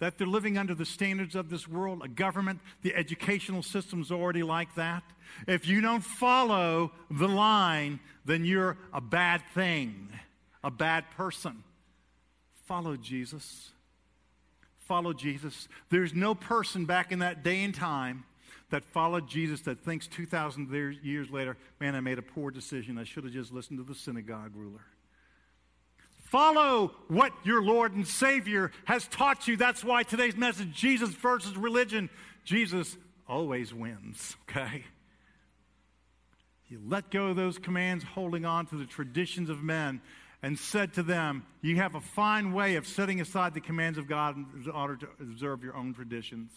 that 0.00 0.16
they're 0.18 0.26
living 0.26 0.58
under 0.58 0.74
the 0.74 0.86
standards 0.86 1.36
of 1.36 1.50
this 1.50 1.68
world, 1.68 2.00
a 2.02 2.08
government, 2.08 2.60
the 2.82 2.94
educational 2.94 3.62
system's 3.62 4.10
already 4.10 4.42
like 4.42 4.74
that. 4.74 5.02
If 5.46 5.68
you 5.68 5.80
don't 5.80 6.02
follow 6.02 6.90
the 7.10 7.28
line, 7.28 8.00
then 8.24 8.44
you're 8.44 8.78
a 8.92 9.00
bad 9.00 9.42
thing, 9.54 10.08
a 10.64 10.70
bad 10.70 11.04
person. 11.16 11.62
Follow 12.70 12.96
Jesus. 12.96 13.72
Follow 14.78 15.12
Jesus. 15.12 15.66
There's 15.88 16.14
no 16.14 16.36
person 16.36 16.84
back 16.84 17.10
in 17.10 17.18
that 17.18 17.42
day 17.42 17.64
and 17.64 17.74
time 17.74 18.22
that 18.70 18.84
followed 18.84 19.26
Jesus 19.26 19.62
that 19.62 19.84
thinks 19.84 20.06
2,000 20.06 20.70
years 21.02 21.32
later, 21.32 21.56
man, 21.80 21.96
I 21.96 22.00
made 22.00 22.20
a 22.20 22.22
poor 22.22 22.52
decision. 22.52 22.96
I 22.96 23.02
should 23.02 23.24
have 23.24 23.32
just 23.32 23.52
listened 23.52 23.80
to 23.80 23.84
the 23.84 23.96
synagogue 23.98 24.52
ruler. 24.54 24.84
Follow 26.22 26.92
what 27.08 27.32
your 27.42 27.60
Lord 27.60 27.92
and 27.92 28.06
Savior 28.06 28.70
has 28.84 29.04
taught 29.08 29.48
you. 29.48 29.56
That's 29.56 29.82
why 29.82 30.04
today's 30.04 30.36
message 30.36 30.72
Jesus 30.72 31.10
versus 31.10 31.56
religion. 31.56 32.08
Jesus 32.44 32.96
always 33.28 33.74
wins, 33.74 34.36
okay? 34.48 34.84
You 36.68 36.80
let 36.86 37.10
go 37.10 37.30
of 37.30 37.36
those 37.36 37.58
commands, 37.58 38.04
holding 38.04 38.44
on 38.44 38.66
to 38.66 38.76
the 38.76 38.86
traditions 38.86 39.50
of 39.50 39.60
men, 39.60 40.00
and 40.42 40.58
said 40.58 40.94
to 40.94 41.02
them, 41.02 41.44
You 41.62 41.76
have 41.76 41.94
a 41.94 42.00
fine 42.00 42.52
way 42.52 42.76
of 42.76 42.86
setting 42.86 43.20
aside 43.20 43.54
the 43.54 43.60
commands 43.60 43.98
of 43.98 44.08
God 44.08 44.36
in 44.36 44.70
order 44.70 44.96
to 44.96 45.08
observe 45.20 45.62
your 45.62 45.76
own 45.76 45.94
traditions. 45.94 46.50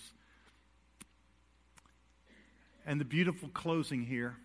And 2.86 3.00
the 3.00 3.06
beautiful 3.06 3.50
closing 3.50 4.04
here 4.06 4.36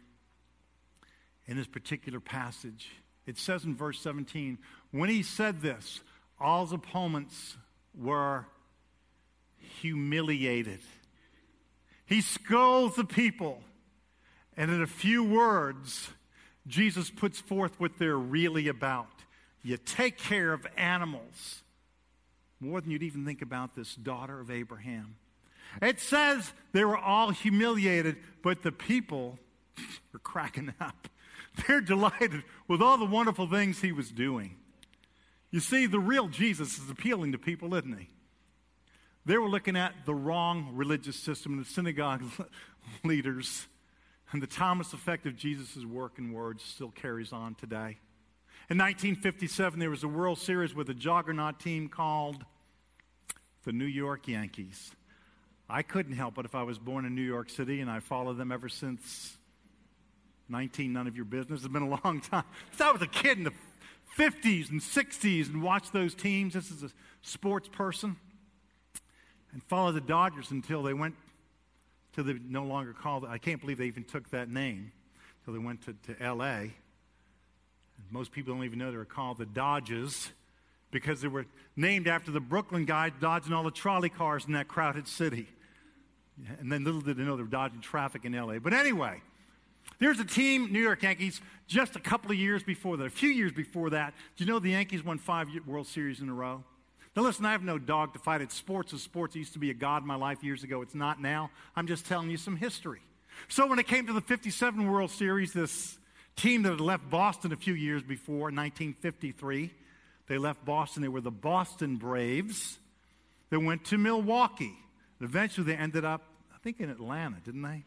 in 1.46 1.56
this 1.56 1.66
particular 1.66 2.20
passage 2.20 2.90
it 3.28 3.36
says 3.36 3.66
in 3.66 3.76
verse 3.76 4.00
17, 4.00 4.56
when 4.90 5.10
he 5.10 5.22
said 5.22 5.60
this, 5.60 6.00
all 6.40 6.64
his 6.64 6.72
opponents 6.72 7.58
were 7.94 8.46
humiliated. 9.58 10.80
He 12.06 12.22
scolds 12.22 12.96
the 12.96 13.04
people, 13.04 13.60
and 14.56 14.70
in 14.70 14.80
a 14.80 14.86
few 14.86 15.22
words, 15.22 16.08
Jesus 16.66 17.10
puts 17.10 17.38
forth 17.38 17.78
what 17.78 17.98
they're 17.98 18.16
really 18.16 18.66
about. 18.66 19.17
You 19.62 19.76
take 19.76 20.18
care 20.18 20.52
of 20.52 20.66
animals 20.76 21.62
more 22.60 22.80
than 22.80 22.90
you'd 22.90 23.02
even 23.02 23.24
think 23.24 23.42
about 23.42 23.74
this 23.74 23.94
daughter 23.94 24.40
of 24.40 24.50
Abraham. 24.50 25.16
It 25.82 26.00
says 26.00 26.52
they 26.72 26.84
were 26.84 26.96
all 26.96 27.30
humiliated, 27.30 28.16
but 28.42 28.62
the 28.62 28.72
people 28.72 29.38
were 30.12 30.18
cracking 30.18 30.74
up. 30.80 31.08
They're 31.66 31.80
delighted 31.80 32.44
with 32.66 32.80
all 32.82 32.98
the 32.98 33.04
wonderful 33.04 33.48
things 33.48 33.80
he 33.80 33.92
was 33.92 34.10
doing. 34.10 34.56
You 35.50 35.60
see, 35.60 35.86
the 35.86 36.00
real 36.00 36.28
Jesus 36.28 36.78
is 36.78 36.90
appealing 36.90 37.32
to 37.32 37.38
people, 37.38 37.74
isn't 37.74 37.98
he? 37.98 38.08
They 39.24 39.38
were 39.38 39.48
looking 39.48 39.76
at 39.76 39.92
the 40.06 40.14
wrong 40.14 40.70
religious 40.74 41.16
system 41.16 41.52
and 41.52 41.64
the 41.64 41.68
synagogue 41.68 42.22
leaders. 43.04 43.66
And 44.32 44.42
the 44.42 44.46
Thomas 44.46 44.92
effect 44.92 45.26
of 45.26 45.36
Jesus' 45.36 45.84
work 45.84 46.18
and 46.18 46.34
words 46.34 46.62
still 46.62 46.90
carries 46.90 47.32
on 47.32 47.54
today. 47.54 47.98
In 48.70 48.76
1957, 48.76 49.80
there 49.80 49.88
was 49.88 50.04
a 50.04 50.08
World 50.08 50.38
Series 50.38 50.74
with 50.74 50.90
a 50.90 50.94
juggernaut 50.94 51.58
team 51.58 51.88
called 51.88 52.44
the 53.64 53.72
New 53.72 53.86
York 53.86 54.28
Yankees. 54.28 54.90
I 55.70 55.80
couldn't 55.80 56.12
help 56.12 56.36
it 56.36 56.44
if 56.44 56.54
I 56.54 56.64
was 56.64 56.78
born 56.78 57.06
in 57.06 57.14
New 57.14 57.22
York 57.22 57.48
City, 57.48 57.80
and 57.80 57.90
I 57.90 58.00
followed 58.00 58.36
them 58.36 58.52
ever 58.52 58.68
since 58.68 59.38
19, 60.50 60.92
none 60.92 61.06
of 61.06 61.16
your 61.16 61.24
business. 61.24 61.60
It's 61.60 61.72
been 61.72 61.80
a 61.80 62.00
long 62.04 62.20
time. 62.30 62.44
I 62.78 62.92
was 62.92 63.00
a 63.00 63.06
kid 63.06 63.38
in 63.38 63.44
the 63.44 63.54
50s 64.18 64.70
and 64.70 64.82
60s 64.82 65.48
and 65.48 65.62
watched 65.62 65.94
those 65.94 66.14
teams. 66.14 66.52
This 66.52 66.70
is 66.70 66.82
a 66.82 66.90
sports 67.22 67.70
person. 67.70 68.16
And 69.54 69.62
followed 69.62 69.92
the 69.92 70.02
Dodgers 70.02 70.50
until 70.50 70.82
they 70.82 70.92
went 70.92 71.14
to 72.16 72.22
the 72.22 72.38
no 72.46 72.64
longer 72.64 72.92
called, 72.92 73.24
I 73.24 73.38
can't 73.38 73.62
believe 73.62 73.78
they 73.78 73.86
even 73.86 74.04
took 74.04 74.28
that 74.28 74.50
name, 74.50 74.92
until 75.40 75.58
they 75.58 75.66
went 75.66 75.86
to, 75.86 75.94
to 76.12 76.22
L.A. 76.22 76.74
most 78.10 78.32
people 78.32 78.54
don't 78.54 78.64
even 78.64 78.78
know 78.78 78.90
they 78.90 78.96
were 78.96 79.04
called 79.04 79.38
the 79.38 79.46
Dodgers 79.46 80.30
because 80.90 81.20
they 81.20 81.28
were 81.28 81.46
named 81.76 82.08
after 82.08 82.30
the 82.30 82.40
Brooklyn 82.40 82.84
guy 82.84 83.10
dodging 83.10 83.52
all 83.52 83.62
the 83.62 83.70
trolley 83.70 84.08
cars 84.08 84.46
in 84.46 84.52
that 84.52 84.68
crowded 84.68 85.06
city. 85.06 85.48
And 86.60 86.70
then 86.70 86.84
little 86.84 87.00
did 87.00 87.16
they 87.16 87.24
know 87.24 87.36
they 87.36 87.42
were 87.42 87.48
dodging 87.48 87.80
traffic 87.80 88.24
in 88.24 88.32
LA. 88.32 88.58
But 88.58 88.72
anyway, 88.72 89.20
there's 89.98 90.20
a 90.20 90.24
team, 90.24 90.72
New 90.72 90.80
York 90.80 91.02
Yankees, 91.02 91.40
just 91.66 91.96
a 91.96 92.00
couple 92.00 92.30
of 92.30 92.38
years 92.38 92.62
before 92.62 92.96
that, 92.96 93.06
a 93.06 93.10
few 93.10 93.30
years 93.30 93.52
before 93.52 93.90
that. 93.90 94.14
Do 94.36 94.44
you 94.44 94.50
know 94.50 94.58
the 94.58 94.70
Yankees 94.70 95.04
won 95.04 95.18
five 95.18 95.48
World 95.66 95.86
Series 95.86 96.20
in 96.20 96.28
a 96.28 96.34
row? 96.34 96.62
Now, 97.16 97.22
listen, 97.22 97.44
I 97.44 97.52
have 97.52 97.64
no 97.64 97.78
dog 97.78 98.12
to 98.12 98.18
fight. 98.20 98.40
It's 98.40 98.54
sports 98.54 98.92
is 98.92 99.02
sports. 99.02 99.34
It 99.34 99.40
used 99.40 99.54
to 99.54 99.58
be 99.58 99.70
a 99.70 99.74
god 99.74 100.02
in 100.02 100.08
my 100.08 100.14
life 100.14 100.44
years 100.44 100.62
ago. 100.62 100.82
It's 100.82 100.94
not 100.94 101.20
now. 101.20 101.50
I'm 101.74 101.88
just 101.88 102.06
telling 102.06 102.30
you 102.30 102.36
some 102.36 102.56
history. 102.56 103.00
So, 103.48 103.66
when 103.66 103.80
it 103.80 103.88
came 103.88 104.06
to 104.06 104.12
the 104.12 104.20
57 104.20 104.86
World 104.86 105.10
Series, 105.10 105.52
this 105.52 105.97
team 106.38 106.62
that 106.62 106.70
had 106.70 106.80
left 106.80 107.10
Boston 107.10 107.52
a 107.52 107.56
few 107.56 107.74
years 107.74 108.02
before, 108.02 108.44
1953, 108.44 109.70
they 110.28 110.38
left 110.38 110.64
Boston. 110.64 111.02
They 111.02 111.08
were 111.08 111.20
the 111.20 111.30
Boston 111.30 111.96
Braves. 111.96 112.78
They 113.50 113.56
went 113.56 113.84
to 113.86 113.98
Milwaukee. 113.98 114.76
Eventually, 115.20 115.66
they 115.66 115.76
ended 115.76 116.04
up, 116.04 116.22
I 116.54 116.58
think, 116.58 116.80
in 116.80 116.90
Atlanta, 116.90 117.36
didn't 117.44 117.62
they? 117.62 117.84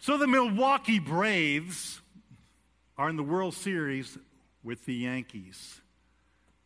So 0.00 0.18
the 0.18 0.26
Milwaukee 0.26 0.98
Braves 0.98 2.00
are 2.98 3.08
in 3.08 3.16
the 3.16 3.22
World 3.22 3.54
Series 3.54 4.18
with 4.62 4.84
the 4.84 4.94
Yankees. 4.94 5.80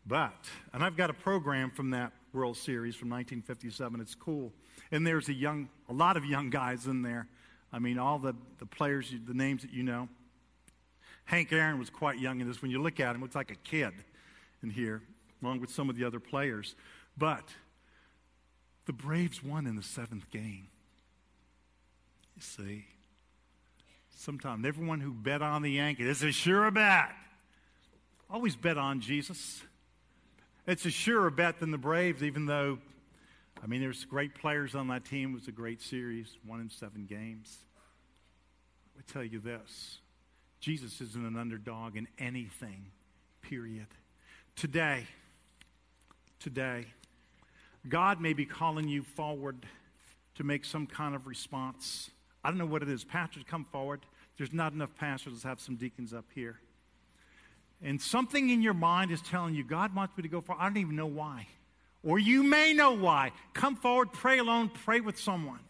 But, 0.07 0.33
and 0.73 0.83
I've 0.83 0.97
got 0.97 1.11
a 1.11 1.15
program 1.15 1.71
from 1.71 1.91
that 1.91 2.13
World 2.33 2.57
Series 2.57 2.95
from 2.95 3.11
1957. 3.11 4.01
It's 4.01 4.15
cool. 4.15 4.53
And 4.91 5.07
there's 5.07 5.29
a 5.29 5.35
young, 5.35 5.69
a 5.89 5.93
lot 5.93 6.17
of 6.17 6.25
young 6.25 6.49
guys 6.49 6.87
in 6.87 7.03
there. 7.03 7.27
I 7.73 7.79
mean, 7.79 7.99
all 7.99 8.19
the, 8.19 8.35
the 8.59 8.67
players, 8.67 9.13
the 9.27 9.35
names 9.35 9.63
that 9.63 9.73
you 9.73 9.83
know. 9.83 10.09
Hank 11.29 11.53
Aaron 11.53 11.79
was 11.79 11.91
quite 11.91 12.19
young 12.19 12.41
in 12.41 12.49
this. 12.49 12.63
When 12.63 12.71
you 12.71 12.81
look 12.81 13.01
at 13.01 13.15
him, 13.15 13.21
looks 13.21 13.35
like 13.35 13.51
a 13.51 13.57
kid 13.57 13.93
in 14.63 14.71
here, 14.71 15.03
along 15.43 15.61
with 15.61 15.69
some 15.69 15.91
of 15.91 15.97
the 15.97 16.05
other 16.05 16.19
players. 16.19 16.75
But 17.19 17.45
the 18.87 18.95
Braves 18.95 19.45
won 19.45 19.67
in 19.67 19.77
the 19.77 19.83
seventh 19.83 20.31
game. 20.31 20.69
You 22.35 22.41
see 22.41 22.87
sometimes 24.17 24.67
Everyone 24.67 25.01
who 25.01 25.13
bet 25.13 25.43
on 25.43 25.61
the 25.61 25.73
Yankees, 25.73 26.09
it's 26.09 26.23
a 26.23 26.33
sure 26.33 26.71
bet. 26.71 27.11
Always 28.31 28.57
bet 28.57 28.79
on 28.79 29.03
Jesus. 29.03 29.63
It's 30.67 30.87
a 30.87 30.91
surer 30.91 31.31
bet 31.31 31.61
than 31.61 31.73
the 31.73 31.79
Braves, 31.79 32.23
even 32.23 32.47
though, 32.47 32.79
I 33.63 33.67
mean, 33.67 33.83
there's 33.83 34.07
great 34.07 34.35
players 34.35 34.75
on 34.75 34.89
that 34.89 35.05
team. 35.05 35.33
It 35.33 35.35
was 35.35 35.49
a 35.49 35.53
great 35.53 35.83
series, 35.83 36.39
won 36.47 36.63
in 36.63 36.71
seven 36.71 37.05
games. 37.05 37.59
I 38.99 39.13
tell 39.13 39.23
you 39.23 39.41
this 39.41 39.99
Jesus 40.61 41.01
isn't 41.01 41.25
an 41.25 41.37
underdog 41.37 41.97
in 41.97 42.09
anything, 42.19 42.87
period. 43.43 43.87
Today, 44.57 45.07
today, 46.41 46.87
God 47.89 48.21
may 48.21 48.33
be 48.33 48.45
calling 48.45 48.89
you 48.89 49.03
forward 49.03 49.67
to 50.35 50.45
make 50.45 50.65
some 50.65 50.87
kind 50.87 51.15
of 51.15 51.27
response. 51.27 52.11
I 52.43 52.51
don't 52.51 52.59
know 52.59 52.67
what 52.67 52.83
it 52.83 52.89
is. 52.89 53.05
Pastors, 53.05 53.45
come 53.47 53.65
forward. 53.65 54.01
There's 54.37 54.53
not 54.53 54.73
enough 54.73 54.95
pastors. 54.97 55.33
Let's 55.33 55.45
have 55.45 55.61
some 55.61 55.77
deacons 55.77 56.13
up 56.13 56.25
here. 56.35 56.59
And 57.83 58.01
something 58.01 58.51
in 58.51 58.61
your 58.61 58.75
mind 58.75 59.11
is 59.13 59.21
telling 59.23 59.55
you, 59.55 59.63
God 59.63 59.95
wants 59.95 60.17
me 60.17 60.23
to 60.23 60.29
go 60.29 60.41
forward. 60.41 60.63
I 60.63 60.69
don't 60.69 60.79
even 60.79 60.97
know 60.97 61.07
why. 61.07 61.47
Or 62.03 62.19
you 62.19 62.43
may 62.43 62.73
know 62.73 62.93
why. 62.93 63.33
Come 63.55 63.77
forward, 63.77 64.13
pray 64.13 64.39
alone, 64.39 64.71
pray 64.85 65.01
with 65.01 65.19
someone. 65.19 65.61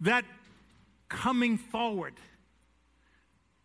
That 0.00 0.24
coming 1.08 1.58
forward 1.58 2.14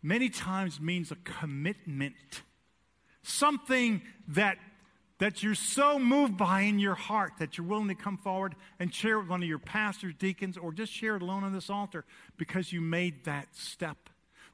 many 0.06 0.28
times 0.28 0.80
means 0.80 1.10
a 1.10 1.16
commitment, 1.16 2.14
something 3.22 4.02
that 4.28 4.58
that 5.18 5.42
you're 5.42 5.54
so 5.54 5.98
moved 5.98 6.36
by 6.36 6.60
in 6.60 6.78
your 6.78 6.94
heart 6.94 7.32
that 7.38 7.56
you're 7.56 7.66
willing 7.66 7.88
to 7.88 7.94
come 7.94 8.18
forward 8.18 8.54
and 8.78 8.92
share 8.92 9.18
with 9.18 9.28
one 9.28 9.42
of 9.42 9.48
your 9.48 9.58
pastors, 9.58 10.12
deacons, 10.18 10.58
or 10.58 10.72
just 10.72 10.92
share 10.92 11.16
it 11.16 11.22
alone 11.22 11.42
on 11.42 11.54
this 11.54 11.70
altar 11.70 12.04
because 12.36 12.70
you 12.70 12.82
made 12.82 13.24
that 13.24 13.48
step. 13.56 13.96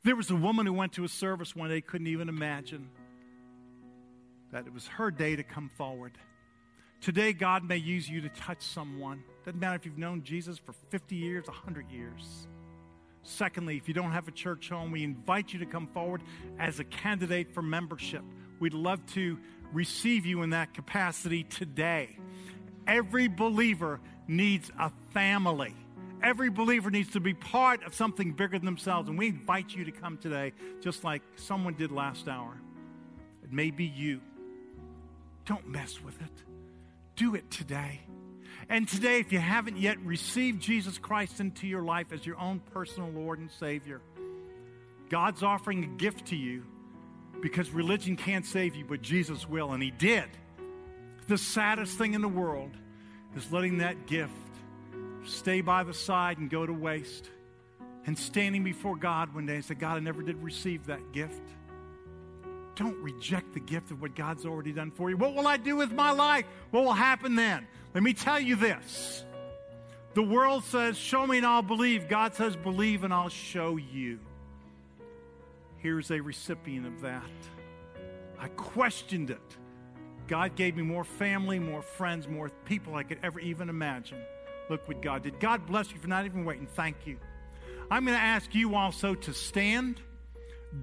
There 0.05 0.15
was 0.15 0.31
a 0.31 0.37
woman 0.37 0.67
who 0.67 0.73
went 0.73 0.93
to 0.93 1.05
a 1.05 1.09
service 1.09 1.57
one 1.57 1.69
day, 1.69 1.81
couldn't 1.81 2.07
even 2.07 2.29
imagine 2.29 2.89
that 4.53 4.69
it 4.69 4.73
was 4.73 4.87
her 4.87 5.11
day 5.11 5.35
to 5.35 5.43
come 5.43 5.69
forward. 5.77 6.13
Today, 7.01 7.33
God 7.33 7.65
may 7.65 7.79
use 7.79 8.09
you 8.09 8.21
to 8.21 8.29
touch 8.29 8.63
someone. 8.63 9.25
Doesn't 9.45 9.59
matter 9.59 9.75
if 9.75 9.85
you've 9.85 9.99
known 9.99 10.23
Jesus 10.23 10.59
for 10.59 10.75
50 10.91 11.17
years, 11.17 11.49
100 11.49 11.91
years. 11.91 12.47
Secondly, 13.23 13.77
if 13.77 13.89
you 13.89 13.95
don't 13.95 14.13
have 14.13 14.29
a 14.29 14.33
church 14.33 14.69
home, 14.69 14.91
we 14.91 15.05
invite 15.05 15.53
you 15.53 15.61
to 15.61 15.67
come 15.67 15.87
forward 15.89 16.23
as 16.59 16.81
a 16.81 16.85
candidate 16.85 17.55
for 17.55 17.63
membership. 17.63 18.23
We'd 18.59 18.75
love 18.75 19.05
to 19.15 19.39
receive 19.73 20.27
you 20.27 20.43
in 20.43 20.51
that 20.51 20.75
capacity 20.75 21.45
today. 21.45 22.17
Every 22.87 23.29
believer 23.29 24.01
needs 24.27 24.71
a 24.79 24.91
family. 25.11 25.75
Every 26.23 26.51
believer 26.51 26.91
needs 26.91 27.11
to 27.13 27.21
be 27.21 27.35
part 27.35 27.83
of 27.85 27.95
something 27.95 28.33
bigger 28.33 28.59
than 28.59 28.67
themselves. 28.67 29.09
And 29.09 29.19
we 29.19 29.29
invite 29.29 29.75
you 29.75 29.85
to 29.85 29.93
come 29.93 30.19
today, 30.19 30.53
just 30.81 31.05
like 31.05 31.23
someone 31.37 31.75
did 31.75 31.91
last 31.91 32.29
hour. 32.29 32.57
It 33.43 33.53
may 33.53 33.71
be 33.71 33.85
you. 33.85 34.21
Don't 35.45 35.67
mess 35.69 36.01
with 36.01 36.21
it. 36.21 36.43
Do 37.17 37.35
it 37.35 37.51
today. 37.51 38.01
And 38.73 38.89
today, 38.89 39.21
if 39.21 39.31
you 39.35 39.39
haven't 39.39 39.77
yet 39.77 39.99
received 40.03 40.63
Jesus 40.63 40.97
Christ 40.97 41.41
into 41.41 41.67
your 41.67 41.83
life 41.83 42.11
as 42.11 42.25
your 42.25 42.41
own 42.41 42.59
personal 42.73 43.11
Lord 43.11 43.39
and 43.39 43.51
Savior, 43.51 44.01
God's 45.11 45.43
offering 45.43 45.85
a 45.85 45.87
gift 45.89 46.29
to 46.29 46.37
you 46.37 46.63
because 47.43 47.69
religion 47.71 48.17
can't 48.17 48.47
save 48.47 48.75
you, 48.75 48.87
but 48.87 49.03
Jesus 49.03 49.47
will, 49.47 49.73
and 49.73 49.83
He 49.83 49.91
did. 49.91 50.25
The 51.29 51.37
saddest 51.37 51.99
thing 51.99 52.15
in 52.15 52.23
the 52.23 52.29
world 52.29 52.71
is 53.37 53.53
letting 53.53 53.77
that 53.79 54.07
gift 54.07 54.33
stay 55.23 55.61
by 55.61 55.83
the 55.83 55.93
side 55.93 56.39
and 56.39 56.49
go 56.49 56.65
to 56.65 56.73
waste. 56.73 57.29
And 58.07 58.19
standing 58.19 58.65
before 58.65 58.97
God 58.97 59.35
one 59.35 59.45
day 59.45 59.57
and 59.57 59.65
say, 59.67 59.75
God, 59.75 59.99
I 59.99 60.01
never 60.01 60.23
did 60.23 60.43
receive 60.43 60.87
that 60.87 61.13
gift. 61.13 61.43
Don't 62.75 62.97
reject 63.03 63.53
the 63.53 63.61
gift 63.61 63.91
of 63.91 64.01
what 64.01 64.15
God's 64.15 64.47
already 64.47 64.73
done 64.73 64.91
for 64.91 65.11
you. 65.11 65.17
What 65.17 65.35
will 65.35 65.47
I 65.47 65.57
do 65.57 65.77
with 65.77 65.93
my 65.93 66.11
life? 66.11 66.47
What 66.71 66.85
will 66.85 66.93
happen 66.93 67.35
then? 67.37 67.67
Let 67.95 68.03
me 68.03 68.15
tell 68.15 68.41
you 68.41 68.57
this. 68.57 69.25
The 70.15 70.23
world 70.23 70.65
says, 70.65 70.97
Show 70.97 71.27
me 71.27 71.39
and 71.39 71.47
I'll 71.47 71.63
believe. 71.63 72.09
God 72.09 72.35
says, 72.35 72.57
Believe 72.57 73.05
and 73.05 73.13
I'll 73.13 73.29
show 73.29 73.77
you. 73.77 74.19
Here's 75.79 76.11
a 76.11 76.21
recipient 76.21 76.87
of 76.87 77.01
that. 77.03 77.23
I 78.39 78.49
questioned 78.49 79.31
it. 79.31 79.57
God 80.29 80.55
gave 80.55 80.77
me 80.77 80.83
more 80.83 81.05
family, 81.05 81.59
more 81.59 81.83
friends, 81.83 82.29
more 82.29 82.49
people 82.65 82.95
I 82.95 83.03
could 83.03 83.19
ever 83.23 83.41
even 83.41 83.69
imagine. 83.69 84.19
Look 84.71 84.87
what 84.89 85.03
God 85.03 85.25
did. 85.25 85.41
God 85.41 85.67
bless 85.67 85.91
you 85.91 85.99
for 85.99 86.09
not 86.09 86.25
even 86.25 86.45
waiting. 86.45 86.67
Thank 86.67 86.97
you. 87.05 87.19
I'm 87.91 88.05
going 88.05 88.17
to 88.17 88.23
ask 88.23 88.55
you 88.55 88.75
also 88.75 89.15
to 89.15 89.35
stand. 89.35 90.01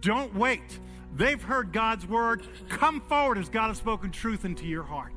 Don't 0.01 0.35
wait. 0.35 0.79
They've 1.13 1.41
heard 1.41 1.73
God's 1.73 2.07
word. 2.07 2.47
Come 2.69 3.01
forward 3.01 3.37
as 3.37 3.49
God 3.49 3.69
has 3.69 3.77
spoken 3.77 4.11
truth 4.11 4.45
into 4.45 4.65
your 4.65 4.83
heart. 4.83 5.13